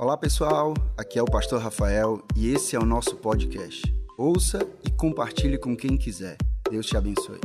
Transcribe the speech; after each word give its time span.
Olá 0.00 0.16
pessoal, 0.16 0.74
aqui 0.96 1.18
é 1.18 1.22
o 1.22 1.24
Pastor 1.24 1.60
Rafael 1.60 2.24
e 2.36 2.54
esse 2.54 2.76
é 2.76 2.78
o 2.78 2.84
nosso 2.84 3.16
podcast. 3.16 3.82
Ouça 4.16 4.60
e 4.86 4.92
compartilhe 4.92 5.58
com 5.58 5.76
quem 5.76 5.96
quiser. 5.96 6.36
Deus 6.70 6.86
te 6.86 6.96
abençoe. 6.96 7.40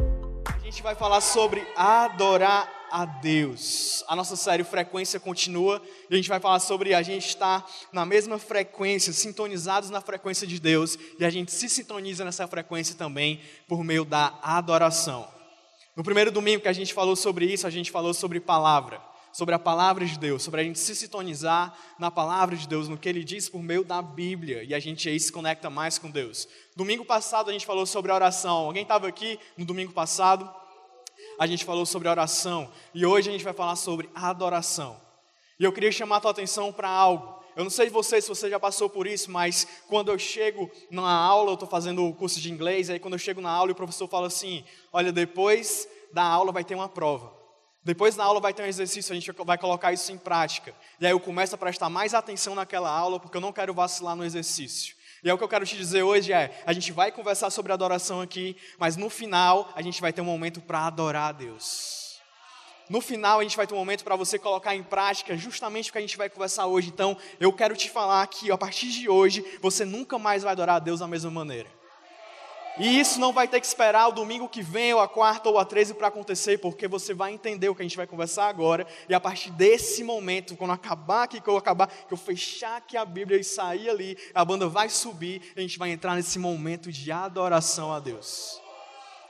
A 0.46 0.60
gente 0.60 0.84
vai 0.84 0.94
falar 0.94 1.20
sobre 1.20 1.66
adorar 1.76 2.72
a 2.92 3.06
Deus. 3.06 4.06
A 4.08 4.16
nossa 4.16 4.36
série 4.36 4.64
Frequência 4.64 5.20
continua 5.20 5.82
e 6.08 6.14
a 6.14 6.16
gente 6.16 6.30
vai 6.30 6.40
falar 6.40 6.60
sobre 6.60 6.94
a 6.94 7.02
gente 7.02 7.26
estar 7.26 7.68
na 7.92 8.06
mesma 8.06 8.38
frequência, 8.38 9.12
sintonizados 9.12 9.90
na 9.90 10.00
frequência 10.00 10.46
de 10.46 10.60
Deus 10.60 10.96
e 11.18 11.26
a 11.26 11.32
gente 11.32 11.52
se 11.52 11.68
sintoniza 11.68 12.24
nessa 12.24 12.48
frequência 12.48 12.94
também 12.94 13.42
por 13.68 13.84
meio 13.84 14.06
da 14.06 14.38
adoração. 14.44 15.28
No 15.96 16.04
primeiro 16.04 16.32
domingo 16.32 16.62
que 16.62 16.68
a 16.68 16.74
gente 16.74 16.94
falou 16.94 17.16
sobre 17.16 17.52
isso, 17.52 17.66
a 17.66 17.72
gente 17.72 17.90
falou 17.90 18.14
sobre 18.14 18.40
palavra 18.40 19.02
sobre 19.34 19.56
a 19.56 19.60
palavra 19.60 20.06
de 20.06 20.18
Deus, 20.18 20.44
sobre 20.44 20.62
a 20.62 20.64
gente 20.64 20.78
se 20.78 20.96
sintonizar 20.96 21.76
na 21.98 22.12
palavra 22.12 22.56
de 22.56 22.68
Deus, 22.68 22.88
no 22.88 22.98
que 22.98 23.10
ele 23.10 23.24
diz 23.24 23.50
por 23.50 23.64
meio 23.64 23.84
da 23.84 24.00
Bíblia, 24.00 24.64
e 24.64 24.76
a 24.76 24.80
gente 24.80 25.10
aí 25.10 25.20
se 25.20 25.32
conecta 25.32 25.72
mais 25.72 25.98
com 25.98 26.10
Deus. 26.10 26.48
Domingo 26.76 27.04
passado 27.04 27.50
a 27.50 27.54
gente 27.54 27.66
falou 27.66 27.86
sobre 27.88 28.12
a 28.12 28.16
oração. 28.16 28.66
Alguém 28.66 28.84
estava 28.84 29.08
aqui 29.08 29.40
no 29.58 29.66
domingo 29.66 29.92
passado? 29.92 30.50
A 31.40 31.48
gente 31.48 31.66
falou 31.66 31.86
sobre 31.86 32.08
a 32.08 32.12
oração, 32.12 32.72
e 32.94 33.06
hoje 33.06 33.30
a 33.30 33.32
gente 33.32 33.44
vai 33.44 33.54
falar 33.54 33.76
sobre 33.76 34.08
a 34.14 34.30
adoração. 34.30 35.02
E 35.60 35.64
eu 35.64 35.74
queria 35.74 35.92
chamar 35.92 36.18
a 36.18 36.22
tua 36.22 36.32
atenção 36.32 36.72
para 36.72 36.90
algo. 36.90 37.42
Eu 37.56 37.64
não 37.64 37.72
sei 37.72 37.90
você 37.90 38.22
se 38.22 38.30
você 38.30 38.50
já 38.50 38.60
passou 38.60 38.90
por 38.90 39.08
isso, 39.08 39.32
mas 39.32 39.68
quando 39.88 40.12
eu 40.12 40.18
chego 40.18 40.70
na 40.92 41.10
aula, 41.10 41.52
eu 41.52 41.54
estou 41.56 41.70
fazendo 41.70 42.06
o 42.06 42.14
curso 42.14 42.40
de 42.40 42.52
inglês, 42.52 42.90
aí 42.90 43.00
quando 43.00 43.14
eu 43.14 43.20
chego 43.20 43.42
na 43.42 43.52
aula 43.52 43.72
e 43.72 43.74
o 43.74 43.76
professor 43.76 44.08
fala 44.08 44.28
assim: 44.28 44.64
olha, 44.92 45.12
depois 45.12 45.88
da 46.12 46.24
aula 46.24 46.52
vai 46.52 46.64
ter 46.64 46.76
uma 46.76 46.90
prova. 46.90 47.43
Depois 47.84 48.16
na 48.16 48.24
aula 48.24 48.40
vai 48.40 48.54
ter 48.54 48.64
um 48.64 48.66
exercício, 48.66 49.12
a 49.12 49.16
gente 49.16 49.32
vai 49.32 49.58
colocar 49.58 49.92
isso 49.92 50.12
em 50.12 50.18
prática. 50.18 50.74
E 51.00 51.06
aí 51.06 51.12
eu 51.12 51.20
começo 51.20 51.54
a 51.54 51.58
prestar 51.58 51.90
mais 51.90 52.14
atenção 52.14 52.56
naquela 52.56 52.90
aula, 52.90 53.20
porque 53.20 53.36
eu 53.36 53.42
não 53.42 53.52
quero 53.52 53.74
vacilar 53.74 54.16
no 54.16 54.24
exercício. 54.24 54.96
E 55.22 55.30
é 55.30 55.34
o 55.34 55.38
que 55.38 55.44
eu 55.44 55.50
quero 55.50 55.66
te 55.66 55.76
dizer 55.76 56.04
hoje 56.04 56.32
é, 56.32 56.62
a 56.66 56.72
gente 56.72 56.92
vai 56.92 57.12
conversar 57.12 57.50
sobre 57.50 57.74
adoração 57.74 58.22
aqui, 58.22 58.56
mas 58.78 58.96
no 58.96 59.10
final 59.10 59.72
a 59.76 59.82
gente 59.82 60.00
vai 60.00 60.14
ter 60.14 60.22
um 60.22 60.26
momento 60.26 60.62
para 60.62 60.86
adorar 60.86 61.30
a 61.30 61.32
Deus. 61.34 62.22
No 62.90 63.02
final 63.02 63.40
a 63.40 63.44
gente 63.44 63.56
vai 63.56 63.66
ter 63.66 63.74
um 63.74 63.78
momento 63.78 64.04
para 64.04 64.16
você 64.16 64.38
colocar 64.38 64.76
em 64.76 64.84
prática 64.84 65.36
justamente 65.36 65.90
o 65.90 65.94
que 65.94 65.98
a 65.98 66.02
gente 66.02 66.18
vai 66.18 66.30
conversar 66.30 66.68
hoje. 66.68 66.90
Então, 66.90 67.18
eu 67.40 67.52
quero 67.54 67.76
te 67.76 67.90
falar 67.90 68.26
que 68.28 68.52
a 68.52 68.58
partir 68.58 68.90
de 68.90 69.10
hoje 69.10 69.46
você 69.62 69.86
nunca 69.86 70.18
mais 70.18 70.44
vai 70.44 70.52
adorar 70.52 70.78
a 70.78 70.80
Deus 70.80 71.00
da 71.00 71.08
mesma 71.08 71.32
maneira. 71.32 71.70
E 72.80 73.00
isso 73.00 73.20
não 73.20 73.32
vai 73.32 73.48
ter 73.48 73.60
que 73.60 73.68
esperar 73.68 74.08
o 74.08 74.12
domingo 74.12 74.50
que 74.50 74.64
vem, 74.64 74.94
ou 74.96 75.00
a 75.00 75.08
quarta, 75.08 75.48
ou 75.48 75.60
a 75.60 75.66
treze 75.66 75.94
para 75.94 76.08
acontecer, 76.08 76.58
porque 76.58 76.88
você 76.88 77.14
vai 77.14 77.32
entender 77.32 77.70
o 77.70 77.76
que 77.76 77.84
a 77.84 77.86
gente 77.86 77.96
vai 77.96 78.08
conversar 78.08 78.48
agora. 78.48 78.88
E 79.08 79.14
a 79.14 79.20
partir 79.20 79.52
desse 79.52 80.04
momento, 80.04 80.58
quando 80.58 80.72
acabar 80.72 81.24
aqui, 81.24 81.40
que 81.40 81.48
eu 81.48 81.56
acabar, 81.56 81.88
que 81.88 82.12
eu 82.12 82.18
fechar 82.18 82.78
aqui 82.78 82.98
a 82.98 83.06
Bíblia 83.06 83.40
e 83.40 83.44
sair 83.44 83.90
ali, 83.90 84.18
a 84.34 84.44
banda 84.44 84.68
vai 84.68 84.90
subir, 84.90 85.54
a 85.56 85.62
gente 85.62 85.78
vai 85.78 85.92
entrar 85.92 86.16
nesse 86.16 86.40
momento 86.40 86.92
de 86.92 87.12
adoração 87.12 87.94
a 87.94 88.00
Deus. 88.00 88.60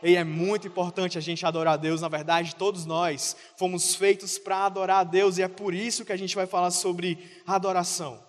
E 0.02 0.16
é 0.16 0.23
muito 0.23 0.67
importante 0.67 1.17
a 1.17 1.22
gente 1.22 1.45
adorar 1.45 1.73
a 1.73 1.78
Deus, 1.78 2.00
na 2.00 2.07
verdade, 2.07 2.55
todos 2.55 2.85
nós 2.85 3.35
fomos 3.57 3.94
feitos 3.94 4.38
para 4.38 4.66
adorar 4.66 5.00
a 5.00 5.03
Deus, 5.03 5.38
e 5.38 5.41
é 5.41 5.50
por 5.50 5.73
isso 5.73 6.05
que 6.05 6.13
a 6.13 6.17
gente 6.17 6.35
vai 6.35 6.45
falar 6.45 6.72
sobre 6.72 7.17
adoração. 7.45 8.23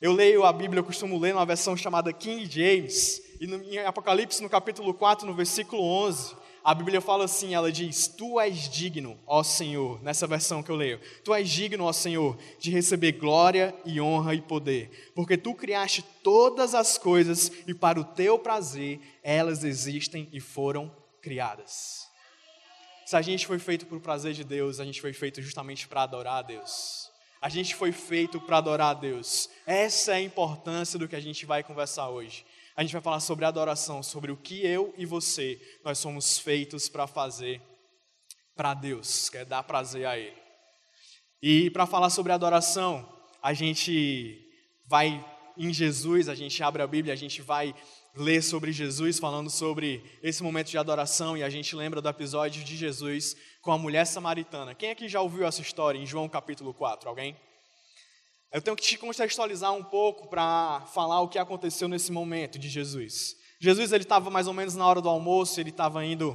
Eu 0.00 0.12
leio 0.12 0.46
a 0.46 0.52
Bíblia, 0.52 0.80
eu 0.80 0.84
costumo 0.84 1.18
ler 1.18 1.34
numa 1.34 1.44
versão 1.44 1.76
chamada 1.76 2.10
King 2.10 2.46
James, 2.46 3.20
e 3.40 3.46
no, 3.46 3.62
em 3.62 3.78
Apocalipse, 3.78 4.42
no 4.42 4.50
capítulo 4.50 4.92
4, 4.92 5.26
no 5.26 5.32
versículo 5.32 5.82
11, 5.82 6.36
a 6.62 6.74
Bíblia 6.74 7.00
fala 7.00 7.24
assim: 7.24 7.54
ela 7.54 7.72
diz, 7.72 8.06
Tu 8.06 8.38
és 8.38 8.68
digno, 8.68 9.18
ó 9.26 9.42
Senhor, 9.42 10.02
nessa 10.02 10.26
versão 10.26 10.62
que 10.62 10.70
eu 10.70 10.76
leio, 10.76 11.00
Tu 11.24 11.32
és 11.32 11.48
digno, 11.48 11.84
ó 11.84 11.92
Senhor, 11.92 12.36
de 12.58 12.70
receber 12.70 13.12
glória 13.12 13.74
e 13.84 13.98
honra 13.98 14.34
e 14.34 14.42
poder, 14.42 15.12
porque 15.14 15.38
Tu 15.38 15.54
criaste 15.54 16.04
todas 16.22 16.74
as 16.74 16.98
coisas 16.98 17.50
e 17.66 17.72
para 17.72 17.98
o 17.98 18.04
Teu 18.04 18.38
prazer 18.38 19.00
elas 19.22 19.64
existem 19.64 20.28
e 20.32 20.38
foram 20.38 20.94
criadas. 21.22 22.08
Se 23.06 23.16
a 23.16 23.22
gente 23.22 23.46
foi 23.46 23.58
feito 23.58 23.86
por 23.86 24.00
prazer 24.00 24.34
de 24.34 24.44
Deus, 24.44 24.80
a 24.80 24.84
gente 24.84 25.00
foi 25.00 25.14
feito 25.14 25.40
justamente 25.40 25.88
para 25.88 26.02
adorar 26.02 26.36
a 26.36 26.42
Deus. 26.42 27.10
A 27.40 27.48
gente 27.48 27.74
foi 27.74 27.90
feito 27.90 28.38
para 28.38 28.58
adorar 28.58 28.90
a 28.90 28.94
Deus. 28.94 29.48
Essa 29.66 30.12
é 30.12 30.16
a 30.16 30.20
importância 30.20 30.98
do 30.98 31.08
que 31.08 31.16
a 31.16 31.20
gente 31.20 31.46
vai 31.46 31.64
conversar 31.64 32.10
hoje. 32.10 32.44
A 32.80 32.82
gente 32.82 32.92
vai 32.94 33.02
falar 33.02 33.20
sobre 33.20 33.44
adoração, 33.44 34.02
sobre 34.02 34.32
o 34.32 34.38
que 34.38 34.64
eu 34.64 34.94
e 34.96 35.04
você 35.04 35.60
nós 35.84 35.98
somos 35.98 36.38
feitos 36.38 36.88
para 36.88 37.06
fazer 37.06 37.60
para 38.56 38.72
Deus, 38.72 39.28
quer 39.28 39.44
dar 39.44 39.62
prazer 39.64 40.06
a 40.06 40.16
Ele. 40.18 40.40
E 41.42 41.68
para 41.72 41.84
falar 41.84 42.08
sobre 42.08 42.32
adoração, 42.32 43.06
a 43.42 43.52
gente 43.52 44.50
vai 44.86 45.22
em 45.58 45.74
Jesus, 45.74 46.26
a 46.26 46.34
gente 46.34 46.62
abre 46.62 46.80
a 46.80 46.86
Bíblia, 46.86 47.12
a 47.12 47.18
gente 47.18 47.42
vai 47.42 47.74
ler 48.16 48.40
sobre 48.40 48.72
Jesus, 48.72 49.18
falando 49.18 49.50
sobre 49.50 50.02
esse 50.22 50.42
momento 50.42 50.70
de 50.70 50.78
adoração, 50.78 51.36
e 51.36 51.42
a 51.42 51.50
gente 51.50 51.76
lembra 51.76 52.00
do 52.00 52.08
episódio 52.08 52.64
de 52.64 52.78
Jesus 52.78 53.36
com 53.60 53.72
a 53.72 53.76
mulher 53.76 54.06
samaritana. 54.06 54.74
Quem 54.74 54.90
aqui 54.90 55.06
já 55.06 55.20
ouviu 55.20 55.44
essa 55.44 55.60
história 55.60 55.98
em 55.98 56.06
João 56.06 56.30
capítulo 56.30 56.72
4? 56.72 57.10
Alguém? 57.10 57.36
Eu 58.52 58.60
tenho 58.60 58.76
que 58.76 58.82
te 58.82 58.98
contextualizar 58.98 59.72
um 59.72 59.84
pouco 59.84 60.26
para 60.28 60.80
falar 60.92 61.20
o 61.20 61.28
que 61.28 61.38
aconteceu 61.38 61.86
nesse 61.86 62.10
momento 62.10 62.58
de 62.58 62.68
Jesus. 62.68 63.36
Jesus 63.60 63.92
ele 63.92 64.02
estava 64.02 64.28
mais 64.28 64.48
ou 64.48 64.52
menos 64.52 64.74
na 64.74 64.84
hora 64.84 65.00
do 65.00 65.08
almoço, 65.08 65.60
ele 65.60 65.70
estava 65.70 66.04
indo, 66.04 66.30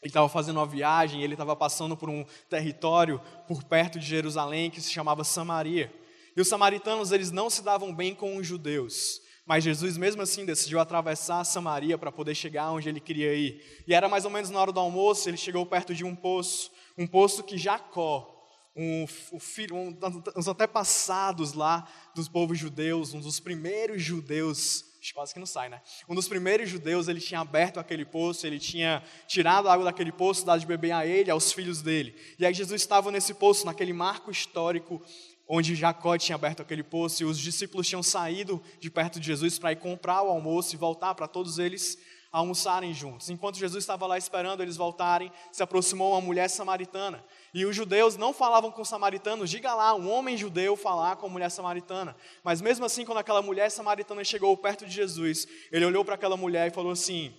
ele 0.00 0.08
estava 0.08 0.30
fazendo 0.30 0.56
uma 0.56 0.66
viagem, 0.66 1.22
ele 1.22 1.34
estava 1.34 1.54
passando 1.54 1.94
por 1.94 2.08
um 2.08 2.24
território 2.48 3.20
por 3.46 3.62
perto 3.64 3.98
de 3.98 4.06
Jerusalém 4.06 4.70
que 4.70 4.80
se 4.80 4.90
chamava 4.90 5.24
Samaria. 5.24 5.92
E 6.34 6.40
os 6.40 6.48
samaritanos 6.48 7.12
eles 7.12 7.30
não 7.30 7.50
se 7.50 7.62
davam 7.62 7.94
bem 7.94 8.14
com 8.14 8.38
os 8.38 8.46
judeus. 8.46 9.20
Mas 9.44 9.62
Jesus, 9.62 9.98
mesmo 9.98 10.22
assim, 10.22 10.46
decidiu 10.46 10.80
atravessar 10.80 11.44
Samaria 11.44 11.98
para 11.98 12.10
poder 12.10 12.34
chegar 12.34 12.70
onde 12.70 12.88
ele 12.88 13.00
queria 13.00 13.34
ir. 13.34 13.82
E 13.86 13.92
era 13.92 14.08
mais 14.08 14.24
ou 14.24 14.30
menos 14.30 14.48
na 14.48 14.58
hora 14.58 14.72
do 14.72 14.80
almoço, 14.80 15.28
ele 15.28 15.36
chegou 15.36 15.66
perto 15.66 15.94
de 15.94 16.02
um 16.02 16.16
poço, 16.16 16.70
um 16.96 17.06
poço 17.06 17.42
que 17.42 17.58
Jacó, 17.58 18.41
um, 18.74 19.04
um 19.32 19.40
filho, 19.40 19.76
um, 19.76 19.96
uns 20.36 20.48
antepassados 20.48 21.52
lá 21.52 21.86
dos 22.14 22.28
povos 22.28 22.58
judeus, 22.58 23.12
um 23.12 23.20
dos 23.20 23.38
primeiros 23.38 24.02
judeus, 24.02 24.84
quase 25.14 25.34
que 25.34 25.40
não 25.40 25.46
sai, 25.46 25.68
né? 25.68 25.80
Um 26.08 26.14
dos 26.14 26.28
primeiros 26.28 26.68
judeus, 26.68 27.08
ele 27.08 27.20
tinha 27.20 27.40
aberto 27.40 27.78
aquele 27.78 28.04
poço, 28.04 28.46
ele 28.46 28.58
tinha 28.58 29.02
tirado 29.26 29.68
a 29.68 29.72
água 29.72 29.84
daquele 29.84 30.12
poço, 30.12 30.46
dado 30.46 30.60
de 30.60 30.66
beber 30.66 30.92
a 30.92 31.06
ele, 31.06 31.30
aos 31.30 31.52
filhos 31.52 31.82
dele. 31.82 32.14
E 32.38 32.46
aí 32.46 32.54
Jesus 32.54 32.80
estava 32.80 33.10
nesse 33.10 33.34
poço, 33.34 33.66
naquele 33.66 33.92
marco 33.92 34.30
histórico 34.30 35.02
onde 35.48 35.74
Jacó 35.74 36.16
tinha 36.16 36.36
aberto 36.36 36.62
aquele 36.62 36.82
poço 36.82 37.22
e 37.22 37.26
os 37.26 37.38
discípulos 37.38 37.86
tinham 37.86 38.02
saído 38.02 38.62
de 38.80 38.90
perto 38.90 39.20
de 39.20 39.26
Jesus 39.26 39.58
para 39.58 39.72
ir 39.72 39.76
comprar 39.76 40.22
o 40.22 40.28
almoço 40.28 40.74
e 40.74 40.78
voltar 40.78 41.14
para 41.14 41.28
todos 41.28 41.58
eles 41.58 41.98
almoçarem 42.32 42.94
juntos. 42.94 43.28
Enquanto 43.28 43.58
Jesus 43.58 43.84
estava 43.84 44.06
lá 44.06 44.16
esperando 44.16 44.62
eles 44.62 44.76
voltarem, 44.76 45.30
se 45.52 45.62
aproximou 45.62 46.12
uma 46.12 46.20
mulher 46.20 46.48
samaritana. 46.48 47.22
E 47.52 47.66
os 47.66 47.76
judeus 47.76 48.16
não 48.16 48.32
falavam 48.32 48.70
com 48.70 48.80
os 48.80 48.88
samaritanos, 48.88 49.50
diga 49.50 49.74
lá, 49.74 49.94
um 49.94 50.10
homem 50.10 50.36
judeu 50.36 50.74
falar 50.74 51.16
com 51.16 51.26
a 51.26 51.28
mulher 51.28 51.50
samaritana. 51.50 52.16
Mas 52.42 52.62
mesmo 52.62 52.86
assim, 52.86 53.04
quando 53.04 53.18
aquela 53.18 53.42
mulher 53.42 53.70
samaritana 53.70 54.24
chegou 54.24 54.56
perto 54.56 54.86
de 54.86 54.92
Jesus, 54.92 55.46
ele 55.70 55.84
olhou 55.84 56.04
para 56.04 56.14
aquela 56.14 56.36
mulher 56.36 56.68
e 56.68 56.74
falou 56.74 56.92
assim: 56.92 57.36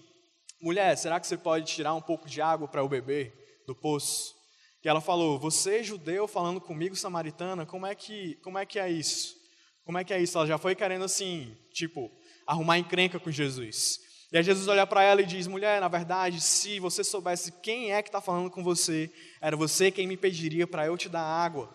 Mulher, 0.61 0.95
será 0.95 1.19
que 1.19 1.25
você 1.25 1.37
pode 1.37 1.65
tirar 1.65 1.95
um 1.95 2.01
pouco 2.01 2.29
de 2.29 2.39
água 2.39 2.67
para 2.67 2.81
eu 2.81 2.87
beber 2.87 3.33
do 3.65 3.75
poço? 3.75 4.35
E 4.83 4.87
ela 4.87 5.01
falou: 5.01 5.39
Você, 5.39 5.83
judeu, 5.83 6.27
falando 6.27 6.61
comigo, 6.61 6.95
samaritana, 6.95 7.65
como 7.65 7.87
é 7.87 7.95
que, 7.95 8.35
como 8.43 8.59
é, 8.59 8.65
que 8.65 8.77
é 8.77 8.91
isso? 8.91 9.35
Como 9.83 9.97
é 9.97 10.03
que 10.03 10.13
é 10.13 10.21
isso? 10.21 10.37
Ela 10.37 10.45
já 10.45 10.57
foi 10.59 10.75
querendo, 10.75 11.03
assim, 11.03 11.57
tipo, 11.73 12.11
arrumar 12.45 12.77
encrenca 12.77 13.19
com 13.19 13.31
Jesus. 13.31 14.02
E 14.33 14.37
aí 14.37 14.43
Jesus 14.43 14.67
olha 14.67 14.87
para 14.87 15.03
ela 15.03 15.21
e 15.21 15.25
diz: 15.27 15.45
Mulher, 15.45 15.79
na 15.79 15.87
verdade, 15.87 16.41
se 16.41 16.79
você 16.79 17.03
soubesse 17.03 17.51
quem 17.61 17.93
é 17.93 18.01
que 18.01 18.09
está 18.09 18.19
falando 18.19 18.49
com 18.49 18.63
você, 18.63 19.11
era 19.39 19.55
você 19.55 19.91
quem 19.91 20.07
me 20.07 20.17
pediria 20.17 20.65
para 20.65 20.87
eu 20.87 20.97
te 20.97 21.07
dar 21.07 21.21
água. 21.21 21.69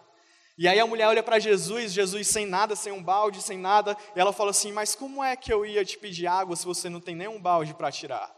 E 0.58 0.66
aí 0.66 0.80
a 0.80 0.86
mulher 0.86 1.06
olha 1.06 1.22
para 1.22 1.38
Jesus, 1.38 1.92
Jesus 1.92 2.26
sem 2.26 2.46
nada, 2.46 2.74
sem 2.74 2.92
um 2.92 3.00
balde, 3.00 3.40
sem 3.40 3.56
nada, 3.56 3.96
e 4.16 4.18
ela 4.18 4.32
fala 4.32 4.50
assim: 4.50 4.72
Mas 4.72 4.96
como 4.96 5.22
é 5.22 5.36
que 5.36 5.52
eu 5.52 5.64
ia 5.64 5.84
te 5.84 5.96
pedir 5.96 6.26
água 6.26 6.56
se 6.56 6.66
você 6.66 6.88
não 6.88 7.00
tem 7.00 7.14
nenhum 7.14 7.40
balde 7.40 7.72
para 7.74 7.92
tirar? 7.92 8.36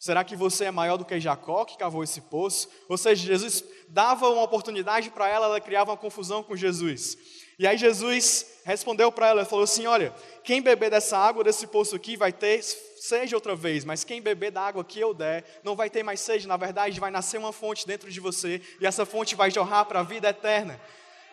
Será 0.00 0.24
que 0.24 0.34
você 0.34 0.64
é 0.64 0.70
maior 0.72 0.96
do 0.96 1.04
que 1.04 1.20
Jacó, 1.20 1.64
que 1.64 1.78
cavou 1.78 2.02
esse 2.02 2.20
poço? 2.22 2.68
Ou 2.88 2.98
seja, 2.98 3.24
Jesus 3.24 3.64
dava 3.88 4.28
uma 4.28 4.42
oportunidade 4.42 5.10
para 5.10 5.28
ela, 5.28 5.46
ela 5.46 5.60
criava 5.60 5.92
uma 5.92 5.96
confusão 5.96 6.42
com 6.42 6.56
Jesus. 6.56 7.16
E 7.56 7.68
aí 7.68 7.78
Jesus 7.78 8.46
respondeu 8.64 9.12
para 9.12 9.28
ela, 9.28 9.44
falou 9.44 9.62
assim: 9.62 9.86
Olha, 9.86 10.12
quem 10.42 10.60
beber 10.60 10.90
dessa 10.90 11.16
água 11.16 11.44
desse 11.44 11.68
poço 11.68 11.94
aqui 11.94 12.16
vai 12.16 12.32
ter 12.32 12.58
sede 13.04 13.34
outra 13.34 13.54
vez, 13.54 13.84
mas 13.84 14.02
quem 14.02 14.22
beber 14.22 14.50
da 14.50 14.62
água 14.62 14.82
que 14.82 14.98
eu 14.98 15.12
der 15.12 15.44
não 15.62 15.76
vai 15.76 15.90
ter 15.90 16.02
mais 16.02 16.20
sede. 16.20 16.48
Na 16.48 16.56
verdade, 16.56 16.98
vai 16.98 17.10
nascer 17.10 17.38
uma 17.38 17.52
fonte 17.52 17.86
dentro 17.86 18.10
de 18.10 18.18
você 18.18 18.62
e 18.80 18.86
essa 18.86 19.04
fonte 19.04 19.34
vai 19.34 19.50
jorrar 19.50 19.84
para 19.84 20.00
a 20.00 20.02
vida 20.02 20.28
eterna. 20.28 20.80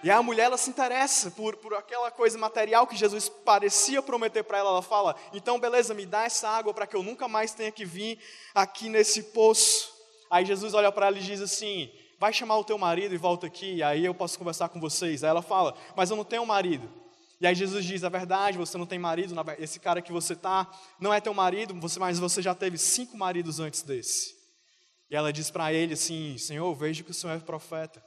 E 0.03 0.09
a 0.09 0.21
mulher 0.21 0.45
ela 0.45 0.57
se 0.57 0.69
interessa 0.69 1.31
por, 1.31 1.56
por 1.57 1.73
aquela 1.75 2.12
coisa 2.12 2.38
material 2.38 2.88
que 2.88 2.95
Jesus 2.95 3.29
parecia 3.29 4.01
prometer 4.01 4.44
para 4.44 4.57
ela. 4.57 4.69
Ela 4.69 4.81
fala: 4.81 5.15
então, 5.31 5.59
beleza, 5.59 5.94
me 5.94 6.06
dá 6.06 6.23
essa 6.23 6.50
água 6.50 6.73
para 6.73 6.88
que 6.88 6.95
eu 6.95 7.03
nunca 7.03 7.27
mais 7.27 7.53
tenha 7.53 7.71
que 7.71 7.85
vir 7.85 8.19
aqui 8.53 8.89
nesse 8.89 9.23
poço. 9.23 9.94
Aí 10.29 10.44
Jesus 10.44 10.73
olha 10.73 10.91
para 10.91 11.07
ela 11.07 11.18
e 11.18 11.21
diz 11.21 11.39
assim: 11.39 11.89
vai 12.19 12.33
chamar 12.33 12.57
o 12.57 12.63
teu 12.63 12.77
marido 12.77 13.13
e 13.15 13.18
volta 13.18 13.47
aqui, 13.47 13.81
aí 13.81 14.03
eu 14.03 14.13
posso 14.13 14.38
conversar 14.38 14.69
com 14.69 14.79
vocês. 14.79 15.23
Aí 15.23 15.29
ela 15.29 15.41
fala: 15.41 15.75
mas 15.95 16.09
eu 16.09 16.18
não 16.18 16.25
tenho 16.25 16.45
marido. 16.45 16.89
E 17.41 17.47
aí 17.47 17.55
Jesus 17.55 17.83
diz: 17.83 18.03
a 18.03 18.09
verdade, 18.09 18.55
você 18.55 18.77
não 18.77 18.85
tem 18.85 18.99
marido, 18.99 19.33
esse 19.57 19.79
cara 19.79 19.99
que 19.99 20.11
você 20.11 20.35
tá 20.35 20.71
não 20.99 21.11
é 21.11 21.19
teu 21.19 21.33
marido, 21.33 21.75
mas 21.99 22.19
você 22.19 22.39
já 22.39 22.53
teve 22.53 22.77
cinco 22.77 23.17
maridos 23.17 23.59
antes 23.59 23.81
desse. 23.81 24.35
E 25.09 25.15
ela 25.15 25.33
diz 25.33 25.49
para 25.49 25.73
ele 25.73 25.95
assim: 25.95 26.38
Senhor, 26.38 26.71
vejo 26.75 27.03
que 27.03 27.09
o 27.09 27.13
Senhor 27.15 27.33
é 27.33 27.39
profeta. 27.39 28.01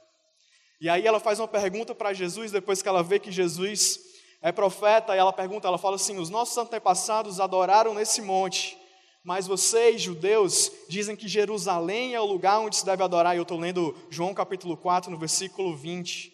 E 0.79 0.87
aí 0.87 1.05
ela 1.05 1.19
faz 1.19 1.37
uma 1.37 1.49
pergunta 1.49 1.93
para 1.93 2.13
Jesus, 2.13 2.49
depois 2.49 2.81
que 2.81 2.87
ela 2.87 3.03
vê 3.03 3.19
que 3.19 3.29
Jesus 3.29 3.99
é 4.41 4.53
profeta, 4.53 5.13
e 5.13 5.19
ela 5.19 5.33
pergunta, 5.33 5.67
ela 5.67 5.77
fala 5.77 5.97
assim: 5.97 6.17
os 6.17 6.29
nossos 6.29 6.57
antepassados 6.57 7.41
adoraram 7.41 7.93
nesse 7.93 8.21
monte, 8.21 8.77
mas 9.21 9.47
vocês, 9.47 10.01
judeus, 10.01 10.71
dizem 10.87 11.13
que 11.13 11.27
Jerusalém 11.27 12.15
é 12.15 12.21
o 12.21 12.25
lugar 12.25 12.59
onde 12.59 12.77
se 12.77 12.85
deve 12.85 13.03
adorar. 13.03 13.35
E 13.35 13.39
eu 13.39 13.43
estou 13.43 13.59
lendo 13.59 13.93
João 14.09 14.33
capítulo 14.33 14.77
4, 14.77 15.11
no 15.11 15.19
versículo 15.19 15.75
20. 15.75 16.31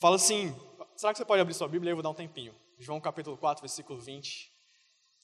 Fala 0.00 0.16
assim: 0.16 0.54
será 0.98 1.12
que 1.12 1.18
você 1.18 1.24
pode 1.24 1.40
abrir 1.40 1.54
sua 1.54 1.68
Bíblia? 1.68 1.92
Eu 1.92 1.96
vou 1.96 2.02
dar 2.02 2.10
um 2.10 2.14
tempinho. 2.14 2.52
João 2.76 3.00
capítulo 3.00 3.36
4, 3.36 3.62
versículo 3.62 4.00
20. 4.00 4.52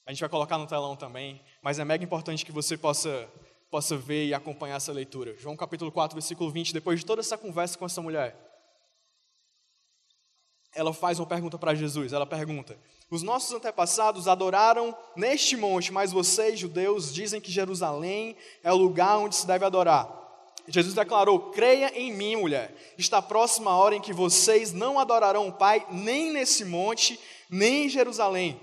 A 0.05 0.11
gente 0.11 0.21
vai 0.21 0.29
colocar 0.29 0.57
no 0.57 0.65
telão 0.65 0.95
também, 0.95 1.43
mas 1.61 1.79
é 1.79 1.83
mega 1.83 2.03
importante 2.03 2.45
que 2.45 2.51
você 2.51 2.77
possa, 2.77 3.29
possa 3.69 3.97
ver 3.97 4.25
e 4.25 4.33
acompanhar 4.33 4.77
essa 4.77 4.93
leitura. 4.93 5.35
João 5.37 5.57
capítulo 5.57 5.91
4, 5.91 6.15
versículo 6.15 6.49
20. 6.49 6.73
Depois 6.73 7.01
de 7.01 7.05
toda 7.05 7.19
essa 7.19 7.37
conversa 7.37 7.77
com 7.77 7.85
essa 7.85 8.01
mulher, 8.01 8.37
ela 10.73 10.93
faz 10.93 11.19
uma 11.19 11.25
pergunta 11.25 11.57
para 11.57 11.75
Jesus. 11.75 12.13
Ela 12.13 12.25
pergunta: 12.25 12.79
Os 13.11 13.21
nossos 13.21 13.51
antepassados 13.51 14.29
adoraram 14.29 14.95
neste 15.13 15.57
monte, 15.57 15.91
mas 15.91 16.13
vocês, 16.13 16.57
judeus, 16.57 17.13
dizem 17.13 17.41
que 17.41 17.51
Jerusalém 17.51 18.37
é 18.63 18.71
o 18.71 18.77
lugar 18.77 19.17
onde 19.17 19.35
se 19.35 19.45
deve 19.45 19.65
adorar. 19.65 20.24
Jesus 20.67 20.93
declarou: 20.93 21.51
Creia 21.51 21.91
em 21.95 22.11
mim, 22.13 22.35
mulher. 22.35 22.75
Está 22.97 23.21
próxima 23.21 23.71
a 23.71 23.77
hora 23.77 23.95
em 23.95 24.01
que 24.01 24.13
vocês 24.13 24.73
não 24.73 24.99
adorarão 24.99 25.47
o 25.47 25.53
Pai, 25.53 25.85
nem 25.91 26.31
nesse 26.31 26.65
monte, 26.65 27.19
nem 27.49 27.85
em 27.85 27.89
Jerusalém. 27.89 28.59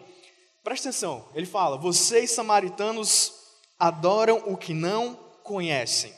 Presta 0.65 0.89
atenção, 0.89 1.29
ele 1.35 1.47
fala: 1.47 1.77
Vocês, 1.77 2.31
samaritanos, 2.31 3.33
adoram 3.79 4.43
o 4.47 4.57
que 4.57 4.73
não 4.73 5.15
conhecem. 5.43 6.13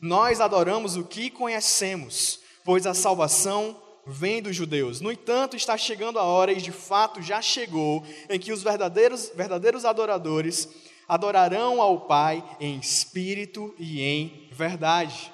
Nós 0.00 0.40
adoramos 0.40 0.96
o 0.96 1.04
que 1.04 1.30
conhecemos, 1.30 2.40
pois 2.64 2.86
a 2.86 2.94
salvação 2.94 3.76
vem 4.06 4.40
dos 4.40 4.54
judeus. 4.56 5.00
No 5.00 5.12
entanto, 5.12 5.56
está 5.56 5.76
chegando 5.76 6.18
a 6.18 6.22
hora, 6.22 6.52
e 6.52 6.60
de 6.60 6.72
fato 6.72 7.20
já 7.20 7.42
chegou, 7.42 8.04
em 8.30 8.38
que 8.38 8.52
os 8.52 8.62
verdadeiros, 8.62 9.30
verdadeiros 9.34 9.84
adoradores 9.84 10.68
adorarão 11.08 11.80
ao 11.80 12.02
Pai 12.02 12.44
em 12.60 12.78
espírito 12.78 13.74
e 13.78 14.02
em 14.02 14.48
verdade. 14.52 15.32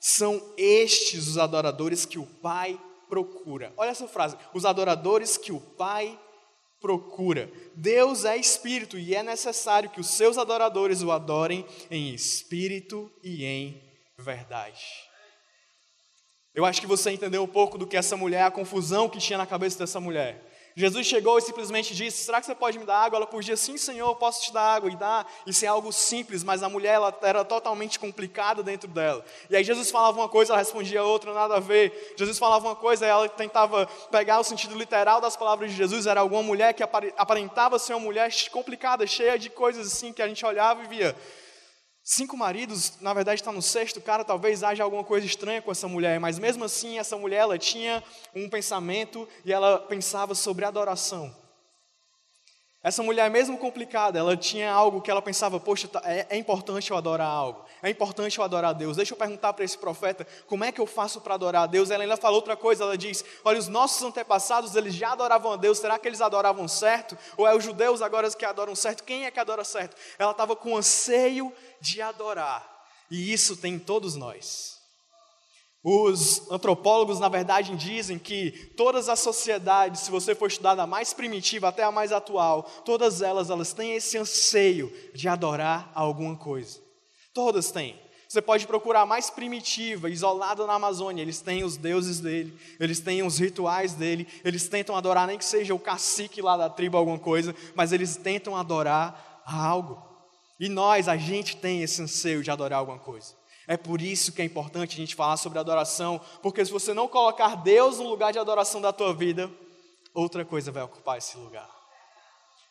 São 0.00 0.40
estes 0.56 1.26
os 1.26 1.38
adoradores 1.38 2.06
que 2.06 2.18
o 2.18 2.24
Pai 2.24 2.80
procura. 3.08 3.72
Olha 3.76 3.90
essa 3.90 4.06
frase: 4.06 4.36
os 4.54 4.64
adoradores 4.64 5.36
que 5.36 5.52
o 5.52 5.60
Pai 5.60 6.18
procura. 6.80 7.50
Deus 7.74 8.24
é 8.24 8.36
espírito 8.36 8.96
e 8.96 9.14
é 9.14 9.22
necessário 9.22 9.90
que 9.90 10.00
os 10.00 10.08
seus 10.08 10.38
adoradores 10.38 11.02
o 11.02 11.10
adorem 11.10 11.66
em 11.90 12.14
espírito 12.14 13.10
e 13.22 13.44
em 13.44 13.82
verdade. 14.18 14.84
Eu 16.54 16.64
acho 16.64 16.80
que 16.80 16.86
você 16.86 17.10
entendeu 17.10 17.42
um 17.42 17.48
pouco 17.48 17.76
do 17.76 17.86
que 17.86 17.96
essa 17.96 18.16
mulher, 18.16 18.44
a 18.44 18.50
confusão 18.50 19.08
que 19.08 19.18
tinha 19.18 19.36
na 19.36 19.46
cabeça 19.46 19.78
dessa 19.78 20.00
mulher. 20.00 20.42
Jesus 20.78 21.06
chegou 21.06 21.38
e 21.38 21.40
simplesmente 21.40 21.94
disse: 21.94 22.22
Será 22.24 22.38
que 22.38 22.44
você 22.44 22.54
pode 22.54 22.78
me 22.78 22.84
dar 22.84 22.98
água? 22.98 23.16
Ela 23.16 23.26
podia, 23.26 23.56
sim, 23.56 23.78
Senhor, 23.78 24.10
eu 24.10 24.14
posso 24.14 24.42
te 24.42 24.52
dar 24.52 24.74
água 24.74 24.90
e 24.90 24.94
dar. 24.96 25.26
Isso 25.46 25.64
é 25.64 25.68
algo 25.68 25.90
simples, 25.90 26.44
mas 26.44 26.62
a 26.62 26.68
mulher 26.68 26.94
ela 26.96 27.18
era 27.22 27.42
totalmente 27.46 27.98
complicada 27.98 28.62
dentro 28.62 28.86
dela. 28.86 29.24
E 29.48 29.56
aí 29.56 29.64
Jesus 29.64 29.90
falava 29.90 30.20
uma 30.20 30.28
coisa, 30.28 30.52
ela 30.52 30.58
respondia 30.58 31.02
outra, 31.02 31.32
nada 31.32 31.56
a 31.56 31.60
ver. 31.60 32.14
Jesus 32.18 32.38
falava 32.38 32.66
uma 32.66 32.76
coisa, 32.76 33.06
ela 33.06 33.26
tentava 33.26 33.86
pegar 34.10 34.38
o 34.38 34.44
sentido 34.44 34.76
literal 34.76 35.18
das 35.18 35.34
palavras 35.34 35.70
de 35.70 35.76
Jesus. 35.78 36.06
Era 36.06 36.20
alguma 36.20 36.42
mulher 36.42 36.74
que 36.74 36.82
aparentava 36.82 37.78
ser 37.78 37.94
uma 37.94 38.00
mulher 38.00 38.30
complicada, 38.50 39.06
cheia 39.06 39.38
de 39.38 39.48
coisas 39.48 39.86
assim 39.86 40.12
que 40.12 40.20
a 40.20 40.28
gente 40.28 40.44
olhava 40.44 40.84
e 40.84 40.88
via. 40.88 41.16
Cinco 42.08 42.36
maridos, 42.36 42.92
na 43.00 43.12
verdade 43.12 43.40
está 43.40 43.50
no 43.50 43.60
sexto 43.60 44.00
cara, 44.00 44.24
talvez 44.24 44.62
haja 44.62 44.84
alguma 44.84 45.02
coisa 45.02 45.26
estranha 45.26 45.60
com 45.60 45.72
essa 45.72 45.88
mulher, 45.88 46.20
mas 46.20 46.38
mesmo 46.38 46.62
assim 46.62 47.00
essa 47.00 47.16
mulher 47.16 47.38
ela 47.38 47.58
tinha 47.58 48.00
um 48.32 48.48
pensamento 48.48 49.28
e 49.44 49.52
ela 49.52 49.80
pensava 49.80 50.32
sobre 50.32 50.64
adoração. 50.64 51.34
Essa 52.86 53.02
mulher, 53.02 53.28
mesmo 53.28 53.58
complicada, 53.58 54.16
ela 54.16 54.36
tinha 54.36 54.70
algo 54.72 55.00
que 55.00 55.10
ela 55.10 55.20
pensava, 55.20 55.58
poxa, 55.58 55.88
tá, 55.88 56.00
é, 56.04 56.24
é 56.30 56.36
importante 56.36 56.88
eu 56.92 56.96
adorar 56.96 57.26
algo, 57.26 57.64
é 57.82 57.90
importante 57.90 58.38
eu 58.38 58.44
adorar 58.44 58.70
a 58.70 58.72
Deus. 58.72 58.96
Deixa 58.96 59.12
eu 59.12 59.18
perguntar 59.18 59.54
para 59.54 59.64
esse 59.64 59.76
profeta, 59.76 60.24
como 60.46 60.62
é 60.62 60.70
que 60.70 60.80
eu 60.80 60.86
faço 60.86 61.20
para 61.20 61.34
adorar 61.34 61.64
a 61.64 61.66
Deus? 61.66 61.90
Ela 61.90 62.04
ainda 62.04 62.16
falou 62.16 62.36
outra 62.36 62.56
coisa, 62.56 62.84
ela 62.84 62.96
diz, 62.96 63.24
olha, 63.44 63.58
os 63.58 63.66
nossos 63.66 64.00
antepassados, 64.04 64.76
eles 64.76 64.94
já 64.94 65.10
adoravam 65.10 65.50
a 65.50 65.56
Deus, 65.56 65.78
será 65.78 65.98
que 65.98 66.06
eles 66.06 66.20
adoravam 66.20 66.68
certo? 66.68 67.18
Ou 67.36 67.44
é 67.44 67.52
os 67.56 67.64
judeus 67.64 68.00
agora 68.00 68.30
que 68.30 68.44
adoram 68.44 68.76
certo? 68.76 69.02
Quem 69.02 69.26
é 69.26 69.32
que 69.32 69.40
adora 69.40 69.64
certo? 69.64 69.96
Ela 70.16 70.30
estava 70.30 70.54
com 70.54 70.76
anseio 70.76 71.52
de 71.80 72.00
adorar, 72.00 72.86
e 73.10 73.32
isso 73.32 73.56
tem 73.56 73.74
em 73.74 73.78
todos 73.80 74.14
nós. 74.14 74.75
Os 75.88 76.50
antropólogos, 76.50 77.20
na 77.20 77.28
verdade, 77.28 77.76
dizem 77.76 78.18
que 78.18 78.50
todas 78.76 79.08
as 79.08 79.20
sociedades, 79.20 80.00
se 80.00 80.10
você 80.10 80.34
for 80.34 80.48
estudar 80.48 80.74
da 80.74 80.84
mais 80.84 81.12
primitiva 81.12 81.68
até 81.68 81.84
a 81.84 81.92
mais 81.92 82.10
atual, 82.10 82.64
todas 82.84 83.22
elas, 83.22 83.50
elas 83.50 83.72
têm 83.72 83.94
esse 83.94 84.18
anseio 84.18 84.92
de 85.14 85.28
adorar 85.28 85.92
alguma 85.94 86.34
coisa. 86.34 86.80
Todas 87.32 87.70
têm. 87.70 87.96
Você 88.28 88.42
pode 88.42 88.66
procurar 88.66 89.02
a 89.02 89.06
mais 89.06 89.30
primitiva, 89.30 90.10
isolada 90.10 90.66
na 90.66 90.74
Amazônia, 90.74 91.22
eles 91.22 91.40
têm 91.40 91.62
os 91.62 91.76
deuses 91.76 92.18
dele, 92.18 92.58
eles 92.80 92.98
têm 92.98 93.22
os 93.22 93.38
rituais 93.38 93.92
dele, 93.92 94.26
eles 94.44 94.68
tentam 94.68 94.96
adorar, 94.96 95.28
nem 95.28 95.38
que 95.38 95.44
seja 95.44 95.72
o 95.72 95.78
cacique 95.78 96.42
lá 96.42 96.56
da 96.56 96.68
tribo, 96.68 96.96
alguma 96.96 97.20
coisa, 97.20 97.54
mas 97.76 97.92
eles 97.92 98.16
tentam 98.16 98.56
adorar 98.56 99.40
algo. 99.46 100.04
E 100.58 100.68
nós, 100.68 101.06
a 101.06 101.16
gente 101.16 101.56
tem 101.56 101.84
esse 101.84 102.02
anseio 102.02 102.42
de 102.42 102.50
adorar 102.50 102.80
alguma 102.80 102.98
coisa. 102.98 103.35
É 103.66 103.76
por 103.76 104.00
isso 104.00 104.32
que 104.32 104.40
é 104.40 104.44
importante 104.44 104.94
a 104.94 104.96
gente 104.96 105.14
falar 105.14 105.36
sobre 105.36 105.58
adoração, 105.58 106.20
porque 106.42 106.64
se 106.64 106.70
você 106.70 106.94
não 106.94 107.08
colocar 107.08 107.56
Deus 107.56 107.98
no 107.98 108.08
lugar 108.08 108.32
de 108.32 108.38
adoração 108.38 108.80
da 108.80 108.92
tua 108.92 109.12
vida, 109.12 109.50
outra 110.14 110.44
coisa 110.44 110.70
vai 110.70 110.82
ocupar 110.82 111.18
esse 111.18 111.36
lugar. 111.36 111.68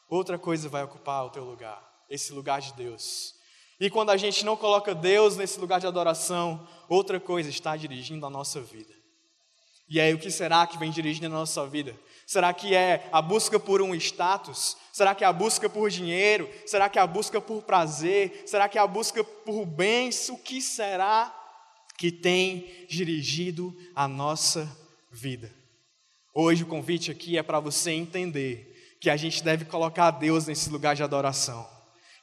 Outra 0.09 0.37
coisa 0.37 0.69
vai 0.69 0.83
ocupar 0.83 1.25
o 1.25 1.29
teu 1.29 1.43
lugar, 1.43 1.81
esse 2.09 2.31
lugar 2.31 2.61
de 2.61 2.73
Deus. 2.73 3.35
E 3.79 3.89
quando 3.89 4.11
a 4.11 4.17
gente 4.17 4.45
não 4.45 4.55
coloca 4.55 4.95
Deus 4.95 5.35
nesse 5.35 5.59
lugar 5.59 5.81
de 5.81 5.87
adoração, 5.87 6.65
outra 6.87 7.19
coisa 7.19 7.49
está 7.49 7.75
dirigindo 7.75 8.25
a 8.25 8.29
nossa 8.29 8.61
vida. 8.61 8.93
E 9.87 9.99
aí, 9.99 10.13
o 10.13 10.17
que 10.17 10.31
será 10.31 10.65
que 10.65 10.77
vem 10.77 10.89
dirigindo 10.89 11.27
a 11.27 11.29
nossa 11.29 11.65
vida? 11.67 11.95
Será 12.25 12.51
que 12.53 12.73
é 12.73 13.07
a 13.11 13.21
busca 13.21 13.59
por 13.59 13.81
um 13.81 13.93
status? 13.93 14.75
Será 14.91 15.13
que 15.13 15.23
é 15.23 15.27
a 15.27 15.33
busca 15.33 15.69
por 15.69 15.89
dinheiro? 15.89 16.49
Será 16.65 16.89
que 16.89 16.97
é 16.97 17.01
a 17.01 17.07
busca 17.07 17.39
por 17.39 17.61
prazer? 17.61 18.43
Será 18.47 18.67
que 18.67 18.79
é 18.79 18.81
a 18.81 18.87
busca 18.87 19.23
por 19.23 19.65
bens? 19.65 20.27
O 20.29 20.37
que 20.37 20.59
será 20.59 21.33
que 21.97 22.11
tem 22.11 22.87
dirigido 22.89 23.75
a 23.93 24.07
nossa 24.07 24.67
vida? 25.11 25.53
Hoje 26.33 26.63
o 26.63 26.67
convite 26.67 27.11
aqui 27.11 27.37
é 27.37 27.43
para 27.43 27.59
você 27.59 27.91
entender 27.91 28.97
que 28.99 29.09
a 29.09 29.15
gente 29.15 29.43
deve 29.43 29.65
colocar 29.65 30.09
Deus 30.09 30.47
nesse 30.47 30.69
lugar 30.69 30.95
de 30.95 31.03
adoração 31.03 31.74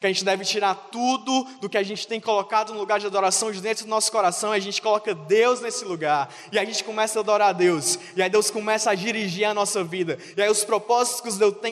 que 0.02 0.06
a 0.06 0.11
gente 0.11 0.25
deve 0.25 0.44
tirar 0.44 0.75
tudo 0.75 1.47
do 1.61 1.68
que 1.68 1.78
a 1.78 1.82
gente 1.82 2.09
tem 2.09 2.21
colocado 2.21 2.73
no 2.75 2.80
lugar 2.80 2.99
de 2.99 3.06
adoração 3.06 3.52
de 3.52 3.61
dentro 3.61 3.85
do 3.85 3.88
nosso 3.88 4.11
coração, 4.11 4.52
e 4.52 4.59
a 4.59 4.61
gente 4.61 4.82
coloca 4.82 5.14
Deus 5.14 5.61
nesse 5.61 5.85
lugar, 5.85 6.28
e 6.50 6.59
a 6.59 6.64
gente 6.64 6.82
começa 6.82 7.21
a 7.21 7.23
adorar 7.23 7.50
a 7.50 7.52
Deus, 7.52 7.97
e 8.16 8.21
aí 8.21 8.28
Deus 8.28 8.50
começa 8.50 8.90
a 8.90 8.97
dirigir 8.97 9.44
a 9.44 9.54
nossa 9.54 9.85
vida, 9.85 10.18
e 10.37 10.42
aí 10.42 10.50
os 10.50 10.64
propósitos 10.64 11.21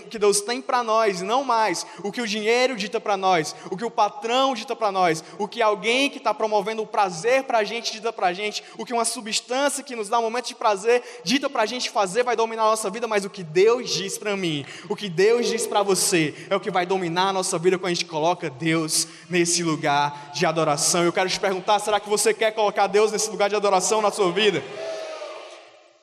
que 0.09 0.19
Deus 0.19 0.41
tem, 0.43 0.63
para 0.63 0.85
nós, 0.85 1.23
não 1.23 1.43
mais. 1.43 1.85
O 2.05 2.13
que 2.13 2.21
o 2.21 2.27
dinheiro 2.27 2.77
dita 2.77 3.01
para 3.01 3.17
nós, 3.17 3.57
o 3.69 3.77
que 3.77 3.85
o 3.85 3.91
patrão 3.91 4.55
dita 4.55 4.77
para 4.77 4.93
nós, 4.93 5.25
o 5.37 5.49
que 5.49 5.61
alguém 5.61 6.09
que 6.09 6.19
está 6.19 6.33
promovendo 6.33 6.83
o 6.83 6.87
prazer 6.87 7.43
para 7.43 7.59
a 7.59 7.65
gente 7.65 7.91
dita 7.91 8.13
para 8.13 8.29
a 8.29 8.33
gente, 8.33 8.63
o 8.79 8.87
que 8.87 8.93
uma 8.93 9.05
substância 9.05 9.83
que 9.83 9.97
nos 9.97 10.09
dá 10.09 10.21
um 10.21 10.23
momento 10.23 10.47
de 10.47 10.55
prazer 10.55 11.03
dita 11.25 11.51
para 11.51 11.63
a 11.63 11.67
gente 11.67 11.91
fazer 11.91 12.23
vai 12.23 12.37
dominar 12.37 12.63
a 12.63 12.71
nossa 12.71 12.89
vida, 12.91 13.09
mas 13.09 13.25
o 13.25 13.31
que 13.31 13.43
Deus 13.43 13.91
diz 13.91 14.17
para 14.17 14.37
mim, 14.37 14.65
o 14.89 14.95
que 14.95 15.09
Deus 15.09 15.49
diz 15.49 15.67
para 15.67 15.83
você, 15.83 16.33
é 16.49 16.55
o 16.55 16.61
que 16.61 16.71
vai 16.71 16.87
dominar 16.87 17.31
a 17.31 17.33
nossa 17.33 17.59
vida 17.59 17.77
quando 17.77 17.91
a 17.91 17.95
gente 17.95 18.05
coloca 18.05 18.20
coloca 18.21 18.51
Deus 18.51 19.09
nesse 19.31 19.63
lugar 19.63 20.31
de 20.35 20.45
adoração. 20.45 21.03
Eu 21.03 21.13
quero 21.13 21.31
te 21.31 21.41
perguntar: 21.41 21.79
será 21.79 21.99
que 21.99 22.09
você 22.09 22.35
quer 22.35 22.53
colocar 22.53 22.87
Deus 22.87 23.11
nesse 23.11 23.31
lugar 23.31 23.49
de 23.49 23.57
adoração 23.57 24.03
na 24.03 24.11
sua 24.11 24.31
vida? 24.31 24.63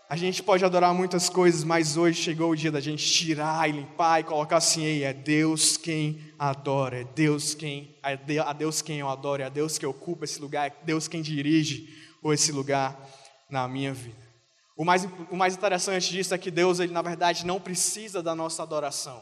A 0.10 0.16
gente 0.16 0.42
pode 0.42 0.66
adorar 0.66 0.96
muitas 0.96 1.30
coisas, 1.30 1.64
mas 1.64 1.96
hoje 1.96 2.20
chegou 2.20 2.52
o 2.52 2.56
dia 2.56 2.72
da 2.72 2.80
gente 2.80 3.06
tirar 3.06 3.70
e 3.70 3.74
limpar 3.74 4.22
e 4.22 4.24
colocar 4.24 4.58
assim: 4.58 4.84
Ei, 4.84 5.04
é 5.04 5.14
Deus 5.14 5.78
quem 5.78 6.20
adora, 6.40 7.02
é 7.02 7.04
Deus 7.04 7.54
quem, 7.54 7.96
é 8.02 8.40
a 8.40 8.54
Deus 8.54 8.82
quem 8.82 8.98
eu 8.98 9.10
adoro, 9.10 9.44
é 9.44 9.46
a 9.46 9.50
Deus 9.50 9.78
que 9.78 9.86
ocupa 9.86 10.26
esse 10.26 10.42
lugar, 10.42 10.68
é 10.68 10.74
Deus 10.84 11.08
quem 11.08 11.22
dirige 11.22 11.88
esse 12.34 12.52
lugar 12.52 13.00
na 13.48 13.68
minha 13.68 13.94
vida. 13.94 14.28
O 14.76 14.84
mais, 14.84 15.08
o 15.30 15.36
mais 15.36 15.56
interessante 15.56 16.12
disso 16.12 16.34
é 16.34 16.38
que 16.38 16.50
Deus, 16.50 16.80
ele 16.80 16.92
na 16.92 17.02
verdade 17.04 17.46
não 17.46 17.60
precisa 17.60 18.24
da 18.24 18.34
nossa 18.34 18.64
adoração. 18.64 19.22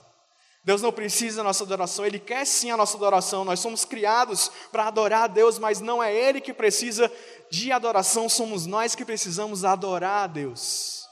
Deus 0.66 0.82
não 0.82 0.92
precisa 0.92 1.38
da 1.38 1.44
nossa 1.44 1.64
adoração, 1.64 2.04
Ele 2.04 2.18
quer 2.18 2.44
sim 2.44 2.72
a 2.72 2.78
nossa 2.78 2.98
adoração. 2.98 3.46
Nós 3.46 3.60
somos 3.60 3.86
criados 3.86 4.50
para 4.72 4.88
adorar 4.88 5.26
a 5.26 5.28
Deus, 5.28 5.60
mas 5.60 5.80
não 5.80 6.02
é 6.02 6.12
Ele 6.12 6.42
que 6.42 6.52
precisa 6.52 7.12
de 7.52 7.72
adoração, 7.72 8.28
somos 8.28 8.66
nós 8.66 8.96
que 8.96 9.06
precisamos 9.06 9.64
adorar 9.64 10.24
a 10.24 10.28
Deus. 10.28 11.06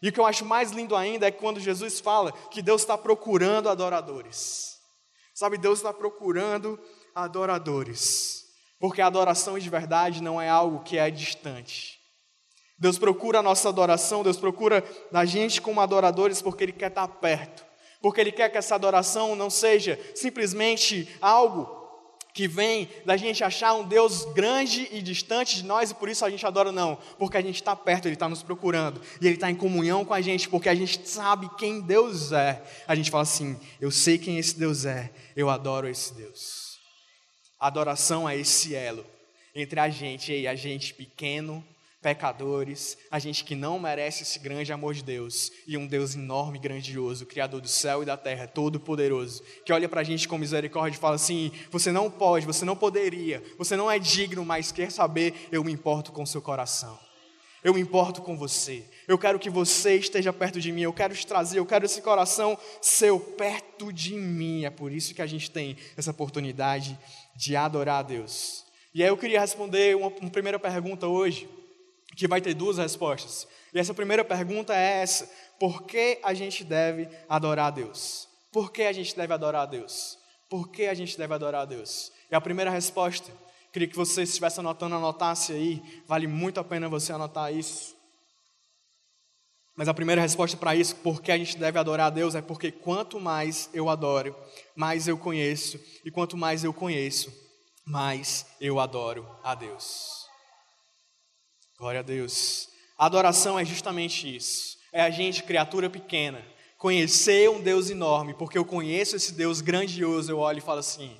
E 0.00 0.08
o 0.08 0.12
que 0.12 0.20
eu 0.20 0.24
acho 0.24 0.44
mais 0.44 0.70
lindo 0.70 0.94
ainda 0.94 1.26
é 1.26 1.32
quando 1.32 1.58
Jesus 1.58 1.98
fala 1.98 2.30
que 2.52 2.62
Deus 2.62 2.82
está 2.82 2.96
procurando 2.96 3.68
adoradores. 3.68 4.78
Sabe, 5.34 5.58
Deus 5.58 5.80
está 5.80 5.92
procurando 5.92 6.78
adoradores. 7.12 8.44
Porque 8.78 9.00
a 9.02 9.08
adoração 9.08 9.58
de 9.58 9.68
verdade 9.68 10.22
não 10.22 10.40
é 10.40 10.48
algo 10.48 10.84
que 10.84 10.98
é 10.98 11.10
distante. 11.10 11.98
Deus 12.78 12.96
procura 12.96 13.40
a 13.40 13.42
nossa 13.42 13.68
adoração, 13.68 14.22
Deus 14.22 14.36
procura 14.36 14.84
a 15.12 15.24
gente 15.24 15.60
como 15.60 15.80
adoradores 15.80 16.40
porque 16.40 16.62
Ele 16.62 16.72
quer 16.72 16.90
estar 16.90 17.08
perto. 17.08 17.73
Porque 18.04 18.20
Ele 18.20 18.30
quer 18.30 18.50
que 18.50 18.58
essa 18.58 18.74
adoração 18.74 19.34
não 19.34 19.48
seja 19.48 19.98
simplesmente 20.14 21.08
algo 21.22 21.66
que 22.34 22.46
vem 22.46 22.86
da 23.06 23.16
gente 23.16 23.42
achar 23.42 23.72
um 23.72 23.82
Deus 23.82 24.26
grande 24.34 24.86
e 24.92 25.00
distante 25.00 25.56
de 25.56 25.64
nós 25.64 25.90
e 25.90 25.94
por 25.94 26.10
isso 26.10 26.22
a 26.22 26.28
gente 26.28 26.44
adora, 26.44 26.70
não, 26.70 26.98
porque 27.18 27.38
a 27.38 27.40
gente 27.40 27.54
está 27.54 27.74
perto, 27.74 28.04
Ele 28.04 28.12
está 28.12 28.28
nos 28.28 28.42
procurando 28.42 29.00
e 29.22 29.26
Ele 29.26 29.36
está 29.36 29.50
em 29.50 29.54
comunhão 29.54 30.04
com 30.04 30.12
a 30.12 30.20
gente, 30.20 30.50
porque 30.50 30.68
a 30.68 30.74
gente 30.74 31.08
sabe 31.08 31.48
quem 31.56 31.80
Deus 31.80 32.30
é. 32.30 32.62
A 32.86 32.94
gente 32.94 33.10
fala 33.10 33.22
assim: 33.22 33.58
eu 33.80 33.90
sei 33.90 34.18
quem 34.18 34.36
esse 34.36 34.58
Deus 34.58 34.84
é, 34.84 35.10
eu 35.34 35.48
adoro 35.48 35.88
esse 35.88 36.12
Deus. 36.12 36.78
Adoração 37.58 38.28
é 38.28 38.36
esse 38.36 38.74
elo 38.74 39.06
entre 39.54 39.80
a 39.80 39.88
gente 39.88 40.30
e 40.30 40.46
a 40.46 40.54
gente 40.54 40.92
pequeno 40.92 41.64
pecadores, 42.04 42.98
a 43.10 43.18
gente 43.18 43.44
que 43.44 43.54
não 43.54 43.78
merece 43.78 44.24
esse 44.24 44.38
grande 44.38 44.70
amor 44.70 44.92
de 44.92 45.02
Deus, 45.02 45.50
e 45.66 45.74
um 45.78 45.86
Deus 45.86 46.14
enorme, 46.14 46.58
grandioso, 46.58 47.24
Criador 47.24 47.62
do 47.62 47.66
céu 47.66 48.02
e 48.02 48.04
da 48.06 48.14
terra, 48.14 48.46
todo-poderoso, 48.46 49.42
que 49.64 49.72
olha 49.72 49.88
para 49.88 50.02
a 50.02 50.04
gente 50.04 50.28
com 50.28 50.36
misericórdia 50.36 50.98
e 50.98 51.00
fala 51.00 51.14
assim: 51.14 51.50
você 51.70 51.90
não 51.90 52.10
pode, 52.10 52.44
você 52.44 52.62
não 52.62 52.76
poderia, 52.76 53.42
você 53.56 53.74
não 53.74 53.90
é 53.90 53.98
digno, 53.98 54.44
mas 54.44 54.70
quer 54.70 54.92
saber, 54.92 55.48
eu 55.50 55.64
me 55.64 55.72
importo 55.72 56.12
com 56.12 56.26
seu 56.26 56.42
coração. 56.42 56.98
Eu 57.62 57.72
me 57.72 57.80
importo 57.80 58.20
com 58.20 58.36
você. 58.36 58.84
Eu 59.08 59.16
quero 59.16 59.38
que 59.38 59.48
você 59.48 59.96
esteja 59.96 60.34
perto 60.34 60.60
de 60.60 60.70
mim. 60.70 60.82
Eu 60.82 60.92
quero 60.92 61.14
te 61.14 61.26
trazer. 61.26 61.58
Eu 61.58 61.64
quero 61.64 61.86
esse 61.86 62.02
coração 62.02 62.58
seu 62.82 63.18
perto 63.18 63.90
de 63.90 64.12
mim. 64.12 64.66
É 64.66 64.70
por 64.70 64.92
isso 64.92 65.14
que 65.14 65.22
a 65.22 65.26
gente 65.26 65.50
tem 65.50 65.74
essa 65.96 66.10
oportunidade 66.10 66.98
de 67.34 67.56
adorar 67.56 68.00
a 68.00 68.02
Deus. 68.02 68.66
E 68.94 69.02
aí 69.02 69.08
eu 69.08 69.16
queria 69.16 69.40
responder 69.40 69.96
uma, 69.96 70.08
uma 70.08 70.28
primeira 70.28 70.58
pergunta 70.58 71.06
hoje 71.06 71.48
que 72.14 72.28
vai 72.28 72.40
ter 72.40 72.54
duas 72.54 72.78
respostas. 72.78 73.46
E 73.72 73.78
essa 73.78 73.94
primeira 73.94 74.24
pergunta 74.24 74.74
é 74.74 75.02
essa: 75.02 75.28
por 75.58 75.82
que 75.82 76.20
a 76.22 76.34
gente 76.34 76.64
deve 76.64 77.08
adorar 77.28 77.66
a 77.66 77.70
Deus? 77.70 78.28
Por 78.52 78.70
que 78.70 78.82
a 78.82 78.92
gente 78.92 79.16
deve 79.16 79.32
adorar 79.32 79.62
a 79.62 79.66
Deus? 79.66 80.18
Por 80.48 80.68
que 80.68 80.86
a 80.86 80.94
gente 80.94 81.18
deve 81.18 81.34
adorar 81.34 81.62
a 81.62 81.64
Deus? 81.64 82.12
E 82.30 82.34
a 82.34 82.40
primeira 82.40 82.70
resposta, 82.70 83.32
queria 83.72 83.88
que 83.88 83.96
você 83.96 84.22
estivesse 84.22 84.60
anotando, 84.60 84.94
anotasse 84.94 85.52
aí, 85.52 85.82
vale 86.06 86.26
muito 86.26 86.60
a 86.60 86.64
pena 86.64 86.88
você 86.88 87.12
anotar 87.12 87.52
isso. 87.52 87.96
Mas 89.76 89.88
a 89.88 89.94
primeira 89.94 90.20
resposta 90.20 90.56
para 90.56 90.76
isso, 90.76 90.94
por 90.96 91.20
que 91.20 91.32
a 91.32 91.36
gente 91.36 91.56
deve 91.56 91.78
adorar 91.78 92.06
a 92.06 92.10
Deus, 92.10 92.36
é 92.36 92.42
porque 92.42 92.70
quanto 92.70 93.18
mais 93.18 93.68
eu 93.74 93.88
adoro, 93.88 94.36
mais 94.76 95.08
eu 95.08 95.18
conheço, 95.18 95.80
e 96.04 96.10
quanto 96.10 96.36
mais 96.36 96.62
eu 96.62 96.72
conheço, 96.72 97.32
mais 97.84 98.46
eu 98.60 98.78
adoro 98.78 99.28
a 99.42 99.54
Deus. 99.54 100.23
Glória 101.78 102.00
a 102.00 102.02
Deus. 102.02 102.68
A 102.96 103.06
adoração 103.06 103.58
é 103.58 103.64
justamente 103.64 104.34
isso. 104.34 104.78
É 104.92 105.02
a 105.02 105.10
gente, 105.10 105.42
criatura 105.42 105.90
pequena, 105.90 106.40
conhecer 106.78 107.50
um 107.50 107.60
Deus 107.60 107.90
enorme, 107.90 108.32
porque 108.34 108.56
eu 108.56 108.64
conheço 108.64 109.16
esse 109.16 109.32
Deus 109.32 109.60
grandioso, 109.60 110.30
eu 110.30 110.38
olho 110.38 110.58
e 110.58 110.62
falo 110.62 110.78
assim: 110.78 111.16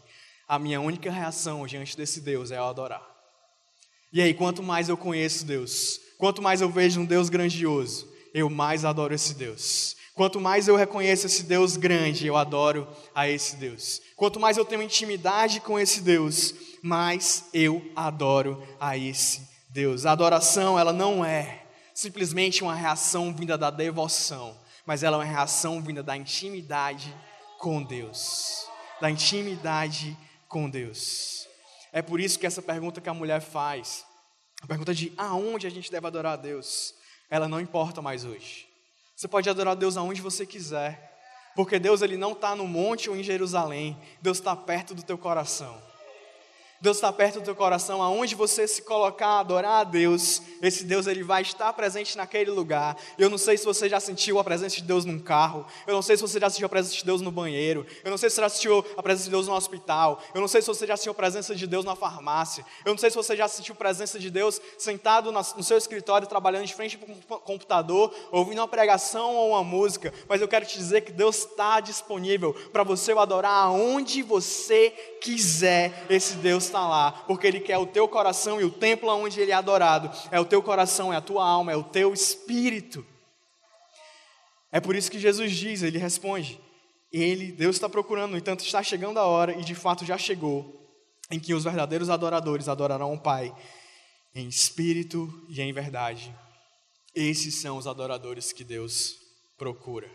a 0.46 0.58
minha 0.58 0.80
única 0.80 1.10
reação 1.10 1.66
diante 1.66 1.96
desse 1.96 2.20
Deus 2.20 2.52
é 2.52 2.58
eu 2.58 2.64
adorar. 2.64 3.02
E 4.12 4.22
aí, 4.22 4.32
quanto 4.32 4.62
mais 4.62 4.88
eu 4.88 4.96
conheço 4.96 5.44
Deus, 5.44 6.00
quanto 6.18 6.40
mais 6.40 6.60
eu 6.60 6.70
vejo 6.70 7.00
um 7.00 7.04
Deus 7.04 7.28
grandioso, 7.28 8.08
eu 8.32 8.48
mais 8.48 8.84
adoro 8.84 9.12
esse 9.12 9.34
Deus. 9.34 9.96
Quanto 10.14 10.40
mais 10.40 10.68
eu 10.68 10.76
reconheço 10.76 11.26
esse 11.26 11.42
Deus 11.42 11.76
grande, 11.76 12.28
eu 12.28 12.36
adoro 12.36 12.86
a 13.12 13.28
esse 13.28 13.56
Deus. 13.56 14.00
Quanto 14.14 14.38
mais 14.38 14.56
eu 14.56 14.64
tenho 14.64 14.82
intimidade 14.82 15.58
com 15.58 15.76
esse 15.76 16.00
Deus, 16.00 16.54
mais 16.80 17.46
eu 17.52 17.84
adoro 17.96 18.62
a 18.78 18.96
esse 18.96 19.40
Deus. 19.40 19.53
Deus. 19.74 20.06
A 20.06 20.12
adoração, 20.12 20.78
ela 20.78 20.92
não 20.92 21.24
é 21.24 21.64
simplesmente 21.92 22.62
uma 22.62 22.76
reação 22.76 23.34
vinda 23.34 23.58
da 23.58 23.70
devoção, 23.70 24.56
mas 24.86 25.02
ela 25.02 25.16
é 25.16 25.18
uma 25.18 25.24
reação 25.24 25.82
vinda 25.82 26.00
da 26.00 26.16
intimidade 26.16 27.12
com 27.58 27.82
Deus. 27.82 28.68
Da 29.00 29.10
intimidade 29.10 30.16
com 30.46 30.70
Deus. 30.70 31.48
É 31.92 32.00
por 32.00 32.20
isso 32.20 32.38
que 32.38 32.46
essa 32.46 32.62
pergunta 32.62 33.00
que 33.00 33.08
a 33.08 33.14
mulher 33.14 33.40
faz, 33.40 34.06
a 34.62 34.66
pergunta 34.68 34.94
de 34.94 35.12
aonde 35.18 35.66
a 35.66 35.70
gente 35.70 35.90
deve 35.90 36.06
adorar 36.06 36.34
a 36.34 36.36
Deus, 36.36 36.94
ela 37.28 37.48
não 37.48 37.60
importa 37.60 38.00
mais 38.00 38.24
hoje. 38.24 38.68
Você 39.16 39.26
pode 39.26 39.50
adorar 39.50 39.72
a 39.72 39.74
Deus 39.76 39.96
aonde 39.96 40.20
você 40.20 40.46
quiser, 40.46 41.18
porque 41.56 41.80
Deus 41.80 42.00
ele 42.00 42.16
não 42.16 42.30
está 42.30 42.54
no 42.54 42.68
monte 42.68 43.10
ou 43.10 43.16
em 43.16 43.24
Jerusalém, 43.24 44.00
Deus 44.22 44.38
está 44.38 44.54
perto 44.54 44.94
do 44.94 45.02
teu 45.02 45.18
coração. 45.18 45.82
Deus 46.84 46.98
está 46.98 47.10
perto 47.10 47.40
do 47.40 47.44
teu 47.46 47.56
coração, 47.56 48.02
aonde 48.02 48.34
você 48.34 48.68
se 48.68 48.82
colocar, 48.82 49.40
adorar 49.40 49.80
a 49.80 49.84
Deus, 49.84 50.42
esse 50.60 50.84
Deus 50.84 51.06
ele 51.06 51.22
vai 51.22 51.40
estar 51.40 51.72
presente 51.72 52.14
naquele 52.14 52.50
lugar. 52.50 52.94
Eu 53.16 53.30
não 53.30 53.38
sei 53.38 53.56
se 53.56 53.64
você 53.64 53.88
já 53.88 53.98
sentiu 53.98 54.38
a 54.38 54.44
presença 54.44 54.76
de 54.76 54.82
Deus 54.82 55.06
num 55.06 55.18
carro, 55.18 55.64
eu 55.86 55.94
não 55.94 56.02
sei 56.02 56.14
se 56.14 56.20
você 56.20 56.38
já 56.38 56.50
sentiu 56.50 56.66
a 56.66 56.68
presença 56.68 56.94
de 56.94 57.02
Deus 57.02 57.22
no 57.22 57.30
banheiro, 57.32 57.86
eu 58.04 58.10
não 58.10 58.18
sei 58.18 58.28
se 58.28 58.36
você 58.36 58.42
já 58.42 58.48
sentiu 58.50 58.84
a 58.98 59.02
presença 59.02 59.24
de 59.24 59.30
Deus 59.30 59.48
no 59.48 59.54
hospital, 59.54 60.22
eu 60.34 60.42
não 60.42 60.46
sei 60.46 60.60
se 60.60 60.68
você 60.68 60.86
já 60.86 60.94
sentiu 60.94 61.12
a 61.12 61.14
presença 61.14 61.54
de 61.54 61.66
Deus 61.66 61.86
na 61.86 61.96
farmácia, 61.96 62.66
eu 62.84 62.92
não 62.92 62.98
sei 62.98 63.08
se 63.08 63.16
você 63.16 63.34
já 63.34 63.48
sentiu 63.48 63.72
a 63.72 63.78
presença 63.78 64.18
de 64.18 64.28
Deus 64.28 64.60
sentado 64.76 65.32
no 65.32 65.62
seu 65.62 65.78
escritório, 65.78 66.28
trabalhando 66.28 66.66
de 66.66 66.74
frente 66.74 66.98
para 66.98 67.10
um 67.10 67.40
computador, 67.40 68.14
ouvindo 68.30 68.58
uma 68.58 68.68
pregação 68.68 69.34
ou 69.34 69.52
uma 69.52 69.64
música, 69.64 70.12
mas 70.28 70.42
eu 70.42 70.48
quero 70.48 70.66
te 70.66 70.76
dizer 70.76 71.00
que 71.00 71.12
Deus 71.12 71.46
está 71.46 71.80
disponível 71.80 72.52
para 72.74 72.82
você 72.82 73.12
adorar 73.12 73.68
aonde 73.68 74.22
você 74.22 74.90
quiser, 75.22 76.04
esse 76.10 76.34
Deus 76.34 76.73
está 76.74 76.86
lá, 76.86 77.12
porque 77.12 77.46
Ele 77.46 77.60
quer 77.60 77.78
o 77.78 77.86
teu 77.86 78.08
coração 78.08 78.60
e 78.60 78.64
o 78.64 78.70
templo 78.70 79.08
onde 79.10 79.40
Ele 79.40 79.52
é 79.52 79.54
adorado 79.54 80.10
é 80.30 80.40
o 80.40 80.44
teu 80.44 80.60
coração, 80.60 81.12
é 81.12 81.16
a 81.16 81.20
tua 81.20 81.46
alma, 81.46 81.72
é 81.72 81.76
o 81.76 81.84
teu 81.84 82.12
espírito. 82.12 83.06
É 84.72 84.80
por 84.80 84.96
isso 84.96 85.10
que 85.10 85.20
Jesus 85.20 85.52
diz, 85.52 85.82
Ele 85.82 85.98
responde, 85.98 86.60
Ele, 87.12 87.52
Deus 87.52 87.76
está 87.76 87.88
procurando, 87.88 88.32
no 88.32 88.38
entanto 88.38 88.64
está 88.64 88.82
chegando 88.82 89.18
a 89.18 89.24
hora, 89.24 89.52
e 89.52 89.62
de 89.62 89.74
fato 89.74 90.04
já 90.04 90.18
chegou, 90.18 90.84
em 91.30 91.38
que 91.38 91.54
os 91.54 91.62
verdadeiros 91.62 92.10
adoradores 92.10 92.68
adorarão 92.68 93.14
o 93.14 93.20
Pai 93.20 93.54
em 94.34 94.48
espírito 94.48 95.32
e 95.48 95.60
em 95.62 95.72
verdade. 95.72 96.34
Esses 97.14 97.60
são 97.60 97.76
os 97.76 97.86
adoradores 97.86 98.52
que 98.52 98.64
Deus 98.64 99.14
procura. 99.56 100.10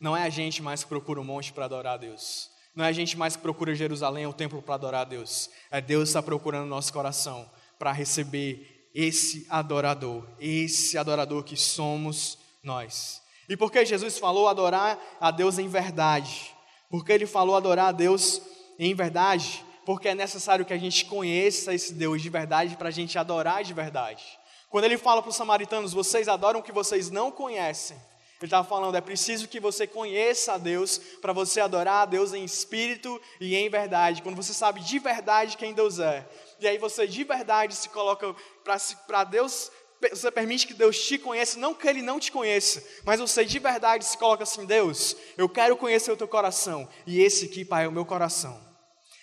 Não 0.00 0.16
é 0.16 0.22
a 0.22 0.30
gente 0.30 0.62
mais 0.62 0.82
que 0.82 0.88
procura 0.88 1.20
um 1.20 1.24
monte 1.24 1.52
para 1.52 1.66
adorar 1.66 1.94
a 1.94 1.98
Deus. 1.98 2.55
Não 2.76 2.84
é 2.84 2.88
a 2.88 2.92
gente 2.92 3.16
mais 3.16 3.34
que 3.34 3.42
procura 3.42 3.74
Jerusalém, 3.74 4.26
o 4.26 4.34
templo 4.34 4.60
para 4.60 4.74
adorar 4.74 5.00
a 5.00 5.04
Deus. 5.04 5.48
É 5.70 5.80
Deus 5.80 6.10
está 6.10 6.22
procurando 6.22 6.68
nosso 6.68 6.92
coração 6.92 7.50
para 7.78 7.90
receber 7.90 8.90
esse 8.94 9.46
adorador, 9.48 10.28
esse 10.38 10.98
adorador 10.98 11.42
que 11.42 11.56
somos 11.56 12.38
nós. 12.62 13.22
E 13.48 13.56
por 13.56 13.72
que 13.72 13.82
Jesus 13.84 14.18
falou 14.18 14.46
adorar 14.46 14.98
a 15.18 15.30
Deus 15.30 15.58
em 15.58 15.68
verdade? 15.68 16.54
Porque 16.90 17.12
ele 17.12 17.26
falou 17.26 17.56
adorar 17.56 17.88
a 17.88 17.92
Deus 17.92 18.42
em 18.78 18.94
verdade? 18.94 19.64
Porque 19.86 20.08
é 20.08 20.14
necessário 20.14 20.66
que 20.66 20.72
a 20.74 20.78
gente 20.78 21.06
conheça 21.06 21.72
esse 21.72 21.94
Deus 21.94 22.20
de 22.20 22.28
verdade 22.28 22.76
para 22.76 22.88
a 22.88 22.92
gente 22.92 23.18
adorar 23.18 23.64
de 23.64 23.72
verdade. 23.72 24.22
Quando 24.68 24.84
ele 24.84 24.98
fala 24.98 25.22
para 25.22 25.30
os 25.30 25.36
samaritanos, 25.36 25.94
vocês 25.94 26.28
adoram 26.28 26.60
o 26.60 26.62
que 26.62 26.72
vocês 26.72 27.10
não 27.10 27.30
conhecem. 27.30 27.96
Ele 28.38 28.46
estava 28.46 28.68
falando, 28.68 28.96
é 28.96 29.00
preciso 29.00 29.48
que 29.48 29.58
você 29.58 29.86
conheça 29.86 30.54
a 30.54 30.58
Deus 30.58 30.98
para 31.22 31.32
você 31.32 31.60
adorar 31.60 32.02
a 32.02 32.06
Deus 32.06 32.34
em 32.34 32.44
espírito 32.44 33.20
e 33.40 33.56
em 33.56 33.68
verdade. 33.70 34.22
Quando 34.22 34.36
você 34.36 34.52
sabe 34.52 34.80
de 34.80 34.98
verdade 34.98 35.56
quem 35.56 35.72
Deus 35.72 35.98
é. 35.98 36.28
E 36.60 36.68
aí 36.68 36.76
você 36.76 37.06
de 37.06 37.24
verdade 37.24 37.74
se 37.74 37.88
coloca 37.88 38.34
para 39.06 39.24
Deus, 39.24 39.70
você 40.10 40.30
permite 40.30 40.66
que 40.66 40.74
Deus 40.74 40.98
te 40.98 41.16
conheça, 41.16 41.58
não 41.58 41.74
que 41.74 41.88
Ele 41.88 42.02
não 42.02 42.20
te 42.20 42.30
conheça, 42.30 42.82
mas 43.04 43.18
você 43.18 43.44
de 43.44 43.58
verdade 43.58 44.04
se 44.04 44.18
coloca 44.18 44.42
assim, 44.42 44.66
Deus, 44.66 45.16
eu 45.38 45.48
quero 45.48 45.76
conhecer 45.76 46.12
o 46.12 46.16
teu 46.16 46.28
coração. 46.28 46.86
E 47.06 47.20
esse 47.22 47.46
aqui, 47.46 47.64
Pai, 47.64 47.84
é 47.84 47.88
o 47.88 47.92
meu 47.92 48.04
coração. 48.04 48.64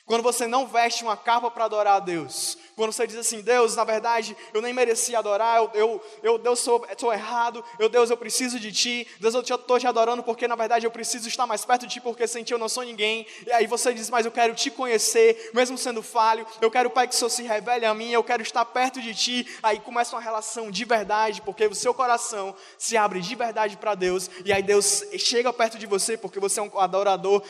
Quando 0.06 0.24
você 0.24 0.48
não 0.48 0.68
veste 0.68 1.04
uma 1.04 1.16
capa 1.16 1.50
para 1.50 1.66
adorar 1.66 1.96
a 1.96 2.00
Deus, 2.00 2.58
quando 2.76 2.92
você 2.92 3.06
diz 3.06 3.18
assim, 3.18 3.42
Deus, 3.42 3.76
na 3.76 3.84
verdade, 3.84 4.36
eu 4.54 4.62
nem 4.62 4.74
merecia 4.74 5.20
adorar, 5.20 5.58
eu, 5.58 5.72
eu, 5.74 6.04
eu 6.24 6.38
Deus, 6.38 6.60
sou, 6.60 6.86
sou 6.98 7.14
errado, 7.14 7.64
eu, 7.78 7.88
Deus, 7.90 8.10
eu 8.10 8.18
preciso 8.18 8.60
de 8.60 8.72
Ti, 8.72 9.08
Deus, 9.20 9.34
eu 9.34 9.42
estou 9.42 9.80
te 9.80 9.88
adorando 9.88 10.24
porque, 10.24 10.48
na 10.48 10.56
verdade, 10.56 10.86
eu 10.86 10.92
preciso 10.92 11.28
estar 11.28 11.46
mais 11.46 11.64
perto 11.64 11.86
de 11.86 11.94
Ti, 11.94 12.02
porque 12.02 12.28
sem 12.28 12.44
Ti 12.44 12.54
eu 12.54 12.58
não 12.58 12.70
sou 12.70 12.84
ninguém, 12.84 13.26
e 13.46 13.52
aí 13.52 13.68
você 13.68 13.94
diz, 13.94 14.10
mas 14.10 14.26
eu 14.26 14.32
quero 14.32 14.56
Te 14.56 14.72
conhecer, 14.72 15.52
mesmo 15.54 15.78
sendo 15.78 16.02
falho, 16.02 16.46
eu 16.62 16.72
quero, 16.72 16.90
Pai, 16.90 17.08
que 17.08 17.14
o 17.14 17.18
Senhor 17.18 17.30
se 17.30 17.44
revele 17.44 17.86
a 17.86 17.94
mim, 17.94 18.12
eu 18.12 18.24
quero 18.24 18.42
estar 18.42 18.66
perto 18.66 19.02
de 19.02 19.14
Ti, 19.14 19.48
aí 19.62 19.80
começa 19.80 20.16
uma 20.16 20.22
relação 20.22 20.72
de 20.72 20.86
verdade, 20.86 21.42
porque 21.42 21.66
o 21.66 21.76
seu 21.76 21.94
coração 21.94 22.56
se 22.78 22.98
abre 22.98 23.22
de 23.22 23.36
verdade 23.36 23.78
para 23.78 23.96
Deus, 23.96 24.30
e 24.44 24.52
aí 24.52 24.64
Deus 24.64 25.04
chega 25.18 25.54
perto 25.54 25.78
de 25.78 25.86
você, 25.86 26.18
porque 26.18 26.40
você 26.40 26.60
é 26.60 26.64
um 26.64 26.80
adorador 26.80 27.42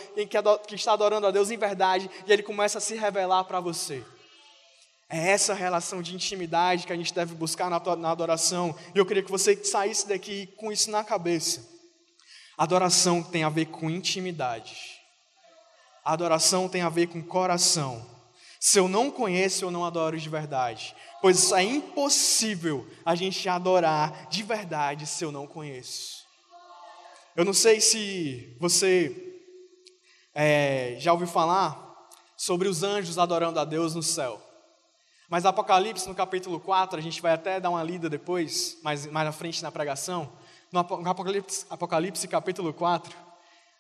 que 0.67 0.75
está 0.75 0.93
adorando 0.93 1.27
a 1.27 1.31
Deus 1.31 1.49
em 1.49 1.57
verdade, 1.57 2.09
e 2.27 2.33
Ele 2.33 2.43
começa 2.43 2.77
a 2.77 2.81
se 2.81 2.95
revelar 2.95 3.43
para 3.45 3.59
você. 3.59 4.03
É 5.09 5.29
essa 5.29 5.53
relação 5.53 6.01
de 6.01 6.15
intimidade 6.15 6.87
que 6.87 6.93
a 6.93 6.95
gente 6.95 7.13
deve 7.13 7.35
buscar 7.35 7.69
na 7.69 8.09
adoração. 8.11 8.75
E 8.95 8.97
eu 8.97 9.05
queria 9.05 9.23
que 9.23 9.31
você 9.31 9.55
saísse 9.63 10.07
daqui 10.07 10.47
com 10.57 10.71
isso 10.71 10.89
na 10.89 11.03
cabeça. 11.03 11.67
Adoração 12.57 13.21
tem 13.21 13.43
a 13.43 13.49
ver 13.49 13.65
com 13.65 13.89
intimidade. 13.89 14.75
Adoração 16.03 16.67
tem 16.67 16.81
a 16.81 16.89
ver 16.89 17.07
com 17.07 17.21
coração. 17.21 18.05
Se 18.59 18.79
eu 18.79 18.87
não 18.87 19.11
conheço, 19.11 19.65
eu 19.65 19.71
não 19.71 19.85
adoro 19.85 20.17
de 20.17 20.29
verdade. 20.29 20.95
Pois 21.21 21.51
é 21.51 21.63
impossível 21.63 22.87
a 23.05 23.15
gente 23.15 23.47
adorar 23.47 24.27
de 24.29 24.43
verdade 24.43 25.05
se 25.05 25.23
eu 25.23 25.31
não 25.31 25.47
conheço. 25.47 26.23
Eu 27.35 27.43
não 27.43 27.53
sei 27.53 27.81
se 27.81 28.55
você 28.59 29.41
é, 30.35 30.95
já 30.99 31.11
ouviu 31.11 31.27
falar 31.27 32.09
sobre 32.37 32.67
os 32.67 32.83
anjos 32.83 33.17
adorando 33.17 33.59
a 33.59 33.65
Deus 33.65 33.95
no 33.95 34.03
céu. 34.03 34.41
Mas 35.33 35.47
Apocalipse, 35.47 36.07
no 36.07 36.13
capítulo 36.13 36.59
4, 36.59 36.99
a 36.99 37.01
gente 37.01 37.19
vai 37.19 37.33
até 37.33 37.59
dar 37.59 37.71
uma 37.71 37.81
lida 37.81 38.07
depois, 38.07 38.77
mais, 38.83 39.07
mais 39.07 39.25
na 39.25 39.31
frente 39.31 39.63
na 39.63 39.71
pregação. 39.71 40.31
No 40.71 40.79
Apocalipse, 40.79 41.65
Apocalipse, 41.71 42.27
capítulo 42.27 42.71
4, 42.71 43.17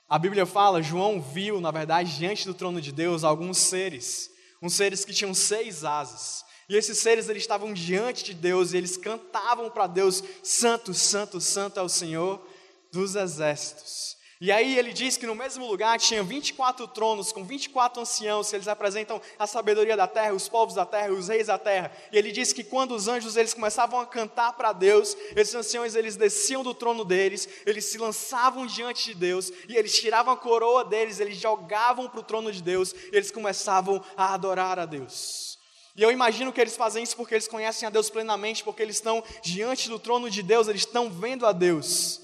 a 0.09 0.17
Bíblia 0.17 0.47
fala: 0.47 0.81
João 0.81 1.21
viu, 1.21 1.61
na 1.61 1.69
verdade, 1.69 2.17
diante 2.17 2.47
do 2.47 2.55
trono 2.55 2.81
de 2.81 2.91
Deus, 2.91 3.23
alguns 3.23 3.59
seres, 3.59 4.31
uns 4.63 4.73
seres 4.73 5.05
que 5.05 5.13
tinham 5.13 5.31
seis 5.31 5.83
asas. 5.83 6.43
E 6.67 6.75
esses 6.75 6.97
seres 6.97 7.29
eles 7.29 7.43
estavam 7.43 7.71
diante 7.71 8.23
de 8.23 8.33
Deus 8.33 8.73
e 8.73 8.77
eles 8.77 8.97
cantavam 8.97 9.69
para 9.69 9.85
Deus: 9.85 10.23
Santo, 10.41 10.91
Santo, 10.91 11.39
Santo 11.39 11.79
é 11.79 11.83
o 11.83 11.87
Senhor 11.87 12.43
dos 12.91 13.13
exércitos. 13.13 14.17
E 14.43 14.51
aí 14.51 14.77
ele 14.77 14.91
diz 14.91 15.15
que 15.15 15.25
no 15.25 15.35
mesmo 15.35 15.65
lugar 15.65 15.97
tinha 15.97 16.21
24 16.21 16.85
tronos 16.89 17.31
com 17.31 17.45
24 17.45 18.01
anciãos, 18.01 18.49
que 18.49 18.57
eles 18.57 18.67
apresentam 18.67 19.21
a 19.39 19.47
sabedoria 19.47 19.95
da 19.95 20.05
terra, 20.05 20.33
os 20.33 20.49
povos 20.49 20.75
da 20.75 20.85
terra, 20.85 21.13
os 21.13 21.29
reis 21.29 21.47
da 21.47 21.57
terra. 21.57 21.89
E 22.11 22.17
ele 22.17 22.29
diz 22.29 22.51
que 22.51 22.61
quando 22.61 22.93
os 22.93 23.07
anjos 23.07 23.37
eles 23.37 23.53
começavam 23.53 24.01
a 24.01 24.05
cantar 24.05 24.51
para 24.51 24.73
Deus, 24.73 25.15
esses 25.33 25.55
anciãos 25.55 25.95
eles 25.95 26.17
desciam 26.17 26.61
do 26.61 26.73
trono 26.73 27.05
deles, 27.05 27.47
eles 27.65 27.85
se 27.85 27.97
lançavam 27.97 28.67
diante 28.67 29.05
de 29.05 29.13
Deus 29.13 29.49
e 29.69 29.77
eles 29.77 29.97
tiravam 29.97 30.33
a 30.33 30.37
coroa 30.37 30.83
deles, 30.83 31.21
eles 31.21 31.37
jogavam 31.37 32.09
para 32.09 32.19
o 32.19 32.23
trono 32.23 32.51
de 32.51 32.61
Deus, 32.61 32.93
eles 33.13 33.31
começavam 33.31 34.03
a 34.17 34.33
adorar 34.33 34.77
a 34.77 34.85
Deus. 34.85 35.57
E 35.95 36.03
eu 36.03 36.11
imagino 36.11 36.51
que 36.51 36.59
eles 36.59 36.75
fazem 36.75 37.01
isso 37.01 37.15
porque 37.15 37.35
eles 37.35 37.47
conhecem 37.47 37.87
a 37.87 37.89
Deus 37.89 38.09
plenamente, 38.09 38.61
porque 38.61 38.83
eles 38.83 38.97
estão 38.97 39.23
diante 39.41 39.87
do 39.87 39.97
trono 39.97 40.29
de 40.29 40.43
Deus, 40.43 40.67
eles 40.67 40.81
estão 40.81 41.09
vendo 41.09 41.45
a 41.45 41.53
Deus. 41.53 42.22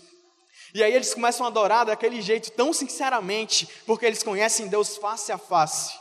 E 0.73 0.83
aí 0.83 0.93
eles 0.93 1.13
começam 1.13 1.45
a 1.45 1.49
adorar 1.49 1.85
daquele 1.85 2.21
jeito, 2.21 2.51
tão 2.51 2.71
sinceramente, 2.73 3.67
porque 3.85 4.05
eles 4.05 4.21
conhecem 4.21 4.67
Deus 4.67 4.97
face 4.97 5.31
a 5.31 5.37
face. 5.37 5.97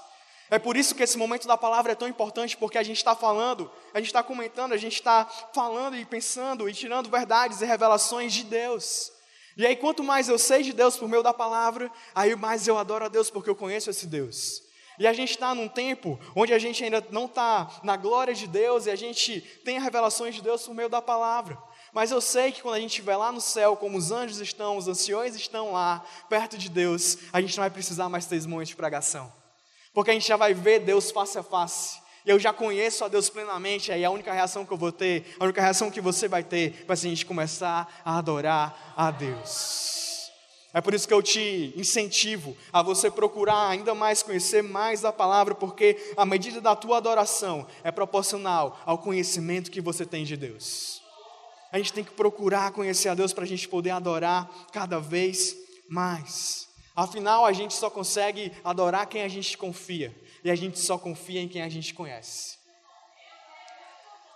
É 0.50 0.58
por 0.58 0.76
isso 0.76 0.94
que 0.94 1.02
esse 1.02 1.18
momento 1.18 1.46
da 1.46 1.56
palavra 1.56 1.92
é 1.92 1.94
tão 1.94 2.08
importante, 2.08 2.56
porque 2.56 2.78
a 2.78 2.82
gente 2.82 2.96
está 2.96 3.14
falando, 3.14 3.70
a 3.92 3.98
gente 3.98 4.08
está 4.08 4.22
comentando, 4.22 4.72
a 4.72 4.78
gente 4.78 4.94
está 4.94 5.26
falando 5.52 5.96
e 5.96 6.04
pensando 6.04 6.68
e 6.68 6.72
tirando 6.72 7.10
verdades 7.10 7.60
e 7.60 7.66
revelações 7.66 8.32
de 8.32 8.44
Deus. 8.44 9.12
E 9.56 9.66
aí, 9.66 9.76
quanto 9.76 10.04
mais 10.04 10.28
eu 10.28 10.38
sei 10.38 10.62
de 10.62 10.72
Deus 10.72 10.96
por 10.96 11.08
meio 11.08 11.22
da 11.22 11.34
palavra, 11.34 11.90
aí 12.14 12.34
mais 12.36 12.66
eu 12.66 12.78
adoro 12.78 13.04
a 13.04 13.08
Deus 13.08 13.28
porque 13.28 13.50
eu 13.50 13.56
conheço 13.56 13.90
esse 13.90 14.06
Deus. 14.06 14.62
E 14.98 15.06
a 15.06 15.12
gente 15.12 15.30
está 15.30 15.54
num 15.54 15.68
tempo 15.68 16.18
onde 16.34 16.52
a 16.52 16.58
gente 16.58 16.82
ainda 16.82 17.04
não 17.10 17.26
está 17.26 17.68
na 17.82 17.96
glória 17.96 18.34
de 18.34 18.46
Deus 18.46 18.86
e 18.86 18.90
a 18.90 18.96
gente 18.96 19.40
tem 19.64 19.80
revelações 19.80 20.34
de 20.34 20.42
Deus 20.42 20.62
por 20.66 20.74
meio 20.74 20.88
da 20.88 21.02
palavra. 21.02 21.58
Mas 21.92 22.10
eu 22.10 22.20
sei 22.20 22.52
que 22.52 22.62
quando 22.62 22.74
a 22.74 22.80
gente 22.80 22.90
estiver 22.90 23.16
lá 23.16 23.32
no 23.32 23.40
céu, 23.40 23.76
como 23.76 23.96
os 23.96 24.10
anjos 24.10 24.40
estão, 24.40 24.76
os 24.76 24.88
anciões 24.88 25.34
estão 25.34 25.72
lá, 25.72 26.04
perto 26.28 26.58
de 26.58 26.68
Deus, 26.68 27.18
a 27.32 27.40
gente 27.40 27.56
não 27.56 27.62
vai 27.62 27.70
precisar 27.70 28.08
mais 28.08 28.26
testemunhos 28.26 28.68
de 28.68 28.76
pregação. 28.76 29.32
Porque 29.92 30.10
a 30.10 30.14
gente 30.14 30.28
já 30.28 30.36
vai 30.36 30.54
ver 30.54 30.80
Deus 30.80 31.10
face 31.10 31.38
a 31.38 31.42
face. 31.42 31.98
E 32.26 32.30
eu 32.30 32.38
já 32.38 32.52
conheço 32.52 33.04
a 33.04 33.08
Deus 33.08 33.30
plenamente, 33.30 33.90
aí 33.90 34.04
a 34.04 34.10
única 34.10 34.32
reação 34.32 34.66
que 34.66 34.72
eu 34.72 34.76
vou 34.76 34.92
ter, 34.92 35.34
a 35.40 35.44
única 35.44 35.62
reação 35.62 35.90
que 35.90 36.00
você 36.00 36.28
vai 36.28 36.42
ter, 36.42 36.84
vai 36.86 36.96
ser 36.96 37.06
a 37.06 37.10
gente 37.10 37.24
começar 37.24 38.02
a 38.04 38.18
adorar 38.18 38.92
a 38.96 39.10
Deus. 39.10 40.30
É 40.74 40.80
por 40.80 40.92
isso 40.92 41.08
que 41.08 41.14
eu 41.14 41.22
te 41.22 41.72
incentivo 41.74 42.54
a 42.70 42.82
você 42.82 43.10
procurar 43.10 43.68
ainda 43.68 43.94
mais 43.94 44.22
conhecer 44.22 44.62
mais 44.62 45.00
da 45.00 45.10
palavra, 45.10 45.54
porque 45.54 46.12
a 46.16 46.26
medida 46.26 46.60
da 46.60 46.76
tua 46.76 46.98
adoração 46.98 47.66
é 47.82 47.90
proporcional 47.90 48.78
ao 48.84 48.98
conhecimento 48.98 49.70
que 49.70 49.80
você 49.80 50.04
tem 50.04 50.24
de 50.24 50.36
Deus. 50.36 51.02
A 51.70 51.78
gente 51.78 51.92
tem 51.92 52.04
que 52.04 52.12
procurar 52.12 52.72
conhecer 52.72 53.08
a 53.08 53.14
Deus 53.14 53.32
para 53.32 53.44
a 53.44 53.46
gente 53.46 53.68
poder 53.68 53.90
adorar 53.90 54.48
cada 54.72 54.98
vez 54.98 55.56
mais. 55.88 56.68
Afinal, 56.96 57.44
a 57.44 57.52
gente 57.52 57.74
só 57.74 57.88
consegue 57.88 58.52
adorar 58.64 59.06
quem 59.06 59.22
a 59.22 59.28
gente 59.28 59.56
confia. 59.56 60.14
E 60.42 60.50
a 60.50 60.54
gente 60.54 60.78
só 60.78 60.96
confia 60.96 61.40
em 61.40 61.48
quem 61.48 61.62
a 61.62 61.68
gente 61.68 61.92
conhece. 61.94 62.58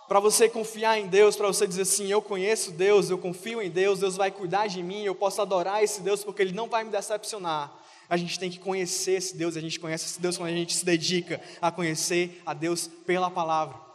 Para 0.07 0.19
você 0.19 0.47
confiar 0.47 0.99
em 0.99 1.07
Deus, 1.07 1.35
para 1.35 1.47
você 1.47 1.65
dizer 1.65 1.83
assim: 1.83 2.07
eu 2.07 2.21
conheço 2.21 2.71
Deus, 2.71 3.09
eu 3.09 3.17
confio 3.17 3.61
em 3.61 3.69
Deus, 3.69 3.99
Deus 3.99 4.15
vai 4.15 4.29
cuidar 4.31 4.67
de 4.67 4.83
mim, 4.83 5.03
eu 5.03 5.15
posso 5.15 5.41
adorar 5.41 5.83
esse 5.83 6.01
Deus 6.01 6.23
porque 6.23 6.41
Ele 6.41 6.53
não 6.53 6.67
vai 6.67 6.83
me 6.83 6.91
decepcionar. 6.91 7.73
A 8.09 8.17
gente 8.17 8.37
tem 8.37 8.51
que 8.51 8.59
conhecer 8.59 9.13
esse 9.13 9.35
Deus, 9.35 9.57
a 9.57 9.61
gente 9.61 9.79
conhece 9.79 10.05
esse 10.05 10.21
Deus 10.21 10.37
quando 10.37 10.49
a 10.49 10.53
gente 10.53 10.75
se 10.75 10.85
dedica 10.85 11.41
a 11.61 11.71
conhecer 11.71 12.41
a 12.45 12.53
Deus 12.53 12.87
pela 12.87 13.31
palavra. 13.31 13.92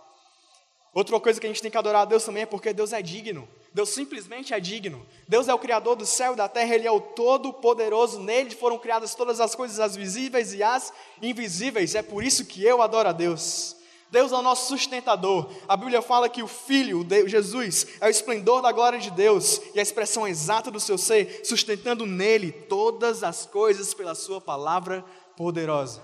Outra 0.98 1.20
coisa 1.20 1.40
que 1.40 1.46
a 1.46 1.48
gente 1.48 1.62
tem 1.62 1.70
que 1.70 1.78
adorar 1.78 2.02
a 2.02 2.04
Deus 2.04 2.24
também 2.24 2.42
é 2.42 2.46
porque 2.46 2.72
Deus 2.72 2.92
é 2.92 3.00
digno. 3.00 3.48
Deus 3.72 3.90
simplesmente 3.90 4.52
é 4.52 4.58
digno. 4.58 5.06
Deus 5.28 5.46
é 5.46 5.54
o 5.54 5.58
Criador 5.58 5.94
do 5.94 6.04
céu 6.04 6.32
e 6.32 6.37
da 6.37 6.48
terra, 6.48 6.74
Ele 6.74 6.88
é 6.88 6.90
o 6.90 7.00
Todo-Poderoso. 7.00 8.18
Nele 8.18 8.50
foram 8.50 8.76
criadas 8.76 9.14
todas 9.14 9.38
as 9.38 9.54
coisas, 9.54 9.78
as 9.78 9.94
visíveis 9.94 10.52
e 10.52 10.61
as 10.61 10.92
invisíveis. 11.22 11.94
É 11.94 12.02
por 12.02 12.24
isso 12.24 12.44
que 12.44 12.64
eu 12.64 12.82
adoro 12.82 13.11
a 13.11 13.12
Deus. 13.12 13.76
Deus 14.11 14.32
é 14.32 14.34
o 14.34 14.42
nosso 14.42 14.66
sustentador. 14.66 15.48
A 15.68 15.76
Bíblia 15.76 16.02
fala 16.02 16.28
que 16.28 16.42
o 16.42 16.48
Filho, 16.48 17.06
Jesus, 17.28 17.87
é 18.00 18.08
o 18.08 18.11
esplendor 18.11 18.61
da 18.61 18.72
glória 18.72 18.98
de 18.98 19.12
Deus 19.12 19.61
e 19.76 19.78
a 19.78 19.82
expressão 19.82 20.26
exata 20.26 20.68
do 20.68 20.80
seu 20.80 20.98
ser, 20.98 21.42
sustentando 21.44 22.06
nele 22.06 22.50
todas 22.50 23.22
as 23.22 23.46
coisas 23.46 23.94
pela 23.94 24.16
Sua 24.16 24.40
palavra 24.40 25.04
poderosa. 25.37 26.02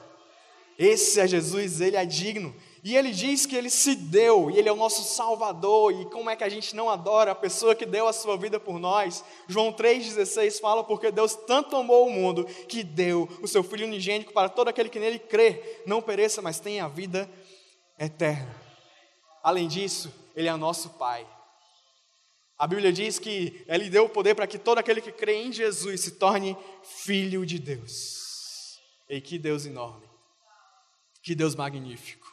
Esse 0.79 1.19
é 1.19 1.27
Jesus, 1.27 1.81
ele 1.81 1.97
é 1.97 2.05
digno. 2.05 2.55
E 2.85 2.95
ele 2.95 3.13
diz 3.13 3.47
que 3.47 3.57
ele 3.57 3.71
se 3.71 3.95
deu, 3.95 4.51
e 4.51 4.59
ele 4.59 4.69
é 4.69 4.73
o 4.73 4.77
nosso 4.77 5.03
Salvador, 5.05 5.91
e 5.99 6.05
como 6.05 6.29
é 6.29 6.37
que 6.37 6.45
a 6.45 6.51
gente 6.51 6.77
não 6.77 6.91
adora 6.91 7.31
a 7.31 7.35
pessoa 7.35 7.75
que 7.75 7.87
deu 7.87 8.07
a 8.07 8.13
sua 8.13 8.37
vida 8.37 8.61
por 8.61 8.79
nós? 8.79 9.25
João 9.49 9.73
3,16 9.73 10.61
fala: 10.61 10.85
Porque 10.85 11.11
Deus 11.11 11.35
tanto 11.35 11.77
amou 11.77 12.07
o 12.07 12.11
mundo 12.11 12.45
que 12.69 12.85
deu 12.85 13.27
o 13.41 13.49
seu 13.49 13.63
Filho 13.65 13.87
unigênico 13.87 14.35
para 14.35 14.51
todo 14.51 14.69
aquele 14.69 14.91
que 14.91 15.01
nele 15.01 15.19
crê, 15.19 15.83
não 15.87 16.03
pereça, 16.03 16.43
mas 16.43 16.61
tenha 16.61 16.85
a 16.85 16.89
vida 16.89 17.27
eterna. 17.99 18.55
Além 19.43 19.67
disso, 19.67 20.13
ele 20.37 20.49
é 20.49 20.55
nosso 20.55 20.91
Pai. 20.91 21.27
A 22.59 22.67
Bíblia 22.67 22.93
diz 22.93 23.19
que 23.19 23.65
ele 23.67 23.89
deu 23.89 24.05
o 24.05 24.11
poder 24.11 24.35
para 24.35 24.47
que 24.47 24.59
todo 24.59 24.77
aquele 24.77 25.01
que 25.01 25.11
crê 25.11 25.43
em 25.43 25.51
Jesus 25.51 26.03
se 26.03 26.11
torne 26.13 26.55
filho 26.83 27.47
de 27.47 27.59
Deus. 27.59 28.79
E 29.09 29.23
que 29.23 29.39
Deus 29.39 29.65
enorme, 29.65 30.07
que 31.23 31.35
Deus 31.35 31.55
magnífico. 31.55 32.24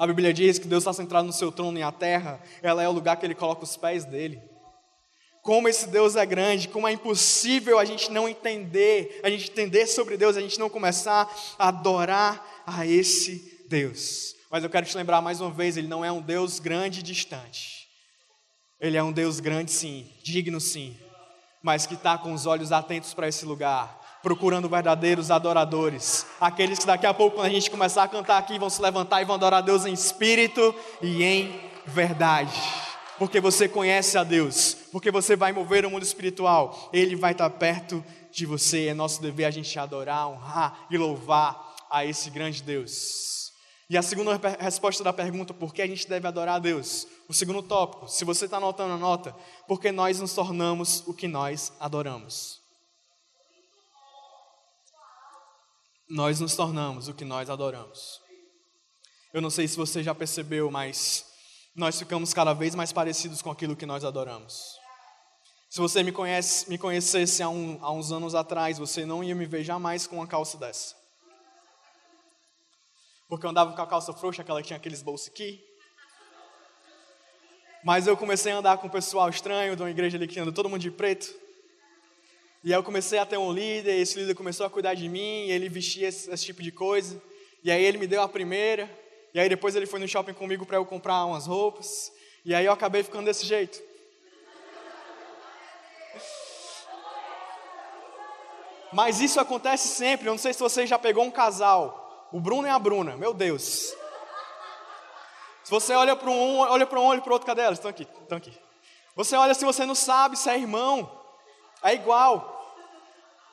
A 0.00 0.06
Bíblia 0.06 0.32
diz 0.32 0.58
que 0.58 0.66
Deus 0.66 0.80
está 0.82 0.94
centrado 0.94 1.26
no 1.26 1.32
seu 1.32 1.52
trono 1.52 1.78
e 1.78 1.82
a 1.82 1.92
terra, 1.92 2.40
ela 2.62 2.82
é 2.82 2.88
o 2.88 2.90
lugar 2.90 3.18
que 3.18 3.26
ele 3.26 3.34
coloca 3.34 3.64
os 3.64 3.76
pés 3.76 4.02
dele. 4.02 4.40
Como 5.42 5.68
esse 5.68 5.90
Deus 5.90 6.16
é 6.16 6.24
grande, 6.24 6.68
como 6.68 6.88
é 6.88 6.92
impossível 6.92 7.78
a 7.78 7.84
gente 7.84 8.10
não 8.10 8.26
entender, 8.26 9.20
a 9.22 9.28
gente 9.28 9.50
entender 9.50 9.86
sobre 9.86 10.16
Deus, 10.16 10.38
a 10.38 10.40
gente 10.40 10.58
não 10.58 10.70
começar 10.70 11.30
a 11.58 11.68
adorar 11.68 12.62
a 12.66 12.86
esse 12.86 13.66
Deus. 13.68 14.34
Mas 14.50 14.64
eu 14.64 14.70
quero 14.70 14.86
te 14.86 14.96
lembrar 14.96 15.20
mais 15.20 15.42
uma 15.42 15.50
vez, 15.50 15.76
ele 15.76 15.86
não 15.86 16.02
é 16.02 16.10
um 16.10 16.22
Deus 16.22 16.58
grande 16.58 17.00
e 17.00 17.02
distante. 17.02 17.86
Ele 18.80 18.96
é 18.96 19.02
um 19.02 19.12
Deus 19.12 19.38
grande 19.38 19.70
sim, 19.70 20.10
digno 20.22 20.62
sim, 20.62 20.96
mas 21.62 21.84
que 21.84 21.92
está 21.92 22.16
com 22.16 22.32
os 22.32 22.46
olhos 22.46 22.72
atentos 22.72 23.12
para 23.12 23.28
esse 23.28 23.44
lugar, 23.44 23.99
procurando 24.22 24.68
verdadeiros 24.68 25.30
adoradores. 25.30 26.26
Aqueles 26.40 26.78
que 26.78 26.86
daqui 26.86 27.06
a 27.06 27.14
pouco, 27.14 27.36
quando 27.36 27.46
a 27.46 27.50
gente 27.50 27.70
começar 27.70 28.02
a 28.02 28.08
cantar 28.08 28.38
aqui, 28.38 28.58
vão 28.58 28.70
se 28.70 28.80
levantar 28.82 29.22
e 29.22 29.24
vão 29.24 29.36
adorar 29.36 29.58
a 29.58 29.64
Deus 29.64 29.86
em 29.86 29.92
espírito 29.92 30.74
e 31.00 31.22
em 31.22 31.60
verdade. 31.86 32.60
Porque 33.18 33.40
você 33.40 33.68
conhece 33.68 34.16
a 34.16 34.24
Deus, 34.24 34.74
porque 34.92 35.10
você 35.10 35.36
vai 35.36 35.52
mover 35.52 35.84
o 35.84 35.90
mundo 35.90 36.02
espiritual, 36.02 36.88
Ele 36.92 37.14
vai 37.16 37.32
estar 37.32 37.50
perto 37.50 38.02
de 38.32 38.46
você. 38.46 38.86
É 38.86 38.94
nosso 38.94 39.20
dever 39.20 39.44
a 39.44 39.50
gente 39.50 39.78
adorar, 39.78 40.28
honrar 40.28 40.86
e 40.90 40.96
louvar 40.96 41.76
a 41.90 42.04
esse 42.04 42.30
grande 42.30 42.62
Deus. 42.62 43.52
E 43.90 43.96
a 43.96 44.02
segunda 44.02 44.40
resposta 44.60 45.02
da 45.02 45.12
pergunta, 45.12 45.52
por 45.52 45.74
que 45.74 45.82
a 45.82 45.86
gente 45.86 46.08
deve 46.08 46.26
adorar 46.28 46.54
a 46.54 46.58
Deus? 46.60 47.08
O 47.28 47.34
segundo 47.34 47.60
tópico, 47.60 48.06
se 48.08 48.24
você 48.24 48.44
está 48.44 48.58
anotando, 48.58 48.94
anota, 48.94 49.34
porque 49.66 49.90
nós 49.90 50.20
nos 50.20 50.32
tornamos 50.32 51.02
o 51.08 51.12
que 51.12 51.26
nós 51.26 51.72
adoramos. 51.80 52.59
Nós 56.10 56.40
nos 56.40 56.56
tornamos 56.56 57.06
o 57.06 57.14
que 57.14 57.24
nós 57.24 57.48
adoramos. 57.48 58.20
Eu 59.32 59.40
não 59.40 59.48
sei 59.48 59.68
se 59.68 59.76
você 59.76 60.02
já 60.02 60.12
percebeu, 60.12 60.70
mas 60.70 61.24
nós 61.74 61.96
ficamos 61.96 62.34
cada 62.34 62.52
vez 62.52 62.74
mais 62.74 62.92
parecidos 62.92 63.40
com 63.40 63.50
aquilo 63.50 63.76
que 63.76 63.86
nós 63.86 64.04
adoramos. 64.04 64.76
Se 65.70 65.80
você 65.80 66.02
me, 66.02 66.10
conhece, 66.10 66.68
me 66.68 66.76
conhecesse 66.76 67.44
há, 67.44 67.48
um, 67.48 67.78
há 67.80 67.92
uns 67.92 68.10
anos 68.10 68.34
atrás, 68.34 68.76
você 68.76 69.06
não 69.06 69.22
ia 69.22 69.36
me 69.36 69.46
ver 69.46 69.62
jamais 69.62 70.04
com 70.04 70.16
uma 70.16 70.26
calça 70.26 70.58
dessa. 70.58 70.96
Porque 73.28 73.46
eu 73.46 73.50
andava 73.50 73.72
com 73.72 73.80
a 73.80 73.86
calça 73.86 74.12
frouxa, 74.12 74.42
aquela 74.42 74.60
que 74.60 74.66
tinha 74.66 74.76
aqueles 74.76 75.02
bolsos 75.02 75.28
aqui, 75.28 75.64
Mas 77.84 78.08
eu 78.08 78.16
comecei 78.16 78.50
a 78.50 78.56
andar 78.56 78.78
com 78.78 78.88
um 78.88 78.90
pessoal 78.90 79.28
estranho 79.28 79.76
de 79.76 79.82
uma 79.82 79.90
igreja 79.90 80.16
ali 80.16 80.26
que 80.26 80.40
anda 80.40 80.50
todo 80.50 80.68
mundo 80.68 80.80
de 80.80 80.90
preto. 80.90 81.32
E 82.62 82.72
aí 82.72 82.78
eu 82.78 82.82
comecei 82.82 83.18
a 83.18 83.24
ter 83.24 83.38
um 83.38 83.52
líder, 83.52 83.98
e 83.98 84.02
esse 84.02 84.18
líder 84.18 84.34
começou 84.34 84.66
a 84.66 84.70
cuidar 84.70 84.94
de 84.94 85.08
mim, 85.08 85.46
e 85.46 85.50
ele 85.50 85.68
vestia 85.68 86.08
esse, 86.08 86.30
esse 86.30 86.44
tipo 86.44 86.62
de 86.62 86.70
coisa. 86.70 87.20
E 87.64 87.70
aí 87.70 87.82
ele 87.82 87.96
me 87.96 88.06
deu 88.06 88.22
a 88.22 88.28
primeira, 88.28 88.88
e 89.32 89.40
aí 89.40 89.48
depois 89.48 89.74
ele 89.74 89.86
foi 89.86 89.98
no 89.98 90.06
shopping 90.06 90.34
comigo 90.34 90.66
para 90.66 90.76
eu 90.76 90.84
comprar 90.84 91.24
umas 91.24 91.46
roupas. 91.46 92.12
E 92.44 92.54
aí 92.54 92.66
eu 92.66 92.72
acabei 92.72 93.02
ficando 93.02 93.26
desse 93.26 93.46
jeito. 93.46 93.80
Mas 98.92 99.20
isso 99.20 99.38
acontece 99.38 99.88
sempre. 99.88 100.26
Eu 100.28 100.32
não 100.32 100.38
sei 100.38 100.52
se 100.52 100.60
você 100.60 100.86
já 100.86 100.98
pegou 100.98 101.24
um 101.24 101.30
casal, 101.30 102.28
o 102.32 102.40
Bruno 102.40 102.66
e 102.66 102.70
a 102.70 102.78
Bruna. 102.78 103.16
Meu 103.16 103.32
Deus. 103.32 103.94
Se 105.62 105.70
você 105.70 105.94
olha 105.94 106.16
para 106.16 106.30
um, 106.30 106.58
olha 106.58 106.86
para 106.86 107.00
um, 107.00 107.04
olha 107.04 107.20
para 107.20 107.30
o 107.30 107.32
outro, 107.32 107.46
cadê 107.46 107.62
elas? 107.62 107.78
Estão 107.78 107.90
aqui, 107.90 108.02
estão 108.02 108.38
aqui. 108.38 108.52
Você 109.14 109.36
olha 109.36 109.54
se 109.54 109.64
você 109.64 109.86
não 109.86 109.94
sabe 109.94 110.36
se 110.36 110.50
é 110.50 110.58
irmão, 110.58 111.19
é 111.82 111.94
igual. 111.94 112.58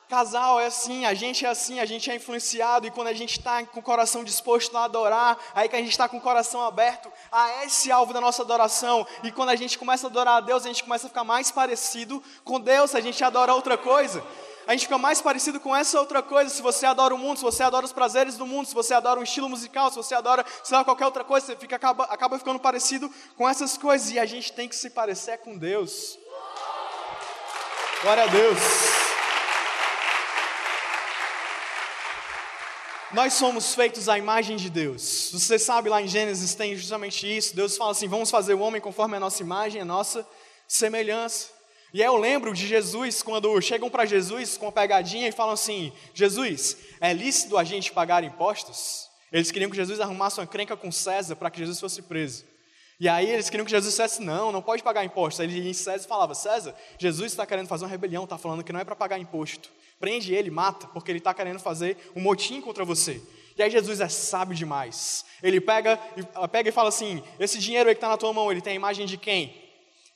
Casal 0.08 0.58
é 0.58 0.66
assim, 0.66 1.04
a 1.04 1.12
gente 1.12 1.44
é 1.44 1.48
assim, 1.50 1.80
a 1.80 1.84
gente 1.84 2.10
é 2.10 2.16
influenciado 2.16 2.86
e 2.86 2.90
quando 2.90 3.08
a 3.08 3.12
gente 3.12 3.38
está 3.38 3.62
com 3.66 3.80
o 3.80 3.82
coração 3.82 4.24
disposto 4.24 4.74
a 4.74 4.84
adorar, 4.84 5.36
aí 5.54 5.68
que 5.68 5.76
a 5.76 5.80
gente 5.80 5.90
está 5.90 6.08
com 6.08 6.16
o 6.16 6.20
coração 6.20 6.62
aberto 6.62 7.12
a 7.30 7.66
esse 7.66 7.92
alvo 7.92 8.14
da 8.14 8.20
nossa 8.20 8.40
adoração. 8.40 9.06
E 9.22 9.30
quando 9.30 9.50
a 9.50 9.56
gente 9.56 9.78
começa 9.78 10.06
a 10.06 10.10
adorar 10.10 10.36
a 10.38 10.40
Deus, 10.40 10.64
a 10.64 10.68
gente 10.68 10.82
começa 10.82 11.06
a 11.06 11.10
ficar 11.10 11.24
mais 11.24 11.50
parecido 11.50 12.22
com 12.42 12.58
Deus, 12.58 12.94
a 12.94 13.00
gente 13.00 13.22
adora 13.22 13.52
outra 13.54 13.76
coisa. 13.76 14.24
A 14.66 14.72
gente 14.72 14.82
fica 14.82 14.98
mais 14.98 15.22
parecido 15.22 15.58
com 15.58 15.74
essa 15.74 15.98
outra 15.98 16.22
coisa. 16.22 16.50
Se 16.50 16.60
você 16.60 16.84
adora 16.84 17.14
o 17.14 17.18
mundo, 17.18 17.38
se 17.38 17.42
você 17.42 17.62
adora 17.62 17.86
os 17.86 17.92
prazeres 17.92 18.36
do 18.36 18.46
mundo, 18.46 18.66
se 18.66 18.74
você 18.74 18.92
adora 18.92 19.18
um 19.18 19.22
estilo 19.22 19.48
musical, 19.48 19.88
se 19.88 19.96
você 19.96 20.14
adora, 20.14 20.44
sei 20.62 20.76
lá, 20.76 20.84
qualquer 20.84 21.06
outra 21.06 21.24
coisa, 21.24 21.46
você 21.46 21.56
fica, 21.56 21.76
acaba, 21.76 22.04
acaba 22.04 22.38
ficando 22.38 22.60
parecido 22.60 23.10
com 23.34 23.48
essas 23.48 23.78
coisas. 23.78 24.10
E 24.10 24.18
a 24.18 24.26
gente 24.26 24.52
tem 24.52 24.68
que 24.68 24.76
se 24.76 24.90
parecer 24.90 25.38
com 25.38 25.56
Deus. 25.56 26.18
Glória 28.00 28.22
a 28.22 28.26
Deus. 28.28 28.58
Nós 33.12 33.32
somos 33.32 33.74
feitos 33.74 34.08
à 34.08 34.16
imagem 34.16 34.56
de 34.56 34.70
Deus. 34.70 35.30
Você 35.32 35.58
sabe 35.58 35.88
lá 35.88 36.00
em 36.00 36.06
Gênesis 36.06 36.54
tem 36.54 36.76
justamente 36.76 37.26
isso. 37.26 37.56
Deus 37.56 37.76
fala 37.76 37.90
assim: 37.90 38.06
vamos 38.06 38.30
fazer 38.30 38.54
o 38.54 38.60
homem 38.60 38.80
conforme 38.80 39.16
a 39.16 39.20
nossa 39.20 39.42
imagem, 39.42 39.80
a 39.80 39.84
nossa 39.84 40.24
semelhança. 40.68 41.48
E 41.92 42.00
aí 42.00 42.06
eu 42.06 42.16
lembro 42.16 42.54
de 42.54 42.68
Jesus, 42.68 43.20
quando 43.20 43.60
chegam 43.60 43.90
para 43.90 44.04
Jesus 44.04 44.56
com 44.56 44.68
a 44.68 44.72
pegadinha 44.72 45.26
e 45.26 45.32
falam 45.32 45.54
assim: 45.54 45.92
Jesus, 46.14 46.76
é 47.00 47.12
lícito 47.12 47.58
a 47.58 47.64
gente 47.64 47.90
pagar 47.90 48.22
impostos? 48.22 49.08
Eles 49.32 49.50
queriam 49.50 49.70
que 49.70 49.76
Jesus 49.76 49.98
arrumasse 49.98 50.38
uma 50.38 50.46
crenca 50.46 50.76
com 50.76 50.92
César 50.92 51.34
para 51.34 51.50
que 51.50 51.58
Jesus 51.58 51.80
fosse 51.80 52.02
preso. 52.02 52.44
E 53.00 53.08
aí 53.08 53.30
eles 53.30 53.48
queriam 53.48 53.64
que 53.64 53.70
Jesus 53.70 53.92
dissesse: 53.92 54.20
não, 54.22 54.50
não 54.50 54.60
pode 54.60 54.82
pagar 54.82 55.04
imposto. 55.04 55.40
Aí 55.42 55.68
em 55.68 55.72
César 55.72 56.08
falava: 56.08 56.34
César, 56.34 56.74
Jesus 56.98 57.32
está 57.32 57.46
querendo 57.46 57.68
fazer 57.68 57.84
uma 57.84 57.90
rebelião, 57.90 58.24
está 58.24 58.36
falando 58.36 58.64
que 58.64 58.72
não 58.72 58.80
é 58.80 58.84
para 58.84 58.96
pagar 58.96 59.18
imposto. 59.18 59.70
Prende 60.00 60.34
ele, 60.34 60.50
mata, 60.50 60.86
porque 60.88 61.10
ele 61.10 61.18
está 61.18 61.32
querendo 61.34 61.58
fazer 61.58 61.96
um 62.14 62.20
motim 62.20 62.60
contra 62.60 62.84
você. 62.84 63.20
E 63.56 63.62
aí 63.62 63.70
Jesus 63.70 64.00
é 64.00 64.08
sábio 64.08 64.54
demais. 64.54 65.24
Ele 65.42 65.60
pega, 65.60 65.96
pega 66.50 66.68
e 66.68 66.72
fala 66.72 66.88
assim: 66.88 67.22
esse 67.38 67.58
dinheiro 67.58 67.88
aí 67.88 67.94
que 67.94 67.98
está 67.98 68.08
na 68.08 68.16
tua 68.16 68.32
mão, 68.32 68.50
ele 68.50 68.60
tem 68.60 68.72
a 68.72 68.76
imagem 68.76 69.06
de 69.06 69.16
quem? 69.16 69.54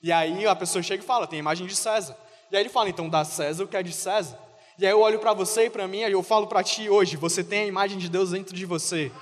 E 0.03 0.11
aí 0.11 0.47
a 0.47 0.57
pessoa 0.57 0.83
chega 0.83 1.03
e 1.03 1.07
fala: 1.07 1.27
tem 1.27 1.39
a 1.39 1.41
imagem 1.41 1.67
de 1.67 1.77
César. 1.77 2.17
E 2.51 2.57
aí 2.57 2.63
ele 2.63 2.69
fala: 2.69 2.89
então 2.89 3.09
dá 3.09 3.25
César 3.25 3.65
o 3.65 3.69
que 3.69 3.77
é 3.77 3.83
de 3.83 3.93
César. 3.93 4.39
E 4.79 4.87
aí 4.87 4.93
eu 4.93 5.01
olho 5.01 5.19
para 5.19 5.33
você 5.33 5.67
e 5.67 5.71
para 5.71 5.87
mim, 5.87 5.99
e 5.99 6.11
eu 6.11 6.23
falo 6.23 6.47
para 6.49 6.63
ti 6.63 6.89
hoje: 6.89 7.17
você 7.17 7.45
tem 7.45 7.61
a 7.61 7.67
imagem 7.67 7.99
de 7.99 8.09
Deus 8.09 8.31
dentro 8.31 8.55
de 8.55 8.67
você. 8.67 9.13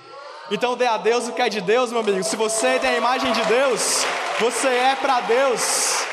Então 0.51 0.75
dê 0.75 0.85
a 0.85 0.97
Deus 0.97 1.29
o 1.29 1.31
que 1.31 1.41
é 1.41 1.47
de 1.47 1.61
Deus, 1.61 1.91
meu 1.91 2.01
amigo. 2.01 2.21
Se 2.25 2.35
você 2.35 2.77
tem 2.77 2.89
a 2.89 2.97
imagem 2.97 3.31
de 3.31 3.41
Deus, 3.45 4.03
você 4.37 4.67
é 4.67 4.95
para 4.97 5.21
Deus. 5.21 6.03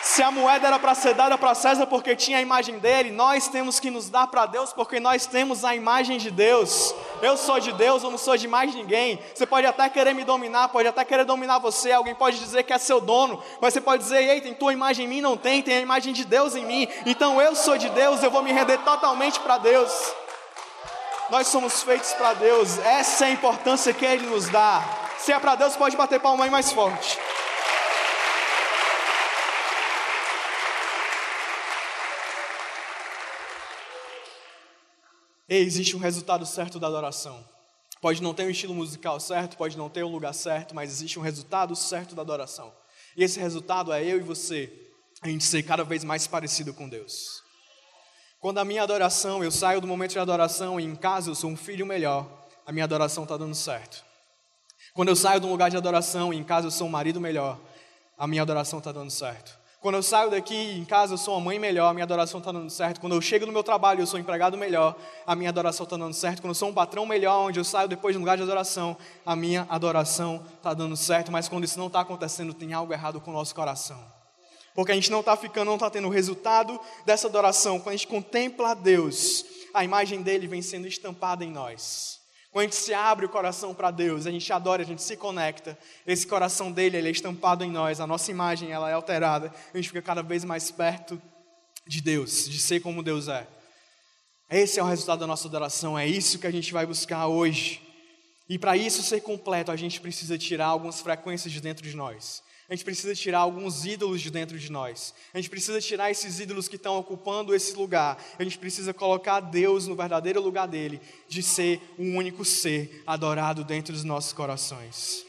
Se 0.00 0.22
a 0.22 0.30
moeda 0.30 0.68
era 0.68 0.78
para 0.78 0.94
ser 0.94 1.12
dada 1.12 1.36
para 1.36 1.54
César 1.54 1.84
porque 1.86 2.16
tinha 2.16 2.38
a 2.38 2.40
imagem 2.40 2.78
dele, 2.78 3.10
nós 3.10 3.48
temos 3.48 3.78
que 3.78 3.90
nos 3.90 4.08
dar 4.08 4.26
para 4.28 4.46
Deus 4.46 4.72
porque 4.72 4.98
nós 4.98 5.26
temos 5.26 5.66
a 5.66 5.74
imagem 5.74 6.16
de 6.16 6.30
Deus. 6.30 6.94
Eu 7.20 7.36
sou 7.36 7.60
de 7.60 7.72
Deus, 7.72 8.02
eu 8.02 8.10
não 8.10 8.16
sou 8.16 8.38
de 8.38 8.48
mais 8.48 8.74
ninguém. 8.74 9.20
Você 9.34 9.44
pode 9.44 9.66
até 9.66 9.90
querer 9.90 10.14
me 10.14 10.24
dominar, 10.24 10.68
pode 10.68 10.88
até 10.88 11.04
querer 11.04 11.26
dominar 11.26 11.58
você. 11.58 11.92
Alguém 11.92 12.14
pode 12.14 12.38
dizer 12.38 12.62
que 12.62 12.72
é 12.72 12.78
seu 12.78 13.02
dono, 13.02 13.42
mas 13.60 13.74
você 13.74 13.82
pode 13.82 14.02
dizer: 14.02 14.22
ei, 14.22 14.40
tem 14.40 14.54
tua 14.54 14.72
imagem 14.72 15.04
em 15.04 15.08
mim? 15.08 15.20
Não 15.20 15.36
tem, 15.36 15.60
tem 15.60 15.76
a 15.76 15.80
imagem 15.80 16.14
de 16.14 16.24
Deus 16.24 16.56
em 16.56 16.64
mim. 16.64 16.88
Então 17.04 17.38
eu 17.38 17.54
sou 17.54 17.76
de 17.76 17.90
Deus, 17.90 18.22
eu 18.22 18.30
vou 18.30 18.42
me 18.42 18.50
render 18.50 18.78
totalmente 18.78 19.38
para 19.40 19.58
Deus. 19.58 19.92
Nós 21.28 21.48
somos 21.48 21.82
feitos 21.82 22.12
para 22.12 22.34
Deus, 22.34 22.78
essa 22.78 23.24
é 23.24 23.28
a 23.28 23.32
importância 23.32 23.92
que 23.92 24.04
Ele 24.04 24.26
nos 24.26 24.48
dá. 24.48 24.80
Se 25.18 25.32
é 25.32 25.40
para 25.40 25.56
Deus, 25.56 25.76
pode 25.76 25.96
bater 25.96 26.20
palma 26.20 26.44
aí 26.44 26.50
mais 26.50 26.70
forte. 26.70 27.18
Ei, 35.48 35.62
existe 35.62 35.96
um 35.96 36.00
resultado 36.00 36.46
certo 36.46 36.78
da 36.78 36.86
adoração. 36.86 37.44
Pode 38.00 38.22
não 38.22 38.32
ter 38.32 38.44
um 38.44 38.50
estilo 38.50 38.74
musical 38.74 39.18
certo, 39.18 39.56
pode 39.56 39.76
não 39.76 39.88
ter 39.88 40.04
um 40.04 40.12
lugar 40.12 40.32
certo, 40.32 40.76
mas 40.76 40.90
existe 40.90 41.18
um 41.18 41.22
resultado 41.22 41.74
certo 41.74 42.14
da 42.14 42.22
adoração. 42.22 42.72
E 43.16 43.24
esse 43.24 43.40
resultado 43.40 43.92
é 43.92 44.04
eu 44.04 44.18
e 44.18 44.22
você, 44.22 44.72
a 45.22 45.28
gente 45.28 45.42
ser 45.42 45.64
cada 45.64 45.82
vez 45.82 46.04
mais 46.04 46.26
parecido 46.28 46.72
com 46.72 46.88
Deus. 46.88 47.45
Quando 48.46 48.58
a 48.58 48.64
minha 48.64 48.84
adoração, 48.84 49.42
eu 49.42 49.50
saio 49.50 49.80
do 49.80 49.88
momento 49.88 50.12
de 50.12 50.20
adoração 50.20 50.78
e 50.78 50.84
em 50.84 50.94
casa 50.94 51.28
eu 51.28 51.34
sou 51.34 51.50
um 51.50 51.56
filho 51.56 51.84
melhor, 51.84 52.24
a 52.64 52.70
minha 52.70 52.84
adoração 52.84 53.24
está 53.24 53.36
dando 53.36 53.56
certo. 53.56 54.04
Quando 54.94 55.08
eu 55.08 55.16
saio 55.16 55.40
de 55.40 55.46
um 55.48 55.50
lugar 55.50 55.68
de 55.68 55.76
adoração 55.76 56.32
e 56.32 56.36
em 56.36 56.44
casa 56.44 56.68
eu 56.68 56.70
sou 56.70 56.86
um 56.86 56.90
marido 56.90 57.20
melhor, 57.20 57.58
a 58.16 58.24
minha 58.24 58.42
adoração 58.42 58.78
está 58.78 58.92
dando 58.92 59.10
certo. 59.10 59.58
Quando 59.80 59.96
eu 59.96 60.02
saio 60.02 60.30
daqui 60.30 60.54
em 60.54 60.84
casa, 60.84 61.14
eu 61.14 61.18
sou 61.18 61.34
uma 61.34 61.40
mãe 61.40 61.58
melhor, 61.58 61.88
a 61.88 61.92
minha 61.92 62.04
adoração 62.04 62.38
está 62.38 62.52
dando 62.52 62.70
certo. 62.70 63.00
Quando 63.00 63.16
eu 63.16 63.20
chego 63.20 63.46
no 63.46 63.52
meu 63.52 63.64
trabalho, 63.64 64.00
eu 64.00 64.06
sou 64.06 64.16
um 64.16 64.20
empregado 64.20 64.56
melhor, 64.56 64.94
a 65.26 65.34
minha 65.34 65.50
adoração 65.50 65.82
está 65.82 65.96
dando 65.96 66.14
certo. 66.14 66.40
Quando 66.40 66.50
eu 66.50 66.54
sou 66.54 66.68
um 66.68 66.72
patrão 66.72 67.04
melhor, 67.04 67.48
onde 67.48 67.58
eu 67.58 67.64
saio 67.64 67.88
depois 67.88 68.14
de 68.14 68.18
um 68.18 68.20
lugar 68.20 68.36
de 68.36 68.44
adoração, 68.44 68.96
a 69.26 69.34
minha 69.34 69.66
adoração 69.68 70.40
está 70.56 70.72
dando 70.72 70.96
certo. 70.96 71.32
Mas 71.32 71.48
quando 71.48 71.64
isso 71.64 71.80
não 71.80 71.88
está 71.88 71.98
acontecendo, 71.98 72.54
tem 72.54 72.72
algo 72.72 72.92
errado 72.92 73.20
com 73.20 73.32
o 73.32 73.34
nosso 73.34 73.52
coração. 73.56 74.15
Porque 74.76 74.92
a 74.92 74.94
gente 74.94 75.10
não 75.10 75.20
está 75.20 75.34
ficando, 75.36 75.66
não 75.68 75.74
está 75.74 75.90
tendo 75.90 76.06
o 76.06 76.10
resultado 76.10 76.78
dessa 77.06 77.26
adoração. 77.26 77.80
Quando 77.80 77.94
a 77.94 77.96
gente 77.96 78.06
contempla 78.06 78.72
a 78.72 78.74
Deus, 78.74 79.44
a 79.72 79.82
imagem 79.82 80.22
dele 80.22 80.46
vem 80.46 80.60
sendo 80.60 80.86
estampada 80.86 81.42
em 81.44 81.50
nós. 81.50 82.20
Quando 82.52 82.60
a 82.60 82.64
gente 82.68 82.76
se 82.76 82.94
abre 82.94 83.26
o 83.26 83.28
coração 83.28 83.74
para 83.74 83.90
Deus, 83.90 84.26
a 84.26 84.30
gente 84.30 84.50
adora, 84.52 84.82
a 84.82 84.86
gente 84.86 85.02
se 85.02 85.16
conecta, 85.16 85.78
esse 86.06 86.26
coração 86.26 86.70
dele 86.70 86.96
ele 86.96 87.08
é 87.08 87.10
estampado 87.10 87.64
em 87.64 87.70
nós, 87.70 88.00
a 88.00 88.06
nossa 88.06 88.30
imagem 88.30 88.70
ela 88.70 88.88
é 88.88 88.92
alterada, 88.92 89.52
a 89.72 89.76
gente 89.76 89.88
fica 89.88 90.00
cada 90.00 90.22
vez 90.22 90.44
mais 90.44 90.70
perto 90.70 91.20
de 91.86 92.00
Deus, 92.00 92.48
de 92.48 92.58
ser 92.58 92.80
como 92.80 93.02
Deus 93.02 93.28
é. 93.28 93.46
Esse 94.48 94.78
é 94.78 94.82
o 94.82 94.86
resultado 94.86 95.20
da 95.20 95.26
nossa 95.26 95.48
adoração, 95.48 95.98
é 95.98 96.06
isso 96.06 96.38
que 96.38 96.46
a 96.46 96.50
gente 96.50 96.72
vai 96.72 96.86
buscar 96.86 97.26
hoje. 97.26 97.82
E 98.48 98.58
para 98.58 98.76
isso 98.76 99.02
ser 99.02 99.20
completo, 99.20 99.70
a 99.70 99.76
gente 99.76 100.00
precisa 100.00 100.38
tirar 100.38 100.66
algumas 100.66 101.00
frequências 101.00 101.52
de 101.52 101.60
dentro 101.60 101.82
de 101.82 101.96
nós. 101.96 102.42
A 102.68 102.74
gente 102.74 102.84
precisa 102.84 103.14
tirar 103.14 103.38
alguns 103.40 103.84
ídolos 103.84 104.20
de 104.20 104.28
dentro 104.28 104.58
de 104.58 104.72
nós. 104.72 105.14
A 105.32 105.38
gente 105.38 105.48
precisa 105.48 105.80
tirar 105.80 106.10
esses 106.10 106.40
ídolos 106.40 106.66
que 106.66 106.74
estão 106.74 106.98
ocupando 106.98 107.54
esse 107.54 107.76
lugar. 107.76 108.20
A 108.36 108.42
gente 108.42 108.58
precisa 108.58 108.92
colocar 108.92 109.38
Deus 109.38 109.86
no 109.86 109.94
verdadeiro 109.94 110.40
lugar 110.40 110.66
dele, 110.66 111.00
de 111.28 111.44
ser 111.44 111.80
um 111.96 112.16
único 112.16 112.44
ser 112.44 113.04
adorado 113.06 113.62
dentro 113.62 113.92
dos 113.92 114.02
nossos 114.02 114.32
corações. 114.32 115.24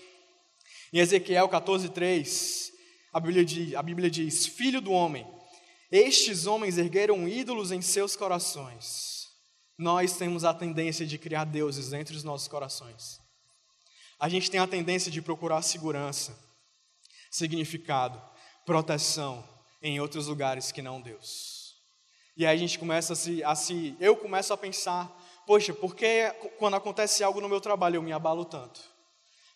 Em 0.91 0.97
Ezequiel 0.97 1.47
14:3, 1.47 2.71
a 3.13 3.19
Bíblia 3.19 3.45
diz, 3.45 3.75
a 3.75 3.83
Bíblia 3.83 4.09
diz: 4.09 4.47
Filho 4.47 4.81
do 4.81 4.91
homem, 4.91 5.27
estes 5.91 6.47
homens 6.47 6.79
ergueram 6.79 7.27
ídolos 7.27 7.71
em 7.71 7.81
seus 7.81 8.15
corações. 8.15 9.27
Nós 9.77 10.17
temos 10.17 10.43
a 10.43 10.55
tendência 10.55 11.05
de 11.05 11.19
criar 11.19 11.43
deuses 11.43 11.91
dentro 11.91 12.15
dos 12.15 12.23
nossos 12.23 12.47
corações. 12.47 13.19
A 14.19 14.27
gente 14.27 14.49
tem 14.49 14.59
a 14.59 14.65
tendência 14.65 15.11
de 15.11 15.21
procurar 15.21 15.61
segurança 15.61 16.46
significado, 17.31 18.21
proteção 18.65 19.43
em 19.81 19.99
outros 19.99 20.27
lugares 20.27 20.71
que 20.71 20.81
não 20.81 21.01
Deus. 21.01 21.75
E 22.35 22.45
aí 22.45 22.55
a 22.55 22.59
gente 22.59 22.77
começa 22.77 23.13
a 23.13 23.15
se, 23.15 23.43
a 23.43 23.55
se 23.55 23.95
eu 23.99 24.15
começo 24.15 24.53
a 24.53 24.57
pensar, 24.57 25.11
poxa, 25.45 25.73
por 25.73 25.95
que 25.95 26.29
quando 26.59 26.75
acontece 26.75 27.23
algo 27.23 27.41
no 27.41 27.49
meu 27.49 27.59
trabalho 27.59 27.95
eu 27.95 28.01
me 28.01 28.11
abalo 28.11 28.45
tanto? 28.45 28.79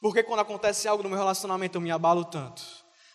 Por 0.01 0.13
que 0.13 0.23
quando 0.23 0.39
acontece 0.39 0.88
algo 0.88 1.03
no 1.03 1.10
meu 1.10 1.17
relacionamento 1.17 1.77
eu 1.77 1.81
me 1.81 1.91
abalo 1.91 2.25
tanto? 2.25 2.63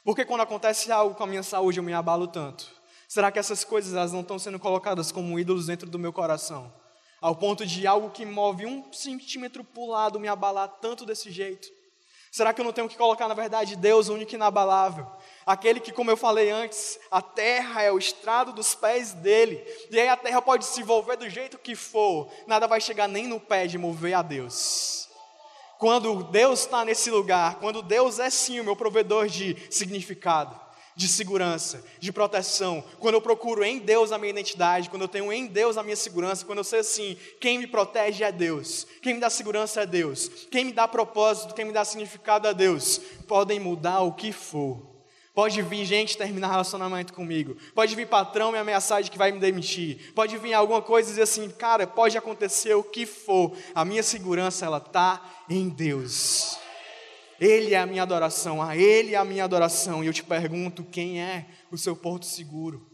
Por 0.05 0.15
que 0.15 0.25
quando 0.25 0.43
acontece 0.43 0.93
algo 0.93 1.17
com 1.17 1.25
a 1.25 1.27
minha 1.27 1.43
saúde 1.43 1.81
eu 1.81 1.83
me 1.83 1.93
abalo 1.93 2.29
tanto? 2.29 2.71
Será 3.09 3.33
que 3.33 3.41
essas 3.41 3.65
coisas 3.65 3.93
elas 3.93 4.13
não 4.13 4.21
estão 4.21 4.39
sendo 4.39 4.59
colocadas 4.59 5.11
como 5.11 5.39
ídolos 5.39 5.67
dentro 5.67 5.91
do 5.91 5.99
meu 5.99 6.13
coração? 6.13 6.73
Ao 7.21 7.35
ponto 7.35 7.67
de 7.67 7.87
algo 7.89 8.11
que 8.11 8.25
move 8.25 8.67
um 8.67 8.93
centímetro 8.93 9.65
para 9.65 9.83
o 9.83 9.89
lado 9.89 10.21
me 10.21 10.29
abalar 10.29 10.69
tanto 10.81 11.05
desse 11.05 11.31
jeito? 11.33 11.67
Será 12.37 12.53
que 12.53 12.61
eu 12.61 12.67
não 12.67 12.73
tenho 12.73 12.87
que 12.87 12.99
colocar, 12.99 13.29
na 13.29 13.33
verdade, 13.33 13.75
Deus 13.75 14.11
único 14.11 14.33
e 14.33 14.35
inabalável? 14.35 15.07
Aquele 15.47 15.81
que, 15.81 15.91
como 15.91 16.11
eu 16.11 16.19
falei 16.19 16.51
antes, 16.51 16.99
a 17.11 17.23
terra 17.23 17.83
é 17.83 17.91
o 17.91 17.97
estrado 17.97 18.53
dos 18.53 18.75
pés 18.75 19.15
dele. 19.15 19.65
E 19.91 19.99
aí 19.99 20.07
a 20.07 20.19
terra 20.19 20.43
pode 20.43 20.67
se 20.67 20.83
envolver 20.83 21.17
do 21.17 21.31
jeito 21.31 21.57
que 21.57 21.75
for, 21.75 22.29
nada 22.47 22.67
vai 22.67 22.79
chegar 22.79 23.09
nem 23.09 23.27
no 23.27 23.41
pé 23.41 23.67
de 23.67 23.79
mover 23.79 24.13
a 24.13 24.21
Deus. 24.21 25.09
Quando 25.79 26.25
Deus 26.25 26.61
está 26.61 26.85
nesse 26.85 27.11
lugar, 27.11 27.55
quando 27.55 27.81
Deus 27.81 28.19
é 28.19 28.29
sim 28.29 28.61
o 28.61 28.65
meu 28.65 28.77
provedor 28.77 29.29
de 29.29 29.57
significado, 29.71 30.66
de 30.97 31.07
segurança, 31.07 31.85
de 32.01 32.11
proteção, 32.11 32.83
quando 32.99 33.17
eu 33.17 33.21
procuro 33.21 33.63
em 33.63 33.79
Deus 33.79 34.13
a 34.13 34.19
minha 34.19 34.31
identidade, 34.31 34.89
quando 34.89 35.03
eu 35.03 35.09
tenho 35.09 35.31
em 35.31 35.47
Deus 35.47 35.77
a 35.77 35.83
minha 35.83 35.95
segurança, 35.95 36.47
quando 36.47 36.59
eu 36.59 36.65
sei 36.65 36.81
assim, 36.81 37.19
quem 37.39 37.59
me 37.59 37.67
protege 37.67 38.25
é 38.25 38.33
Deus, 38.33 38.87
quem 39.03 39.13
me 39.13 39.21
dá 39.21 39.29
segurança 39.29 39.83
é 39.83 39.87
Deus, 39.87 40.31
quem 40.51 40.65
me 40.65 40.73
dá 40.73 40.89
propósito, 40.89 41.55
quem 41.55 41.67
me 41.67 41.73
dá 41.73 41.85
significado 41.85 42.49
é 42.49 42.55
Deus, 42.55 42.99
podem 43.29 43.61
mudar 43.61 44.01
o 44.01 44.15
que 44.15 44.33
for. 44.33 44.97
Pode 45.35 45.61
vir 45.61 45.85
gente 45.85 46.17
terminar 46.17 46.49
relacionamento 46.49 47.13
comigo. 47.13 47.59
Pode 47.75 47.95
vir 47.95 48.07
patrão 48.07 48.53
me 48.53 48.57
ameaçar 48.57 49.03
de 49.03 49.11
que 49.11 49.19
vai 49.19 49.31
me 49.31 49.39
demitir. 49.39 50.15
Pode 50.15 50.39
vir 50.39 50.55
alguma 50.55 50.81
coisa 50.81 51.11
e 51.11 51.13
dizer 51.13 51.25
assim, 51.25 51.51
cara, 51.51 51.87
pode 51.87 52.17
acontecer 52.17 52.73
o 52.73 52.83
que 52.83 53.05
for. 53.05 53.55
A 53.75 53.85
minha 53.85 54.03
segurança 54.03 54.65
ela 54.65 54.81
tá 54.81 55.23
em 55.47 55.69
Deus. 55.69 56.59
Ele 57.41 57.75
é 57.75 57.79
a 57.79 57.87
minha 57.87 58.03
adoração, 58.03 58.63
a 58.63 58.77
Ele 58.77 59.15
é 59.15 59.19
a 59.19 59.25
minha 59.25 59.45
adoração. 59.45 60.03
E 60.03 60.07
eu 60.07 60.13
te 60.13 60.25
pergunto: 60.25 60.85
quem 60.85 61.21
é 61.21 61.47
o 61.71 61.77
seu 61.77 61.95
porto 61.95 62.25
seguro? 62.25 62.91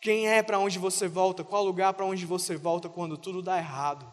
Quem 0.00 0.28
é 0.28 0.42
para 0.42 0.58
onde 0.58 0.78
você 0.78 1.08
volta? 1.08 1.44
Qual 1.44 1.64
lugar 1.64 1.92
para 1.94 2.04
onde 2.04 2.26
você 2.26 2.56
volta 2.56 2.88
quando 2.88 3.16
tudo 3.16 3.42
dá 3.42 3.58
errado? 3.58 4.10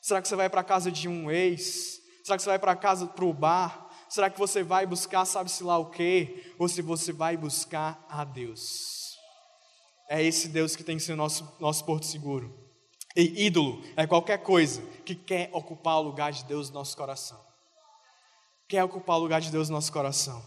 Será 0.00 0.20
que 0.20 0.28
você 0.28 0.36
vai 0.36 0.50
para 0.50 0.60
a 0.60 0.64
casa 0.64 0.90
de 0.90 1.08
um 1.08 1.30
ex? 1.30 2.00
Será 2.22 2.36
que 2.36 2.42
você 2.42 2.50
vai 2.50 2.58
para 2.58 2.76
casa 2.76 3.06
para 3.06 3.24
o 3.24 3.32
bar? 3.32 3.90
Será 4.08 4.28
que 4.28 4.38
você 4.38 4.62
vai 4.62 4.86
buscar 4.86 5.24
sabe-se 5.24 5.64
lá 5.64 5.78
o 5.78 5.90
quê? 5.90 6.52
Ou 6.58 6.68
se 6.68 6.82
você 6.82 7.12
vai 7.12 7.36
buscar 7.36 8.04
a 8.08 8.22
Deus? 8.22 9.16
É 10.08 10.22
esse 10.22 10.48
Deus 10.48 10.76
que 10.76 10.84
tem 10.84 10.98
que 10.98 11.02
ser 11.02 11.14
nosso, 11.14 11.50
nosso 11.58 11.84
porto 11.84 12.04
seguro. 12.04 12.54
E 13.16 13.46
ídolo 13.46 13.82
é 13.96 14.06
qualquer 14.06 14.38
coisa 14.38 14.82
que 15.04 15.14
quer 15.14 15.48
ocupar 15.52 15.98
o 15.98 16.02
lugar 16.02 16.32
de 16.32 16.44
Deus 16.44 16.68
no 16.68 16.74
nosso 16.74 16.96
coração 16.96 17.43
quer 18.68 18.82
ocupar 18.84 19.16
o 19.16 19.20
lugar 19.20 19.40
de 19.40 19.50
Deus 19.50 19.68
no 19.68 19.74
nosso 19.74 19.92
coração. 19.92 20.42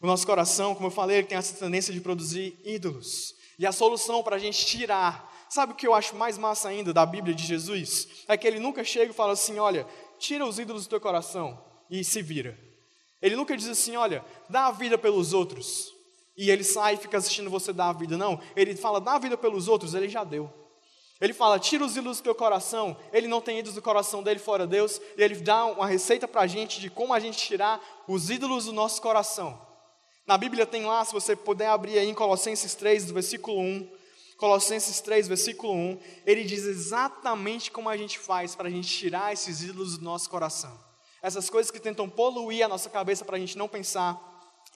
O 0.00 0.06
nosso 0.06 0.26
coração, 0.26 0.74
como 0.74 0.88
eu 0.88 0.90
falei, 0.90 1.22
tem 1.22 1.38
essa 1.38 1.56
tendência 1.56 1.92
de 1.92 2.00
produzir 2.00 2.60
ídolos. 2.64 3.34
E 3.58 3.66
a 3.66 3.72
solução 3.72 4.22
para 4.22 4.36
a 4.36 4.38
gente 4.38 4.66
tirar, 4.66 5.32
sabe 5.48 5.72
o 5.72 5.76
que 5.76 5.86
eu 5.86 5.94
acho 5.94 6.16
mais 6.16 6.36
massa 6.36 6.68
ainda 6.68 6.92
da 6.92 7.06
Bíblia 7.06 7.34
de 7.34 7.44
Jesus? 7.44 8.24
É 8.28 8.36
que 8.36 8.46
ele 8.46 8.58
nunca 8.58 8.84
chega 8.84 9.10
e 9.10 9.14
fala 9.14 9.32
assim: 9.32 9.58
olha, 9.58 9.86
tira 10.18 10.44
os 10.44 10.58
ídolos 10.58 10.86
do 10.86 10.90
teu 10.90 11.00
coração 11.00 11.62
e 11.90 12.04
se 12.04 12.20
vira. 12.20 12.58
Ele 13.22 13.36
nunca 13.36 13.56
diz 13.56 13.68
assim: 13.68 13.96
olha, 13.96 14.24
dá 14.50 14.66
a 14.66 14.72
vida 14.72 14.98
pelos 14.98 15.32
outros. 15.32 15.92
E 16.36 16.50
ele 16.50 16.64
sai 16.64 16.94
e 16.94 16.98
fica 16.98 17.16
assistindo 17.16 17.48
você 17.48 17.72
dar 17.72 17.88
a 17.88 17.92
vida. 17.92 18.18
Não, 18.18 18.40
ele 18.54 18.76
fala: 18.76 19.00
dá 19.00 19.14
a 19.14 19.18
vida 19.18 19.38
pelos 19.38 19.68
outros, 19.68 19.94
ele 19.94 20.08
já 20.08 20.24
deu. 20.24 20.52
Ele 21.24 21.32
fala: 21.32 21.58
tira 21.58 21.82
os 21.82 21.96
ídolos 21.96 22.18
do 22.18 22.24
teu 22.24 22.34
coração. 22.34 22.94
Ele 23.10 23.26
não 23.26 23.40
tem 23.40 23.58
ídolos 23.58 23.74
do 23.74 23.80
coração 23.80 24.22
dele 24.22 24.38
fora 24.38 24.66
Deus. 24.66 25.00
E 25.16 25.22
ele 25.22 25.36
dá 25.36 25.64
uma 25.64 25.86
receita 25.86 26.28
para 26.28 26.42
a 26.42 26.46
gente 26.46 26.78
de 26.78 26.90
como 26.90 27.14
a 27.14 27.18
gente 27.18 27.38
tirar 27.38 27.80
os 28.06 28.28
ídolos 28.28 28.66
do 28.66 28.74
nosso 28.74 29.00
coração. 29.00 29.58
Na 30.26 30.36
Bíblia 30.36 30.66
tem 30.66 30.84
lá, 30.84 31.02
se 31.02 31.14
você 31.14 31.34
puder 31.34 31.68
abrir 31.68 31.98
aí 31.98 32.10
em 32.10 32.14
Colossenses 32.14 32.74
3, 32.74 33.06
do 33.06 33.14
versículo 33.14 33.58
1. 33.58 33.90
Colossenses 34.36 35.00
3, 35.00 35.26
versículo 35.26 35.72
1. 35.72 35.98
Ele 36.26 36.44
diz 36.44 36.64
exatamente 36.64 37.70
como 37.70 37.88
a 37.88 37.96
gente 37.96 38.18
faz 38.18 38.54
para 38.54 38.68
a 38.68 38.70
gente 38.70 38.88
tirar 38.88 39.32
esses 39.32 39.62
ídolos 39.62 39.96
do 39.96 40.04
nosso 40.04 40.28
coração. 40.28 40.78
Essas 41.22 41.48
coisas 41.48 41.70
que 41.70 41.80
tentam 41.80 42.06
poluir 42.06 42.66
a 42.66 42.68
nossa 42.68 42.90
cabeça 42.90 43.24
para 43.24 43.36
a 43.36 43.40
gente 43.40 43.56
não 43.56 43.66
pensar 43.66 44.20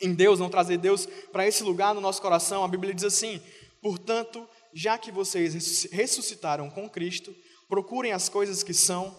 em 0.01 0.15
Deus, 0.15 0.41
não 0.41 0.49
trazer 0.49 0.79
Deus 0.79 1.05
para 1.31 1.47
esse 1.47 1.63
lugar 1.63 1.95
no 1.95 2.01
nosso 2.01 2.23
coração. 2.23 2.65
A 2.65 2.69
Bíblia 2.69 2.95
diz 2.95 3.05
assim: 3.05 3.39
portanto 3.83 4.49
já 4.73 4.99
que 4.99 5.11
vocês 5.11 5.85
ressuscitaram 5.91 6.71
com 6.71 6.89
Cristo, 6.89 7.35
procurem 7.69 8.13
as 8.13 8.29
coisas 8.29 8.63
que 8.63 8.75
são 8.75 9.15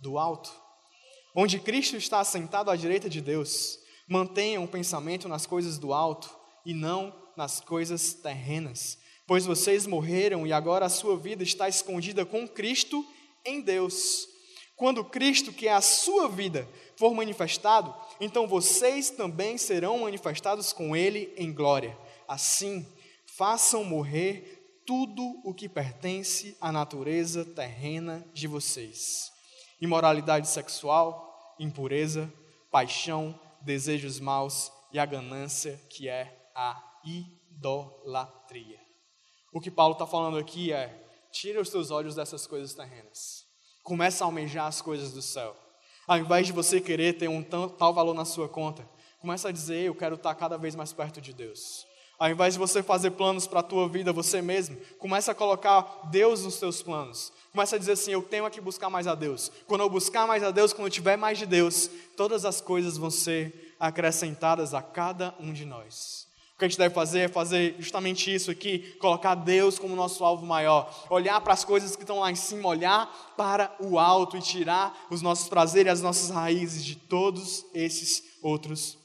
do 0.00 0.18
alto, 0.18 0.52
onde 1.34 1.58
Cristo 1.58 1.96
está 1.96 2.20
assentado 2.20 2.70
à 2.70 2.76
direita 2.76 3.08
de 3.08 3.20
Deus. 3.20 3.78
Mantenham 4.06 4.64
o 4.64 4.68
pensamento 4.68 5.28
nas 5.28 5.46
coisas 5.46 5.78
do 5.78 5.92
alto 5.92 6.30
e 6.64 6.74
não 6.74 7.14
nas 7.36 7.60
coisas 7.60 8.14
terrenas, 8.14 8.98
pois 9.26 9.46
vocês 9.46 9.86
morreram 9.86 10.46
e 10.46 10.52
agora 10.52 10.86
a 10.86 10.90
sua 10.90 11.16
vida 11.16 11.42
está 11.42 11.68
escondida 11.68 12.24
com 12.24 12.46
Cristo 12.46 13.04
em 13.44 13.60
Deus. 13.60 14.28
Quando 14.76 15.04
Cristo, 15.04 15.52
que 15.52 15.68
é 15.68 15.72
a 15.72 15.80
sua 15.80 16.28
vida, 16.28 16.68
for 16.96 17.14
manifestado, 17.14 17.94
então 18.20 18.46
vocês 18.46 19.10
também 19.10 19.56
serão 19.56 19.98
manifestados 19.98 20.72
com 20.72 20.96
Ele 20.96 21.32
em 21.36 21.52
glória. 21.52 21.96
Assim, 22.26 22.86
façam 23.36 23.84
morrer 23.84 24.53
tudo 24.86 25.40
o 25.44 25.54
que 25.54 25.68
pertence 25.68 26.56
à 26.60 26.70
natureza 26.70 27.44
terrena 27.44 28.24
de 28.32 28.46
vocês: 28.46 29.32
imoralidade 29.80 30.48
sexual, 30.48 31.54
impureza, 31.58 32.32
paixão, 32.70 33.38
desejos 33.60 34.20
maus 34.20 34.70
e 34.92 34.98
a 34.98 35.06
ganância, 35.06 35.80
que 35.88 36.08
é 36.08 36.50
a 36.54 36.82
idolatria. 37.04 38.80
O 39.52 39.60
que 39.60 39.70
Paulo 39.70 39.92
está 39.92 40.06
falando 40.06 40.38
aqui 40.38 40.72
é: 40.72 41.06
tira 41.32 41.60
os 41.60 41.70
teus 41.70 41.90
olhos 41.90 42.14
dessas 42.14 42.46
coisas 42.46 42.74
terrenas, 42.74 43.44
começa 43.82 44.24
a 44.24 44.26
almejar 44.26 44.66
as 44.66 44.82
coisas 44.82 45.12
do 45.12 45.22
céu. 45.22 45.56
Ao 46.06 46.18
invés 46.18 46.46
de 46.46 46.52
você 46.52 46.80
querer 46.80 47.14
ter 47.14 47.28
um 47.28 47.42
tal 47.42 47.94
valor 47.94 48.14
na 48.14 48.26
sua 48.26 48.48
conta, 48.48 48.88
começa 49.18 49.48
a 49.48 49.52
dizer: 49.52 49.84
eu 49.84 49.94
quero 49.94 50.16
estar 50.16 50.34
cada 50.34 50.58
vez 50.58 50.74
mais 50.74 50.92
perto 50.92 51.20
de 51.20 51.32
Deus. 51.32 51.86
Ao 52.18 52.30
invés 52.30 52.54
de 52.54 52.60
você 52.60 52.82
fazer 52.82 53.10
planos 53.12 53.46
para 53.46 53.60
a 53.60 53.62
tua 53.62 53.88
vida 53.88 54.12
você 54.12 54.40
mesmo, 54.40 54.76
começa 54.98 55.32
a 55.32 55.34
colocar 55.34 56.08
Deus 56.10 56.44
nos 56.44 56.58
teus 56.58 56.80
planos. 56.80 57.32
Começa 57.50 57.76
a 57.76 57.78
dizer 57.78 57.92
assim: 57.92 58.12
eu 58.12 58.22
tenho 58.22 58.48
que 58.50 58.60
buscar 58.60 58.88
mais 58.88 59.06
a 59.06 59.14
Deus. 59.14 59.50
Quando 59.66 59.80
eu 59.80 59.90
buscar 59.90 60.26
mais 60.26 60.42
a 60.42 60.50
Deus, 60.50 60.72
quando 60.72 60.86
eu 60.86 60.92
tiver 60.92 61.16
mais 61.16 61.38
de 61.38 61.46
Deus, 61.46 61.90
todas 62.16 62.44
as 62.44 62.60
coisas 62.60 62.96
vão 62.96 63.10
ser 63.10 63.74
acrescentadas 63.80 64.74
a 64.74 64.80
cada 64.80 65.34
um 65.40 65.52
de 65.52 65.64
nós. 65.64 66.28
O 66.54 66.58
que 66.58 66.64
a 66.64 66.68
gente 66.68 66.78
deve 66.78 66.94
fazer 66.94 67.20
é 67.20 67.28
fazer 67.28 67.74
justamente 67.80 68.32
isso 68.32 68.48
aqui, 68.48 68.96
colocar 69.00 69.34
Deus 69.34 69.76
como 69.76 69.96
nosso 69.96 70.24
alvo 70.24 70.46
maior, 70.46 70.88
olhar 71.10 71.40
para 71.40 71.52
as 71.52 71.64
coisas 71.64 71.96
que 71.96 72.04
estão 72.04 72.20
lá 72.20 72.30
em 72.30 72.36
cima, 72.36 72.68
olhar 72.68 73.34
para 73.36 73.74
o 73.80 73.98
alto 73.98 74.36
e 74.36 74.40
tirar 74.40 75.06
os 75.10 75.20
nossos 75.20 75.48
prazeres 75.48 75.94
as 75.94 76.00
nossas 76.00 76.30
raízes 76.30 76.84
de 76.84 76.94
todos 76.94 77.66
esses 77.74 78.22
outros 78.40 79.03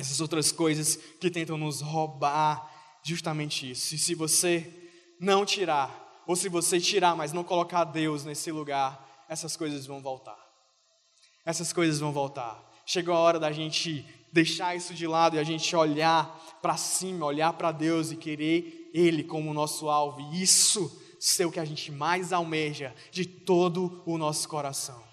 essas 0.00 0.20
outras 0.20 0.50
coisas 0.50 0.96
que 1.20 1.30
tentam 1.30 1.56
nos 1.56 1.80
roubar 1.80 2.70
justamente 3.02 3.70
isso. 3.70 3.94
E 3.94 3.98
se 3.98 4.14
você 4.14 4.68
não 5.20 5.44
tirar, 5.44 6.22
ou 6.26 6.34
se 6.34 6.48
você 6.48 6.80
tirar, 6.80 7.14
mas 7.14 7.32
não 7.32 7.44
colocar 7.44 7.84
Deus 7.84 8.24
nesse 8.24 8.50
lugar, 8.50 9.24
essas 9.28 9.56
coisas 9.56 9.86
vão 9.86 10.00
voltar. 10.00 10.38
Essas 11.44 11.72
coisas 11.72 12.00
vão 12.00 12.12
voltar. 12.12 12.68
Chegou 12.84 13.14
a 13.14 13.18
hora 13.18 13.38
da 13.38 13.52
gente 13.52 14.04
deixar 14.32 14.74
isso 14.74 14.94
de 14.94 15.06
lado 15.06 15.36
e 15.36 15.38
a 15.38 15.44
gente 15.44 15.74
olhar 15.74 16.58
para 16.62 16.76
cima, 16.76 17.26
olhar 17.26 17.52
para 17.52 17.72
Deus 17.72 18.10
e 18.10 18.16
querer 18.16 18.90
Ele 18.94 19.22
como 19.22 19.54
nosso 19.54 19.88
alvo. 19.88 20.20
E 20.20 20.42
isso 20.42 21.00
ser 21.20 21.44
o 21.44 21.52
que 21.52 21.60
a 21.60 21.64
gente 21.64 21.92
mais 21.92 22.32
almeja 22.32 22.94
de 23.10 23.26
todo 23.26 24.02
o 24.06 24.16
nosso 24.16 24.48
coração. 24.48 25.09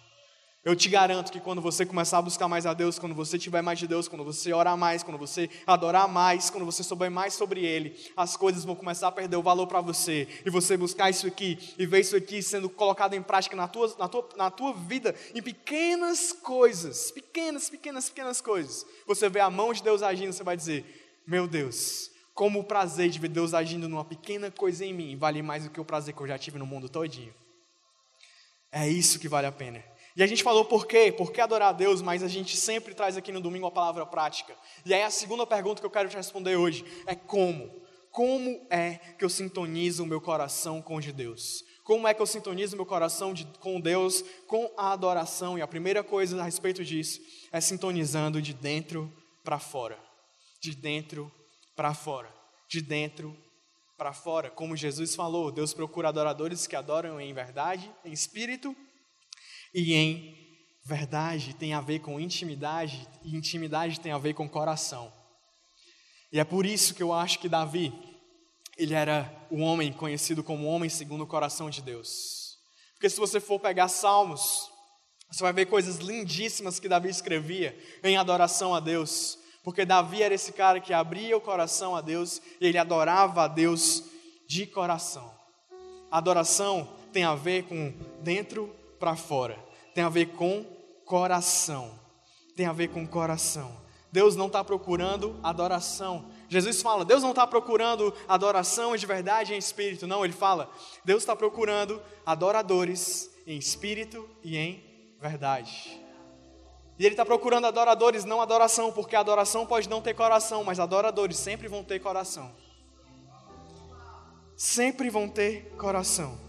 Eu 0.68 0.76
te 0.76 0.90
garanto 0.90 1.32
que 1.32 1.40
quando 1.40 1.62
você 1.62 1.86
começar 1.86 2.18
a 2.18 2.22
buscar 2.22 2.50
mais 2.50 2.66
a 2.66 2.74
Deus, 2.74 3.00
quando 3.00 3.16
você 3.16 3.40
tiver 3.40 3.62
mais 3.62 3.80
de 3.80 3.88
Deus, 3.88 4.10
quando 4.10 4.26
você 4.26 4.52
orar 4.52 4.76
mais, 4.76 5.02
quando 5.02 5.18
você 5.18 5.50
adorar 5.66 6.10
mais, 6.10 6.50
quando 6.50 6.66
você 6.66 6.84
souber 6.84 7.10
mais 7.10 7.36
sobre 7.36 7.66
Ele, 7.66 7.98
as 8.18 8.36
coisas 8.36 8.66
vão 8.66 8.76
começar 8.76 9.08
a 9.08 9.12
perder 9.14 9.38
o 9.38 9.42
valor 9.42 9.66
para 9.68 9.80
você. 9.80 10.28
E 10.46 10.50
você 10.50 10.76
buscar 10.76 11.10
isso 11.10 11.26
aqui 11.26 11.58
e 11.80 11.86
ver 11.86 12.02
isso 12.02 12.18
aqui 12.18 12.44
sendo 12.44 12.70
colocado 12.70 13.14
em 13.14 13.22
prática 13.22 13.56
na 13.56 13.66
tua, 13.66 13.96
na, 13.98 14.10
tua, 14.10 14.30
na 14.36 14.52
tua 14.52 14.74
vida, 14.74 15.16
em 15.34 15.42
pequenas 15.42 16.34
coisas, 16.34 17.12
pequenas, 17.12 17.70
pequenas, 17.70 18.10
pequenas 18.10 18.42
coisas. 18.42 18.86
Você 19.08 19.30
vê 19.30 19.40
a 19.40 19.50
mão 19.50 19.72
de 19.72 19.82
Deus 19.82 20.04
agindo, 20.04 20.34
você 20.34 20.44
vai 20.44 20.58
dizer: 20.58 20.84
Meu 21.26 21.48
Deus, 21.48 22.12
como 22.34 22.60
o 22.60 22.66
prazer 22.66 23.10
de 23.10 23.20
ver 23.20 23.30
Deus 23.30 23.54
agindo 23.54 23.88
numa 23.88 24.04
pequena 24.04 24.52
coisa 24.52 24.84
em 24.84 24.94
mim 24.94 25.16
vale 25.16 25.42
mais 25.42 25.64
do 25.64 25.70
que 25.70 25.80
o 25.80 25.86
prazer 25.86 26.14
que 26.14 26.20
eu 26.20 26.28
já 26.28 26.38
tive 26.38 26.60
no 26.60 26.66
mundo 26.66 26.90
todinho. 26.90 27.34
É 28.70 28.86
isso 28.86 29.18
que 29.18 29.30
vale 29.30 29.48
a 29.48 29.52
pena. 29.52 29.82
E 30.18 30.24
a 30.24 30.26
gente 30.26 30.42
falou 30.42 30.66
por 30.66 30.88
quê? 30.88 31.14
Por 31.16 31.32
que 31.32 31.40
adorar 31.40 31.70
a 31.70 31.72
Deus, 31.72 32.02
mas 32.02 32.24
a 32.24 32.28
gente 32.28 32.58
sempre 32.58 32.96
traz 32.96 33.16
aqui 33.16 33.32
no 33.32 33.40
domingo 33.40 33.68
a 33.68 33.72
palavra 33.72 34.04
prática. 34.04 34.58
E 34.84 34.92
aí 34.92 35.04
a 35.04 35.12
segunda 35.12 35.46
pergunta 35.46 35.80
que 35.80 35.86
eu 35.86 35.92
quero 35.92 36.10
te 36.10 36.16
responder 36.16 36.56
hoje 36.56 36.84
é 37.06 37.14
como? 37.14 37.70
Como 38.10 38.66
é 38.72 38.96
que 39.16 39.24
eu 39.24 39.30
sintonizo 39.30 40.04
o 40.04 40.08
meu 40.08 40.20
coração 40.20 40.82
com 40.82 41.00
de 41.00 41.12
Deus? 41.12 41.64
Como 41.84 42.08
é 42.08 42.16
que 42.16 42.22
eu 42.22 42.26
sintonizo 42.26 42.74
o 42.74 42.78
meu 42.78 42.86
coração 42.86 43.32
de, 43.32 43.46
com 43.60 43.80
Deus, 43.80 44.24
com 44.48 44.74
a 44.76 44.92
adoração? 44.92 45.56
E 45.56 45.62
a 45.62 45.68
primeira 45.68 46.04
coisa 46.04 46.42
a 46.42 46.44
respeito 46.44 46.84
disso 46.84 47.22
é 47.52 47.62
sintonizando 47.62 48.42
de 48.42 48.56
dentro 48.56 49.14
para 49.44 49.60
fora. 49.60 50.00
De 50.60 50.74
dentro 50.74 51.32
para 51.76 51.94
fora. 51.94 52.34
De 52.68 52.82
dentro 52.82 53.38
para 53.96 54.14
fora. 54.14 54.50
Como 54.50 54.76
Jesus 54.76 55.14
falou, 55.14 55.52
Deus 55.52 55.76
procura 55.76 56.10
adoradores 56.10 56.66
que 56.66 56.76
adoram 56.76 57.22
em 57.22 57.32
verdade, 57.36 57.94
em 58.04 58.12
espírito 58.12 58.76
e 59.74 59.94
em 59.94 60.36
verdade 60.86 61.54
tem 61.56 61.74
a 61.74 61.82
ver 61.82 62.00
com 62.00 62.20
intimidade, 62.20 63.08
e 63.24 63.36
intimidade 63.36 64.00
tem 64.00 64.12
a 64.12 64.18
ver 64.18 64.34
com 64.34 64.48
coração. 64.48 65.12
E 66.32 66.40
é 66.40 66.44
por 66.44 66.66
isso 66.66 66.94
que 66.94 67.04
eu 67.04 67.14
acho 67.14 67.40
que 67.40 67.50
Davi, 67.50 67.94
ele 68.78 68.94
era 68.94 69.32
o 69.50 69.60
homem 69.60 69.92
conhecido 69.92 70.44
como 70.44 70.68
homem 70.68 70.90
segundo 70.90 71.24
o 71.24 71.28
coração 71.28 71.70
de 71.70 71.82
Deus. 71.82 72.58
Porque 72.94 73.10
se 73.10 73.20
você 73.20 73.40
for 73.40 73.60
pegar 73.60 73.88
Salmos, 73.88 74.70
Você 75.30 75.44
vai 75.44 75.52
ver 75.52 75.66
coisas 75.66 75.98
lindíssimas 75.98 76.80
que 76.80 76.88
Davi 76.88 77.10
escrevia 77.10 77.78
em 78.04 78.18
adoração 78.18 78.74
a 78.74 78.80
Deus. 78.80 79.38
Porque 79.64 79.86
Davi 79.86 80.24
era 80.24 80.34
esse 80.34 80.54
cara 80.54 80.80
que 80.80 80.94
abria 80.94 81.36
o 81.36 81.42
coração 81.42 81.96
a 81.96 82.02
Deus 82.02 82.42
e 82.62 82.68
ele 82.68 82.78
adorava 82.78 83.44
a 83.44 83.48
Deus 83.48 84.04
de 84.48 84.66
coração. 84.66 85.30
Adoração 86.10 86.90
tem 87.12 87.26
a 87.26 87.36
ver 87.36 87.64
com 87.64 87.94
dentro 88.22 88.74
para 89.00 89.16
fora, 89.16 89.58
tem 89.94 90.04
a 90.04 90.10
ver 90.10 90.28
com 90.28 90.64
coração, 91.06 91.92
tem 92.56 92.66
a 92.66 92.74
ver 92.74 92.90
com 92.90 93.06
coração. 93.08 93.86
Deus 94.12 94.36
não 94.36 94.48
está 94.48 94.64
procurando 94.64 95.40
adoração. 95.44 96.26
Jesus 96.50 96.82
fala, 96.82 97.04
Deus 97.04 97.22
não 97.22 97.32
está 97.32 97.46
procurando 97.46 98.14
adoração 98.28 98.96
de 98.96 99.06
verdade 99.06 99.54
em 99.54 99.58
espírito, 99.58 100.08
não, 100.08 100.24
ele 100.24 100.34
fala, 100.34 100.72
Deus 101.04 101.24
está 101.24 101.36
procurando 101.36 102.02
adoradores 102.26 103.30
em 103.46 103.58
espírito 103.58 104.28
e 104.44 104.58
em 104.58 104.84
verdade. 105.20 106.02
E 107.00 107.06
ele 107.06 107.14
está 107.14 107.24
procurando 107.24 107.68
adoradores, 107.68 108.26
não 108.26 108.42
adoração, 108.42 108.92
porque 108.92 109.16
adoração 109.16 109.66
pode 109.66 109.88
não 109.88 110.02
ter 110.02 110.16
coração, 110.16 110.64
mas 110.64 110.80
adoradores 110.80 111.38
sempre 111.38 111.68
vão 111.68 111.84
ter 111.84 112.00
coração. 112.00 112.52
Sempre 114.56 115.10
vão 115.10 115.30
ter 115.30 115.76
coração. 115.78 116.47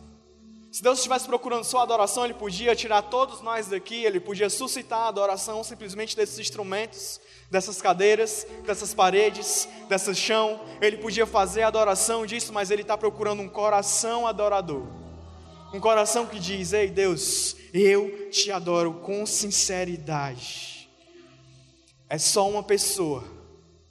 Se 0.78 0.84
Deus 0.84 0.98
estivesse 0.98 1.26
procurando 1.26 1.64
só 1.64 1.80
adoração, 1.80 2.24
Ele 2.24 2.34
podia 2.34 2.76
tirar 2.76 3.02
todos 3.02 3.42
nós 3.42 3.66
daqui, 3.66 4.04
Ele 4.04 4.20
podia 4.20 4.48
suscitar 4.48 5.00
a 5.00 5.08
adoração 5.08 5.64
simplesmente 5.64 6.14
desses 6.14 6.38
instrumentos, 6.38 7.20
dessas 7.50 7.82
cadeiras, 7.82 8.46
dessas 8.64 8.94
paredes, 8.94 9.68
desse 9.88 10.14
chão. 10.14 10.60
Ele 10.80 10.96
podia 10.98 11.26
fazer 11.26 11.62
a 11.62 11.66
adoração 11.66 12.24
disso, 12.24 12.52
mas 12.52 12.70
Ele 12.70 12.82
está 12.82 12.96
procurando 12.96 13.42
um 13.42 13.48
coração 13.48 14.24
adorador. 14.24 14.86
Um 15.74 15.80
coração 15.80 16.26
que 16.26 16.38
diz: 16.38 16.72
Ei 16.72 16.88
Deus, 16.88 17.56
eu 17.74 18.30
te 18.30 18.52
adoro 18.52 19.00
com 19.00 19.26
sinceridade. 19.26 20.88
É 22.08 22.18
só 22.18 22.48
uma 22.48 22.62
pessoa, 22.62 23.24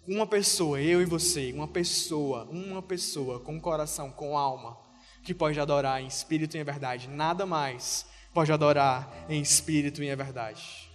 uma 0.08 0.26
pessoa, 0.26 0.82
eu 0.82 1.02
e 1.02 1.06
você, 1.06 1.52
uma 1.52 1.68
pessoa, 1.68 2.48
uma 2.50 2.82
pessoa 2.82 3.42
com 3.42 3.60
coração, 3.60 4.10
com 4.10 4.38
alma, 4.38 4.87
que 5.28 5.34
pode 5.34 5.60
adorar 5.60 6.02
em 6.02 6.08
espírito 6.08 6.56
e 6.56 6.60
em 6.62 6.64
verdade. 6.64 7.10
Nada 7.10 7.46
mais 7.46 8.06
pode 8.34 8.50
adorar 8.50 9.26
em 9.28 9.42
espírito 9.42 10.02
e 10.02 10.08
em 10.08 10.16
verdade. 10.16 10.90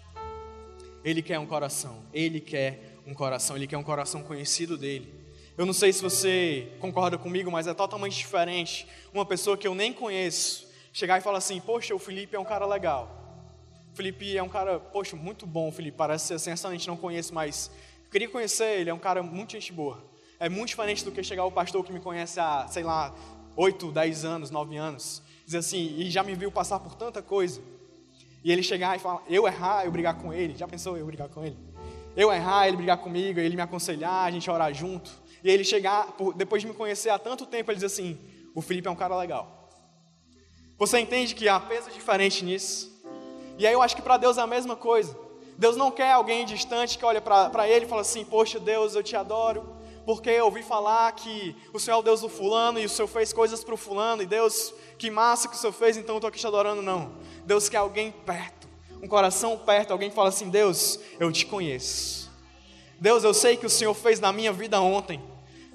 Ele 1.04 1.20
quer 1.20 1.38
um 1.38 1.44
coração, 1.44 2.02
ele 2.14 2.40
quer 2.40 2.96
um 3.06 3.12
coração, 3.12 3.56
ele 3.56 3.66
quer 3.66 3.76
um 3.76 3.82
coração 3.82 4.22
conhecido 4.22 4.78
dele. 4.78 5.12
Eu 5.58 5.66
não 5.66 5.74
sei 5.74 5.92
se 5.92 6.00
você 6.00 6.72
concorda 6.80 7.18
comigo, 7.18 7.50
mas 7.50 7.66
é 7.66 7.74
totalmente 7.74 8.16
diferente 8.16 8.86
uma 9.12 9.26
pessoa 9.26 9.54
que 9.54 9.68
eu 9.68 9.74
nem 9.74 9.92
conheço 9.92 10.66
chegar 10.94 11.18
e 11.18 11.20
falar 11.20 11.36
assim: 11.36 11.60
Poxa, 11.60 11.94
o 11.94 11.98
Felipe 11.98 12.34
é 12.34 12.40
um 12.40 12.44
cara 12.44 12.64
legal. 12.64 13.44
O 13.92 13.94
Felipe 13.94 14.34
é 14.34 14.42
um 14.42 14.48
cara, 14.48 14.80
poxa, 14.80 15.14
muito 15.14 15.46
bom, 15.46 15.70
Felipe. 15.70 15.98
Parece 15.98 16.38
ser 16.38 16.50
assim, 16.50 16.70
gente 16.70 16.88
não 16.88 16.96
conhece, 16.96 17.34
mas 17.34 17.70
queria 18.10 18.30
conhecer 18.30 18.80
ele. 18.80 18.88
É 18.88 18.94
um 18.94 18.98
cara 18.98 19.22
muito 19.22 19.52
gente 19.52 19.70
boa. 19.74 20.02
É 20.40 20.48
muito 20.48 20.68
diferente 20.68 21.04
do 21.04 21.12
que 21.12 21.22
chegar 21.22 21.44
o 21.44 21.52
pastor 21.52 21.84
que 21.84 21.92
me 21.92 22.00
conhece 22.00 22.40
há, 22.40 22.66
sei 22.66 22.82
lá, 22.82 23.14
8, 23.56 23.92
10 23.92 24.24
anos, 24.24 24.50
9 24.50 24.76
anos. 24.76 25.22
Dizer 25.44 25.58
assim, 25.58 25.96
e 25.98 26.10
já 26.10 26.22
me 26.22 26.34
viu 26.34 26.50
passar 26.50 26.78
por 26.78 26.94
tanta 26.94 27.20
coisa. 27.20 27.60
E 28.44 28.50
ele 28.50 28.62
chegar 28.62 28.96
e 28.96 28.98
falar, 28.98 29.22
eu 29.28 29.46
errar, 29.46 29.84
eu 29.84 29.92
brigar 29.92 30.14
com 30.16 30.32
ele. 30.32 30.56
Já 30.56 30.66
pensou 30.66 30.96
eu 30.96 31.06
brigar 31.06 31.28
com 31.28 31.44
ele? 31.44 31.56
Eu 32.16 32.32
errar, 32.32 32.68
ele 32.68 32.76
brigar 32.76 32.98
comigo, 32.98 33.40
ele 33.40 33.56
me 33.56 33.62
aconselhar, 33.62 34.24
a 34.24 34.30
gente 34.30 34.50
orar 34.50 34.72
junto. 34.74 35.10
E 35.42 35.50
ele 35.50 35.64
chegar, 35.64 36.14
depois 36.36 36.62
de 36.62 36.68
me 36.68 36.74
conhecer 36.74 37.10
há 37.10 37.18
tanto 37.18 37.46
tempo, 37.46 37.70
ele 37.70 37.80
diz 37.80 37.90
assim: 37.92 38.18
o 38.54 38.60
Felipe 38.60 38.88
é 38.88 38.90
um 38.90 38.96
cara 38.96 39.16
legal. 39.16 39.70
Você 40.78 40.98
entende 40.98 41.34
que 41.34 41.48
há 41.48 41.58
peso 41.58 41.90
diferente 41.90 42.44
nisso? 42.44 42.92
E 43.58 43.66
aí 43.66 43.72
eu 43.72 43.82
acho 43.82 43.94
que 43.94 44.02
para 44.02 44.16
Deus 44.16 44.38
é 44.38 44.40
a 44.40 44.46
mesma 44.46 44.76
coisa. 44.76 45.16
Deus 45.56 45.76
não 45.76 45.90
quer 45.90 46.12
alguém 46.12 46.44
distante 46.44 46.98
que 46.98 47.04
olha 47.04 47.20
para 47.20 47.68
Ele 47.68 47.86
e 47.86 47.88
fala 47.88 48.00
assim: 48.00 48.24
Poxa, 48.24 48.58
Deus, 48.58 48.94
eu 48.94 49.02
te 49.02 49.14
adoro, 49.14 49.76
porque 50.04 50.30
eu 50.30 50.46
ouvi 50.46 50.62
falar 50.62 51.10
que 51.12 51.56
o 51.72 51.78
Senhor 51.78 51.96
é 51.96 52.00
o 52.00 52.02
Deus 52.02 52.20
do 52.20 52.28
fulano 52.28 52.78
e 52.78 52.84
o 52.84 52.88
Senhor 52.88 53.08
fez 53.08 53.32
coisas 53.32 53.62
para 53.62 53.74
o 53.74 53.76
fulano, 53.76 54.22
e 54.22 54.26
Deus, 54.26 54.74
que 54.98 55.10
massa 55.10 55.48
que 55.48 55.54
o 55.54 55.58
Senhor 55.58 55.72
fez, 55.72 55.96
então 55.96 56.14
eu 56.14 56.18
estou 56.18 56.28
aqui 56.28 56.38
te 56.38 56.46
adorando. 56.46 56.82
Não. 56.82 57.12
Deus 57.44 57.68
quer 57.68 57.78
alguém 57.78 58.10
perto, 58.10 58.68
um 59.02 59.08
coração 59.08 59.56
perto, 59.58 59.92
alguém 59.92 60.10
que 60.10 60.16
fala 60.16 60.28
assim: 60.28 60.48
Deus, 60.48 60.98
eu 61.18 61.30
te 61.30 61.46
conheço. 61.46 62.30
Deus, 63.00 63.24
eu 63.24 63.34
sei 63.34 63.56
que 63.56 63.66
o 63.66 63.70
Senhor 63.70 63.94
fez 63.94 64.20
na 64.20 64.32
minha 64.32 64.52
vida 64.52 64.80
ontem. 64.80 65.20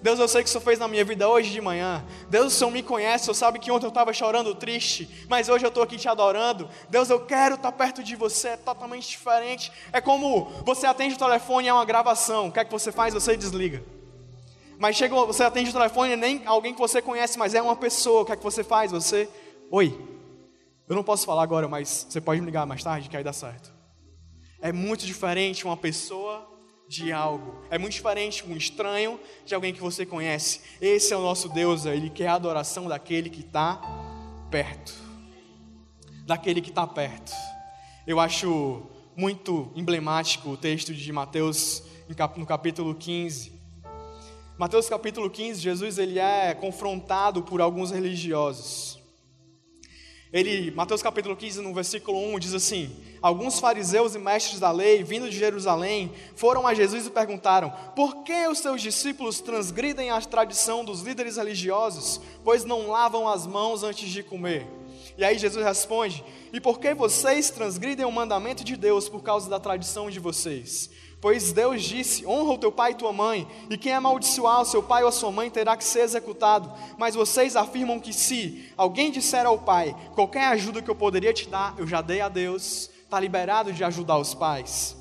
Deus, 0.01 0.19
eu 0.19 0.27
sei 0.27 0.43
que 0.43 0.47
o 0.47 0.51
Senhor 0.51 0.63
fez 0.63 0.77
na 0.77 0.87
minha 0.87 1.03
vida 1.03 1.27
hoje 1.27 1.51
de 1.51 1.59
manhã. 1.59 2.05
Deus, 2.29 2.53
o 2.53 2.55
Senhor 2.55 2.69
me 2.69 2.83
conhece, 2.83 3.23
o 3.23 3.25
Senhor 3.25 3.33
sabe 3.33 3.59
que 3.59 3.71
ontem 3.71 3.85
eu 3.85 3.89
estava 3.89 4.13
chorando 4.13 4.53
triste, 4.53 5.25
mas 5.27 5.49
hoje 5.49 5.65
eu 5.65 5.69
estou 5.69 5.81
aqui 5.81 5.97
te 5.97 6.07
adorando. 6.07 6.69
Deus, 6.87 7.09
eu 7.09 7.19
quero 7.25 7.55
estar 7.55 7.71
perto 7.71 8.03
de 8.03 8.15
você, 8.15 8.49
é 8.49 8.57
totalmente 8.57 9.09
diferente. 9.09 9.71
É 9.91 9.99
como 9.99 10.45
você 10.63 10.85
atende 10.85 11.15
o 11.15 11.17
telefone 11.17 11.65
e 11.65 11.69
é 11.69 11.73
uma 11.73 11.83
gravação. 11.83 12.47
O 12.47 12.51
que 12.51 12.59
é 12.59 12.65
que 12.65 12.71
você 12.71 12.91
faz? 12.91 13.13
Você 13.13 13.35
desliga. 13.35 13.96
Mas 14.79 14.95
chega, 14.95 15.15
você 15.15 15.43
atende 15.43 15.69
o 15.69 15.73
telefone 15.73 16.15
nem 16.15 16.45
alguém 16.45 16.73
que 16.73 16.79
você 16.79 17.01
conhece, 17.01 17.37
mas 17.37 17.53
é 17.53 17.61
uma 17.61 17.75
pessoa. 17.75 18.21
O 18.21 18.25
que 18.25 18.31
é 18.31 18.35
que 18.35 18.43
você 18.43 18.63
faz? 18.63 18.91
Você, 18.91 19.27
oi. 19.71 19.97
Eu 20.87 20.95
não 20.95 21.03
posso 21.03 21.25
falar 21.25 21.43
agora, 21.43 21.67
mas 21.67 22.07
você 22.09 22.21
pode 22.21 22.39
me 22.39 22.45
ligar 22.45 22.65
mais 22.65 22.83
tarde 22.83 23.09
que 23.09 23.17
aí 23.17 23.23
dá 23.23 23.33
certo. 23.33 23.73
É 24.61 24.71
muito 24.71 25.05
diferente 25.05 25.65
uma 25.65 25.75
pessoa 25.75 26.47
de 26.87 27.11
algo. 27.11 27.61
É 27.69 27.77
muito 27.77 27.93
diferente 27.93 28.45
um 28.47 28.55
estranho 28.55 29.19
de 29.45 29.53
alguém 29.53 29.73
que 29.73 29.81
você 29.81 30.05
conhece. 30.05 30.61
Esse 30.79 31.13
é 31.13 31.17
o 31.17 31.21
nosso 31.21 31.49
Deus, 31.49 31.85
ele 31.85 32.09
quer 32.09 32.27
a 32.27 32.35
adoração 32.35 32.87
daquele 32.87 33.29
que 33.29 33.41
está 33.41 33.81
perto. 34.49 34.93
Daquele 36.25 36.61
que 36.61 36.69
está 36.69 36.87
perto. 36.87 37.33
Eu 38.05 38.19
acho 38.19 38.83
muito 39.15 39.71
emblemático 39.75 40.51
o 40.51 40.57
texto 40.57 40.93
de 40.93 41.11
Mateus 41.11 41.83
no 42.37 42.45
capítulo 42.45 42.95
15. 42.95 43.56
Mateus 44.57 44.89
capítulo 44.89 45.29
15, 45.29 45.61
Jesus 45.61 45.99
ele 45.99 46.17
é 46.17 46.51
confrontado 46.55 47.43
por 47.43 47.61
alguns 47.61 47.91
religiosos. 47.91 48.97
Ele, 50.33 50.71
Mateus 50.71 51.03
capítulo 51.03 51.35
15, 51.35 51.61
no 51.61 51.75
versículo 51.75 52.17
1, 52.33 52.39
diz 52.39 52.55
assim: 52.55 52.89
Alguns 53.21 53.59
fariseus 53.59 54.15
e 54.15 54.17
mestres 54.17 54.59
da 54.59 54.71
lei, 54.71 55.03
vindo 55.03 55.29
de 55.29 55.37
Jerusalém, 55.37 56.11
foram 56.35 56.65
a 56.65 56.73
Jesus 56.73 57.05
e 57.05 57.11
perguntaram: 57.11 57.71
Por 57.95 58.23
que 58.23 58.47
os 58.47 58.57
seus 58.57 58.81
discípulos 58.81 59.39
transgridem 59.41 60.09
a 60.09 60.19
tradição 60.21 60.83
dos 60.83 61.01
líderes 61.01 61.37
religiosos, 61.37 62.19
pois 62.43 62.65
não 62.65 62.87
lavam 62.89 63.29
as 63.29 63.45
mãos 63.45 63.83
antes 63.83 64.09
de 64.09 64.23
comer? 64.23 64.65
E 65.19 65.23
aí 65.23 65.37
Jesus 65.37 65.63
responde: 65.63 66.25
E 66.51 66.59
por 66.59 66.79
que 66.79 66.95
vocês 66.95 67.51
transgridem 67.51 68.07
o 68.07 68.11
mandamento 68.11 68.63
de 68.63 68.75
Deus 68.75 69.07
por 69.07 69.21
causa 69.21 69.47
da 69.47 69.59
tradição 69.59 70.09
de 70.09 70.19
vocês? 70.19 70.89
Pois 71.19 71.51
Deus 71.51 71.83
disse: 71.83 72.25
honra 72.25 72.53
o 72.53 72.57
teu 72.57 72.71
pai 72.71 72.91
e 72.91 72.95
tua 72.95 73.11
mãe, 73.11 73.47
e 73.69 73.77
quem 73.77 73.91
amaldiçoar 73.91 74.61
o 74.61 74.65
seu 74.65 74.83
pai 74.83 75.01
ou 75.01 75.09
a 75.09 75.11
sua 75.11 75.31
mãe 75.31 75.49
terá 75.49 75.75
que 75.75 75.83
ser 75.83 76.01
executado. 76.01 76.71
Mas 76.97 77.15
vocês 77.15 77.55
afirmam 77.55 77.99
que 77.99 78.13
se 78.13 78.71
alguém 78.77 79.11
disser 79.11 79.45
ao 79.45 79.57
pai: 79.57 79.95
qualquer 80.13 80.45
ajuda 80.47 80.81
que 80.81 80.89
eu 80.89 80.95
poderia 80.95 81.33
te 81.33 81.49
dar, 81.49 81.73
eu 81.77 81.87
já 81.87 82.01
dei 82.01 82.21
a 82.21 82.29
Deus, 82.29 82.89
está 83.03 83.19
liberado 83.19 83.73
de 83.73 83.83
ajudar 83.83 84.17
os 84.17 84.35
pais. 84.35 84.95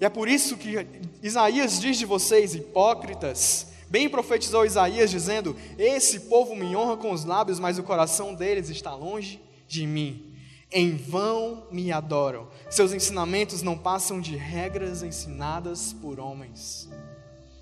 E 0.00 0.04
é 0.04 0.08
por 0.08 0.28
isso 0.28 0.56
que 0.56 0.86
Isaías 1.22 1.80
diz 1.80 1.98
de 1.98 2.06
vocês, 2.06 2.54
hipócritas, 2.54 3.68
bem 3.88 4.08
profetizou 4.08 4.66
Isaías, 4.66 5.08
dizendo: 5.08 5.54
Esse 5.78 6.20
povo 6.20 6.56
me 6.56 6.74
honra 6.74 6.96
com 6.96 7.12
os 7.12 7.24
lábios, 7.24 7.60
mas 7.60 7.78
o 7.78 7.84
coração 7.84 8.34
deles 8.34 8.70
está 8.70 8.92
longe 8.92 9.40
de 9.68 9.86
mim. 9.86 10.27
Em 10.70 10.96
vão 10.96 11.66
me 11.70 11.90
adoram. 11.90 12.46
Seus 12.68 12.92
ensinamentos 12.92 13.62
não 13.62 13.76
passam 13.76 14.20
de 14.20 14.36
regras 14.36 15.02
ensinadas 15.02 15.94
por 15.94 16.20
homens. 16.20 16.88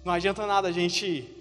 Não 0.04 0.12
adianta 0.12 0.44
nada 0.44 0.68
a 0.68 0.72
gente 0.72 1.32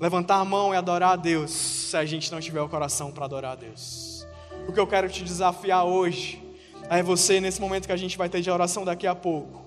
levantar 0.00 0.36
a 0.36 0.44
mão 0.44 0.74
e 0.74 0.76
adorar 0.76 1.12
a 1.12 1.16
Deus 1.16 1.52
se 1.52 1.96
a 1.96 2.04
gente 2.04 2.32
não 2.32 2.40
tiver 2.40 2.60
o 2.60 2.68
coração 2.68 3.12
para 3.12 3.24
adorar 3.24 3.52
a 3.52 3.54
Deus. 3.54 4.26
O 4.66 4.72
que 4.72 4.80
eu 4.80 4.86
quero 4.86 5.08
te 5.08 5.22
desafiar 5.22 5.84
hoje 5.84 6.42
é 6.90 7.04
você, 7.04 7.40
nesse 7.40 7.60
momento 7.60 7.86
que 7.86 7.92
a 7.92 7.96
gente 7.96 8.18
vai 8.18 8.28
ter 8.28 8.40
de 8.40 8.50
oração 8.50 8.84
daqui 8.84 9.06
a 9.06 9.14
pouco, 9.14 9.62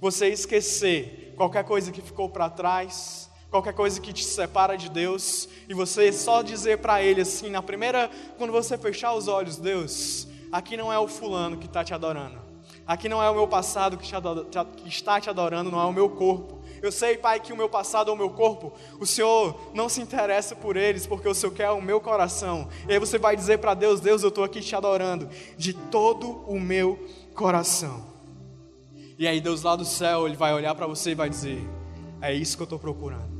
você 0.00 0.28
esquecer 0.28 1.34
qualquer 1.36 1.62
coisa 1.62 1.92
que 1.92 2.02
ficou 2.02 2.28
para 2.28 2.50
trás, 2.50 3.30
qualquer 3.48 3.74
coisa 3.74 4.00
que 4.00 4.12
te 4.12 4.24
separa 4.24 4.76
de 4.76 4.90
Deus, 4.90 5.48
e 5.68 5.74
você 5.74 6.12
só 6.12 6.42
dizer 6.42 6.78
para 6.78 7.00
Ele 7.00 7.20
assim, 7.20 7.48
na 7.48 7.62
primeira, 7.62 8.10
quando 8.36 8.52
você 8.52 8.76
fechar 8.76 9.14
os 9.14 9.28
olhos, 9.28 9.56
Deus, 9.56 10.26
aqui 10.50 10.76
não 10.76 10.92
é 10.92 10.98
o 10.98 11.08
fulano 11.08 11.56
que 11.56 11.66
está 11.66 11.84
te 11.84 11.94
adorando. 11.94 12.46
Aqui 12.86 13.08
não 13.08 13.22
é 13.22 13.28
o 13.28 13.34
meu 13.34 13.48
passado 13.48 13.96
que, 13.96 14.06
te 14.06 14.14
adora, 14.14 14.44
que 14.44 14.88
está 14.88 15.20
te 15.20 15.28
adorando, 15.28 15.70
não 15.70 15.80
é 15.80 15.84
o 15.84 15.92
meu 15.92 16.08
corpo. 16.08 16.60
Eu 16.80 16.92
sei, 16.92 17.16
Pai, 17.16 17.40
que 17.40 17.52
o 17.52 17.56
meu 17.56 17.68
passado 17.68 18.08
ou 18.08 18.14
o 18.14 18.18
meu 18.18 18.30
corpo, 18.30 18.72
o 19.00 19.06
Senhor 19.06 19.72
não 19.74 19.88
se 19.88 20.00
interessa 20.00 20.54
por 20.54 20.76
eles, 20.76 21.06
porque 21.06 21.28
o 21.28 21.34
Senhor 21.34 21.52
quer 21.52 21.70
o 21.70 21.82
meu 21.82 22.00
coração. 22.00 22.68
E 22.88 22.92
aí 22.92 22.98
você 22.98 23.18
vai 23.18 23.34
dizer 23.34 23.58
para 23.58 23.74
Deus: 23.74 24.00
Deus, 24.00 24.22
eu 24.22 24.28
estou 24.28 24.44
aqui 24.44 24.60
te 24.60 24.76
adorando 24.76 25.28
de 25.56 25.72
todo 25.72 26.44
o 26.46 26.60
meu 26.60 26.98
coração. 27.34 28.06
E 29.18 29.26
aí 29.26 29.40
Deus 29.40 29.62
lá 29.62 29.74
do 29.74 29.84
céu, 29.84 30.26
Ele 30.26 30.36
vai 30.36 30.52
olhar 30.54 30.74
para 30.74 30.86
você 30.86 31.10
e 31.10 31.14
vai 31.14 31.28
dizer: 31.28 31.68
É 32.20 32.32
isso 32.32 32.56
que 32.56 32.62
eu 32.62 32.66
estou 32.66 32.78
procurando. 32.78 33.34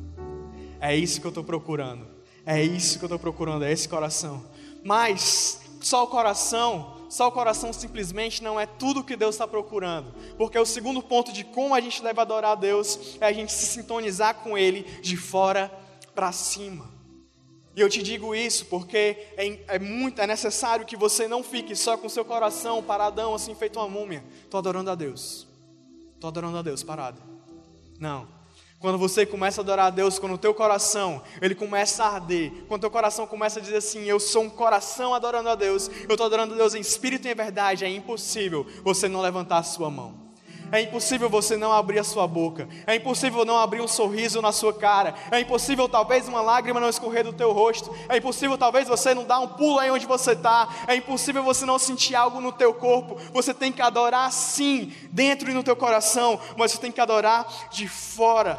É 0.81 0.97
isso 0.97 1.21
que 1.21 1.27
eu 1.27 1.31
estou 1.31 1.45
procurando. 1.45 2.07
É 2.45 2.63
isso 2.63 2.99
que 2.99 3.05
eu 3.05 3.09
estou 3.09 3.19
procurando, 3.19 3.65
é 3.65 3.73
esse 3.73 3.89
coração. 3.89 4.45
Mas 4.85 5.61
só 5.81 6.05
o 6.05 6.07
coração 6.07 6.96
só 7.09 7.29
o 7.29 7.33
coração 7.33 7.73
simplesmente 7.73 8.43
não 8.43 8.59
é 8.59 8.67
tudo 8.67 9.05
que 9.05 9.17
Deus 9.17 9.35
está 9.35 9.47
procurando. 9.47 10.13
Porque 10.37 10.59
o 10.59 10.67
segundo 10.67 11.03
ponto 11.03 11.33
de 11.33 11.45
como 11.45 11.75
a 11.75 11.81
gente 11.81 12.03
deve 12.03 12.21
adorar 12.21 12.53
a 12.53 12.55
Deus 12.55 13.17
é 13.21 13.27
a 13.27 13.33
gente 13.33 13.53
se 13.53 13.67
sintonizar 13.67 14.37
com 14.37 14.57
Ele 14.57 14.83
de 15.01 15.17
fora 15.17 15.71
para 16.15 16.33
cima. 16.33 16.97
E 17.77 17.81
eu 17.81 17.91
te 17.91 18.03
digo 18.03 18.35
isso 18.35 18.65
porque 18.67 19.29
é, 19.37 19.59
é, 19.69 19.79
muito, 19.79 20.21
é 20.21 20.27
necessário 20.27 20.87
que 20.87 20.97
você 20.97 21.29
não 21.29 21.43
fique 21.43 21.77
só 21.77 21.97
com 21.97 22.09
seu 22.09 22.25
coração 22.25 22.83
paradão, 22.83 23.35
assim, 23.35 23.55
feito 23.55 23.79
uma 23.79 23.89
múmia. 23.89 24.25
Estou 24.45 24.59
adorando 24.59 24.91
a 24.91 24.95
Deus. 24.95 25.47
Estou 26.15 26.29
adorando 26.29 26.57
a 26.57 26.63
Deus, 26.63 26.83
parado. 26.83 27.21
Não. 28.01 28.36
Quando 28.79 28.99
você 28.99 29.25
começa 29.25 29.61
a 29.61 29.63
adorar 29.63 29.87
a 29.87 29.91
Deus, 29.91 30.19
quando 30.19 30.35
o 30.35 30.39
teu 30.39 30.53
coração, 30.53 31.23
ele 31.41 31.55
começa 31.55 32.05
a 32.05 32.15
arder, 32.15 32.53
quando 32.69 32.81
o 32.81 32.83
teu 32.83 32.91
coração 32.91 33.27
começa 33.27 33.59
a 33.59 33.63
dizer 33.63 33.77
assim, 33.77 34.05
eu 34.05 34.21
sou 34.21 34.43
um 34.43 34.51
coração 34.51 35.15
adorando 35.15 35.49
a 35.49 35.55
Deus, 35.55 35.89
eu 35.89 36.11
estou 36.11 36.27
adorando 36.27 36.55
a 36.55 36.57
Deus 36.57 36.75
em 36.75 36.81
espírito 36.81 37.27
e 37.27 37.31
em 37.31 37.35
verdade, 37.35 37.85
é 37.85 37.89
impossível 37.89 38.67
você 38.85 39.09
não 39.09 39.23
levantar 39.23 39.59
a 39.59 39.63
sua 39.63 39.91
mão. 39.91 40.26
É 40.73 40.81
impossível 40.81 41.29
você 41.29 41.57
não 41.57 41.73
abrir 41.73 41.99
a 41.99 42.05
sua 42.05 42.27
boca. 42.27 42.69
É 42.87 42.97
impossível 42.97 43.45
não 43.45 43.57
abrir 43.57 43.81
um 43.81 43.89
sorriso 43.89 44.43
na 44.43 44.51
sua 44.51 44.73
cara. 44.73 45.15
É 45.31 45.41
impossível 45.41 45.89
talvez 45.89 46.27
uma 46.27 46.41
lágrima 46.41 46.81
não 46.81 46.89
escorrer 46.89 47.25
do 47.25 47.33
teu 47.33 47.53
rosto. 47.53 47.95
É 48.09 48.17
impossível 48.17 48.59
talvez 48.59 48.89
você 48.89 49.15
não 49.15 49.25
dar 49.25 49.39
um 49.39 49.49
pulo 49.49 49.79
aí 49.79 49.91
onde 49.91 50.07
você 50.07 50.33
está. 50.33 50.69
É 50.89 50.97
impossível 50.97 51.43
você 51.43 51.65
não 51.65 51.79
sentir 51.79 52.15
algo 52.15 52.41
no 52.41 52.53
teu 52.53 52.75
corpo. 52.75 53.17
Você 53.33 53.55
tem 53.55 53.71
que 53.71 53.81
adorar 53.81 54.33
sim, 54.33 54.93
dentro 55.11 55.51
e 55.51 55.55
no 55.55 55.63
teu 55.63 55.77
coração, 55.77 56.41
mas 56.57 56.73
você 56.73 56.79
tem 56.79 56.93
que 56.93 57.01
adorar 57.01 57.47
de 57.71 57.87
fora. 57.87 58.59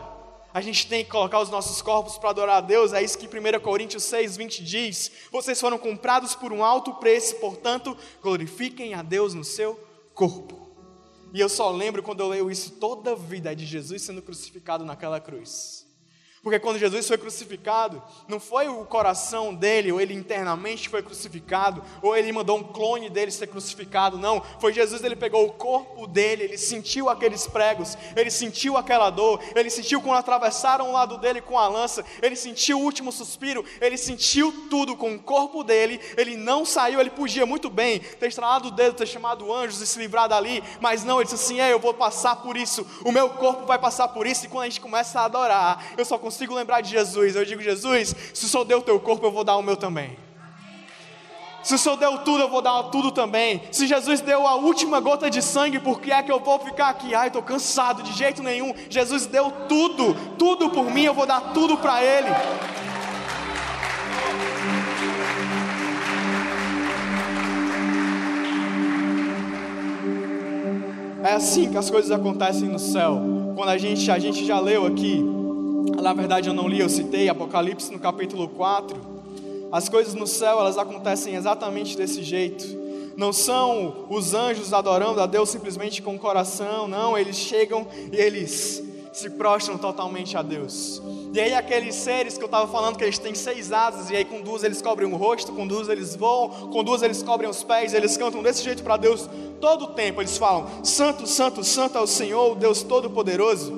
A 0.54 0.62
gente 0.62 0.88
tem 0.88 1.04
que 1.04 1.12
colocar 1.12 1.40
os 1.40 1.50
nossos 1.50 1.82
corpos 1.82 2.18
para 2.18 2.30
adorar 2.30 2.58
a 2.58 2.62
Deus. 2.62 2.94
É 2.94 3.04
isso 3.04 3.18
que 3.18 3.28
1 3.28 3.60
Coríntios 3.60 4.04
6, 4.06 4.38
20 4.38 4.64
diz. 4.64 5.12
Vocês 5.32 5.60
foram 5.60 5.78
comprados 5.78 6.34
por 6.36 6.54
um 6.54 6.64
alto 6.64 6.96
preço, 6.96 7.36
portanto, 7.36 7.96
glorifiquem 8.24 8.94
a 8.94 9.04
Deus 9.04 9.34
no 9.34 9.44
seu 9.44 9.80
corpo. 10.16 10.67
E 11.34 11.40
eu 11.40 11.50
só 11.50 11.72
lembro 11.72 12.04
quando 12.04 12.20
eu 12.20 12.28
leio 12.28 12.52
isso 12.52 12.72
toda 12.74 13.14
a 13.14 13.16
vida 13.16 13.56
de 13.56 13.66
Jesus 13.66 14.02
sendo 14.02 14.22
crucificado 14.22 14.86
naquela 14.86 15.20
cruz. 15.20 15.87
Porque 16.48 16.60
quando 16.60 16.80
Jesus 16.80 17.06
foi 17.06 17.18
crucificado, 17.18 18.02
não 18.26 18.40
foi 18.40 18.70
o 18.70 18.86
coração 18.86 19.54
dele, 19.54 19.92
ou 19.92 20.00
ele 20.00 20.14
internamente 20.14 20.88
foi 20.88 21.04
crucificado, 21.04 21.84
ou 22.02 22.16
ele 22.16 22.32
mandou 22.32 22.58
um 22.58 22.64
clone 22.64 23.10
dele 23.10 23.32
ser 23.32 23.48
crucificado, 23.48 24.18
não. 24.18 24.42
Foi 24.58 24.72
Jesus, 24.72 25.04
ele 25.04 25.18
pegou 25.18 25.46
o 25.46 25.52
corpo 25.52 26.08
dele, 26.08 26.44
ele 26.44 26.58
sentiu 26.58 27.10
aqueles 27.10 27.46
pregos, 27.48 27.98
ele 28.16 28.32
sentiu 28.32 28.78
aquela 28.78 29.10
dor, 29.10 29.44
ele 29.58 29.70
sentiu 29.70 30.00
quando 30.00 30.20
atravessaram 30.20 30.88
o 30.88 30.94
lado 30.94 31.18
dele 31.18 31.42
com 31.42 31.60
a 31.60 31.68
lança, 31.68 32.06
ele 32.22 32.38
sentiu 32.38 32.80
o 32.80 32.82
último 32.82 33.12
suspiro, 33.12 33.66
ele 33.82 33.98
sentiu 33.98 34.70
tudo 34.70 34.96
com 34.96 35.16
o 35.16 35.20
corpo 35.20 35.66
dele, 35.66 36.00
ele 36.16 36.38
não 36.38 36.64
saiu, 36.64 37.02
ele 37.02 37.10
podia 37.10 37.46
muito 37.46 37.70
bem 37.70 38.00
ter 38.00 38.28
estralado 38.28 38.70
o 38.70 38.72
dedo, 38.72 38.96
ter 38.96 39.06
chamado 39.06 39.54
anjos 39.54 39.82
e 39.82 39.86
se 39.86 40.00
livrar 40.00 40.30
dali, 40.30 40.64
mas 40.80 41.04
não, 41.04 41.20
ele 41.20 41.30
disse 41.30 41.44
assim: 41.44 41.60
é, 41.60 41.74
eu 41.74 41.80
vou 41.80 41.94
passar 41.94 42.38
por 42.38 42.56
isso, 42.56 42.88
o 43.04 43.12
meu 43.12 43.32
corpo 43.32 43.66
vai 43.66 43.78
passar 43.78 44.08
por 44.08 44.26
isso, 44.26 44.46
e 44.46 44.48
quando 44.48 44.64
a 44.64 44.70
gente 44.70 44.80
começa 44.80 45.20
a 45.20 45.26
adorar, 45.26 45.88
eu 45.98 46.06
só 46.06 46.18
consigo 46.18 46.37
consigo 46.38 46.54
lembrar 46.54 46.82
de 46.82 46.92
Jesus. 46.92 47.36
Eu 47.36 47.44
digo, 47.44 47.64
Jesus, 47.64 48.16
se 48.32 48.46
o 48.46 48.48
Senhor 48.48 48.64
deu 48.64 48.78
o 48.78 48.82
teu 48.84 49.00
corpo, 49.00 49.26
eu 49.26 49.32
vou 49.32 49.44
dar 49.44 49.58
o 49.58 49.64
meu 49.64 49.76
também. 49.76 50.16
Se 51.64 51.74
o 51.74 51.80
Senhor 51.80 51.96
deu 51.98 52.20
tudo, 52.20 52.44
eu 52.44 52.50
vou 52.50 52.62
dar 52.62 52.84
tudo 52.84 53.12
também. 53.12 53.64
Se 53.72 53.88
Jesus 53.88 54.22
deu 54.22 54.46
a 54.46 54.54
última 54.54 55.00
gota 55.00 55.32
de 55.32 55.42
sangue, 55.42 55.80
por 55.80 56.00
que 56.00 56.12
é 56.12 56.22
que 56.22 56.32
eu 56.32 56.40
vou 56.40 56.60
ficar 56.60 56.90
aqui? 56.90 57.16
Ai, 57.16 57.28
estou 57.28 57.42
cansado, 57.42 58.04
de 58.04 58.14
jeito 58.14 58.44
nenhum. 58.44 58.72
Jesus 58.88 59.26
deu 59.26 59.52
tudo, 59.68 60.16
tudo 60.38 60.70
por 60.70 60.86
mim, 60.92 61.06
eu 61.06 61.14
vou 61.16 61.26
dar 61.26 61.42
tudo 61.54 61.76
para 61.76 62.04
Ele. 62.04 62.30
É 71.24 71.34
assim 71.34 71.72
que 71.72 71.78
as 71.78 71.90
coisas 71.90 72.12
acontecem 72.12 72.70
no 72.70 72.78
céu. 72.78 73.20
Quando 73.56 73.70
a 73.70 73.78
gente, 73.78 74.10
a 74.12 74.20
gente 74.20 74.46
já 74.46 74.60
leu 74.60 74.86
aqui, 74.86 75.26
na 76.02 76.14
verdade 76.14 76.48
eu 76.48 76.54
não 76.54 76.68
li, 76.68 76.80
eu 76.80 76.90
citei 76.90 77.28
Apocalipse 77.28 77.92
no 77.92 78.00
capítulo 78.00 78.48
4. 78.50 79.18
As 79.72 79.90
coisas 79.90 80.14
no 80.14 80.28
céu, 80.28 80.60
elas 80.60 80.78
acontecem 80.78 81.36
exatamente 81.36 81.98
desse 81.98 82.24
jeito. 82.24 82.66
Não 83.18 83.34
são 83.34 84.06
os 84.10 84.34
anjos 84.34 84.74
adorando 84.74 85.20
a 85.20 85.26
Deus 85.26 85.50
simplesmente 85.50 86.02
com 86.02 86.16
o 86.16 86.20
coração, 86.20 86.88
não, 86.88 87.18
eles 87.18 87.36
chegam 87.36 87.88
e 88.12 88.16
eles 88.16 88.84
se 89.12 89.32
prostram 89.32 89.78
totalmente 89.78 90.38
a 90.38 90.44
Deus. 90.44 91.02
E 91.34 91.40
aí 91.40 91.54
aqueles 91.56 91.96
seres 91.96 92.38
que 92.38 92.44
eu 92.44 92.48
estava 92.48 92.72
falando 92.72 92.96
que 92.96 93.04
eles 93.04 93.18
têm 93.18 93.34
seis 93.34 93.72
asas, 93.72 94.12
e 94.12 94.16
aí 94.16 94.24
com 94.24 94.42
duas 94.42 94.64
eles 94.64 94.82
cobrem 94.82 95.12
o 95.12 95.16
rosto, 95.18 95.52
com 95.52 95.66
duas 95.66 95.90
eles 95.90 96.16
voam, 96.16 96.70
com 96.70 96.84
duas 96.84 97.02
eles 97.02 97.24
cobrem 97.24 97.50
os 97.50 97.64
pés, 97.64 97.96
eles 97.96 98.16
cantam 98.16 98.44
desse 98.44 98.64
jeito 98.64 98.84
para 98.84 98.98
Deus 98.98 99.28
todo 99.60 99.86
o 99.86 99.88
tempo. 99.88 100.22
Eles 100.22 100.38
falam: 100.38 100.68
Santo, 100.84 101.26
Santo, 101.26 101.64
Santo 101.64 101.98
é 101.98 102.02
o 102.02 102.08
Senhor, 102.08 102.52
o 102.52 102.56
Deus 102.56 102.84
Todo-Poderoso 102.84 103.74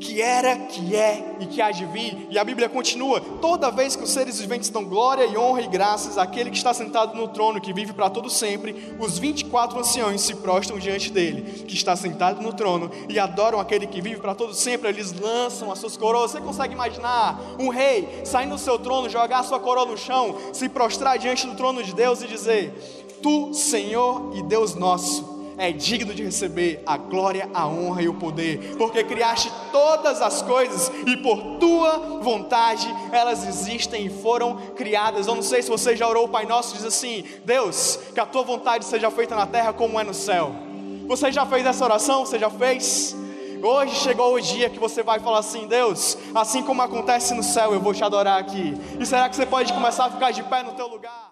que 0.00 0.20
era, 0.20 0.56
que 0.56 0.94
é 0.94 1.36
e 1.40 1.46
que 1.46 1.60
há 1.60 1.70
de 1.70 1.84
vir. 1.86 2.26
E 2.30 2.38
a 2.38 2.44
Bíblia 2.44 2.68
continua: 2.68 3.20
toda 3.20 3.70
vez 3.70 3.96
que 3.96 4.04
os 4.04 4.10
seres 4.10 4.38
viventes 4.38 4.68
dão 4.68 4.84
glória 4.84 5.24
e 5.24 5.36
honra 5.36 5.62
e 5.62 5.68
graças 5.68 6.18
àquele 6.18 6.50
que 6.50 6.56
está 6.56 6.74
sentado 6.74 7.16
no 7.16 7.28
trono, 7.28 7.60
que 7.60 7.72
vive 7.72 7.92
para 7.92 8.10
todo 8.10 8.28
sempre, 8.28 8.94
os 8.98 9.18
24 9.18 9.78
anciões 9.78 10.20
se 10.20 10.34
prostram 10.34 10.78
diante 10.78 11.10
dele, 11.10 11.64
que 11.64 11.74
está 11.74 11.96
sentado 11.96 12.42
no 12.42 12.52
trono, 12.52 12.90
e 13.08 13.18
adoram 13.18 13.58
aquele 13.60 13.86
que 13.86 14.00
vive 14.00 14.20
para 14.20 14.34
todo 14.34 14.54
sempre. 14.54 14.88
Eles 14.88 15.12
lançam 15.12 15.70
as 15.70 15.78
suas 15.78 15.96
coroas. 15.96 16.32
Você 16.32 16.40
consegue 16.40 16.74
imaginar 16.74 17.40
um 17.58 17.68
rei 17.68 18.22
saindo 18.24 18.56
do 18.56 18.58
seu 18.58 18.78
trono, 18.78 19.08
jogar 19.08 19.40
a 19.40 19.44
sua 19.44 19.60
coroa 19.60 19.86
no 19.86 19.96
chão, 19.96 20.36
se 20.52 20.68
prostrar 20.68 21.18
diante 21.18 21.46
do 21.46 21.54
trono 21.54 21.82
de 21.82 21.94
Deus 21.94 22.22
e 22.22 22.26
dizer: 22.26 22.72
Tu, 23.22 23.54
Senhor 23.54 24.32
e 24.36 24.42
Deus 24.42 24.74
nosso 24.74 25.35
é 25.58 25.72
digno 25.72 26.14
de 26.14 26.22
receber 26.22 26.82
a 26.86 26.96
glória, 26.96 27.48
a 27.54 27.66
honra 27.66 28.02
e 28.02 28.08
o 28.08 28.14
poder, 28.14 28.76
porque 28.76 29.02
criaste 29.02 29.50
todas 29.72 30.20
as 30.20 30.42
coisas 30.42 30.90
e 31.06 31.16
por 31.16 31.58
tua 31.58 32.20
vontade 32.20 32.86
elas 33.12 33.46
existem 33.46 34.06
e 34.06 34.10
foram 34.10 34.56
criadas. 34.76 35.26
Eu 35.26 35.34
não 35.34 35.42
sei 35.42 35.62
se 35.62 35.68
você 35.68 35.96
já 35.96 36.08
orou 36.08 36.26
o 36.26 36.28
Pai 36.28 36.46
Nosso 36.46 36.74
diz 36.74 36.84
assim: 36.84 37.24
Deus, 37.44 37.98
que 38.12 38.20
a 38.20 38.26
tua 38.26 38.42
vontade 38.42 38.84
seja 38.84 39.10
feita 39.10 39.34
na 39.34 39.46
terra 39.46 39.72
como 39.72 39.98
é 39.98 40.04
no 40.04 40.14
céu. 40.14 40.54
Você 41.06 41.30
já 41.30 41.46
fez 41.46 41.64
essa 41.64 41.84
oração? 41.84 42.26
Você 42.26 42.38
já 42.38 42.50
fez? 42.50 43.16
Hoje 43.62 43.94
chegou 43.96 44.34
o 44.34 44.40
dia 44.40 44.68
que 44.68 44.78
você 44.78 45.02
vai 45.02 45.18
falar 45.20 45.38
assim: 45.38 45.66
Deus, 45.66 46.18
assim 46.34 46.62
como 46.62 46.82
acontece 46.82 47.34
no 47.34 47.42
céu, 47.42 47.72
eu 47.72 47.80
vou 47.80 47.94
te 47.94 48.04
adorar 48.04 48.38
aqui. 48.40 48.74
E 49.00 49.06
será 49.06 49.28
que 49.28 49.36
você 49.36 49.46
pode 49.46 49.72
começar 49.72 50.06
a 50.06 50.10
ficar 50.10 50.30
de 50.30 50.42
pé 50.42 50.62
no 50.62 50.72
teu 50.72 50.86
lugar? 50.86 51.25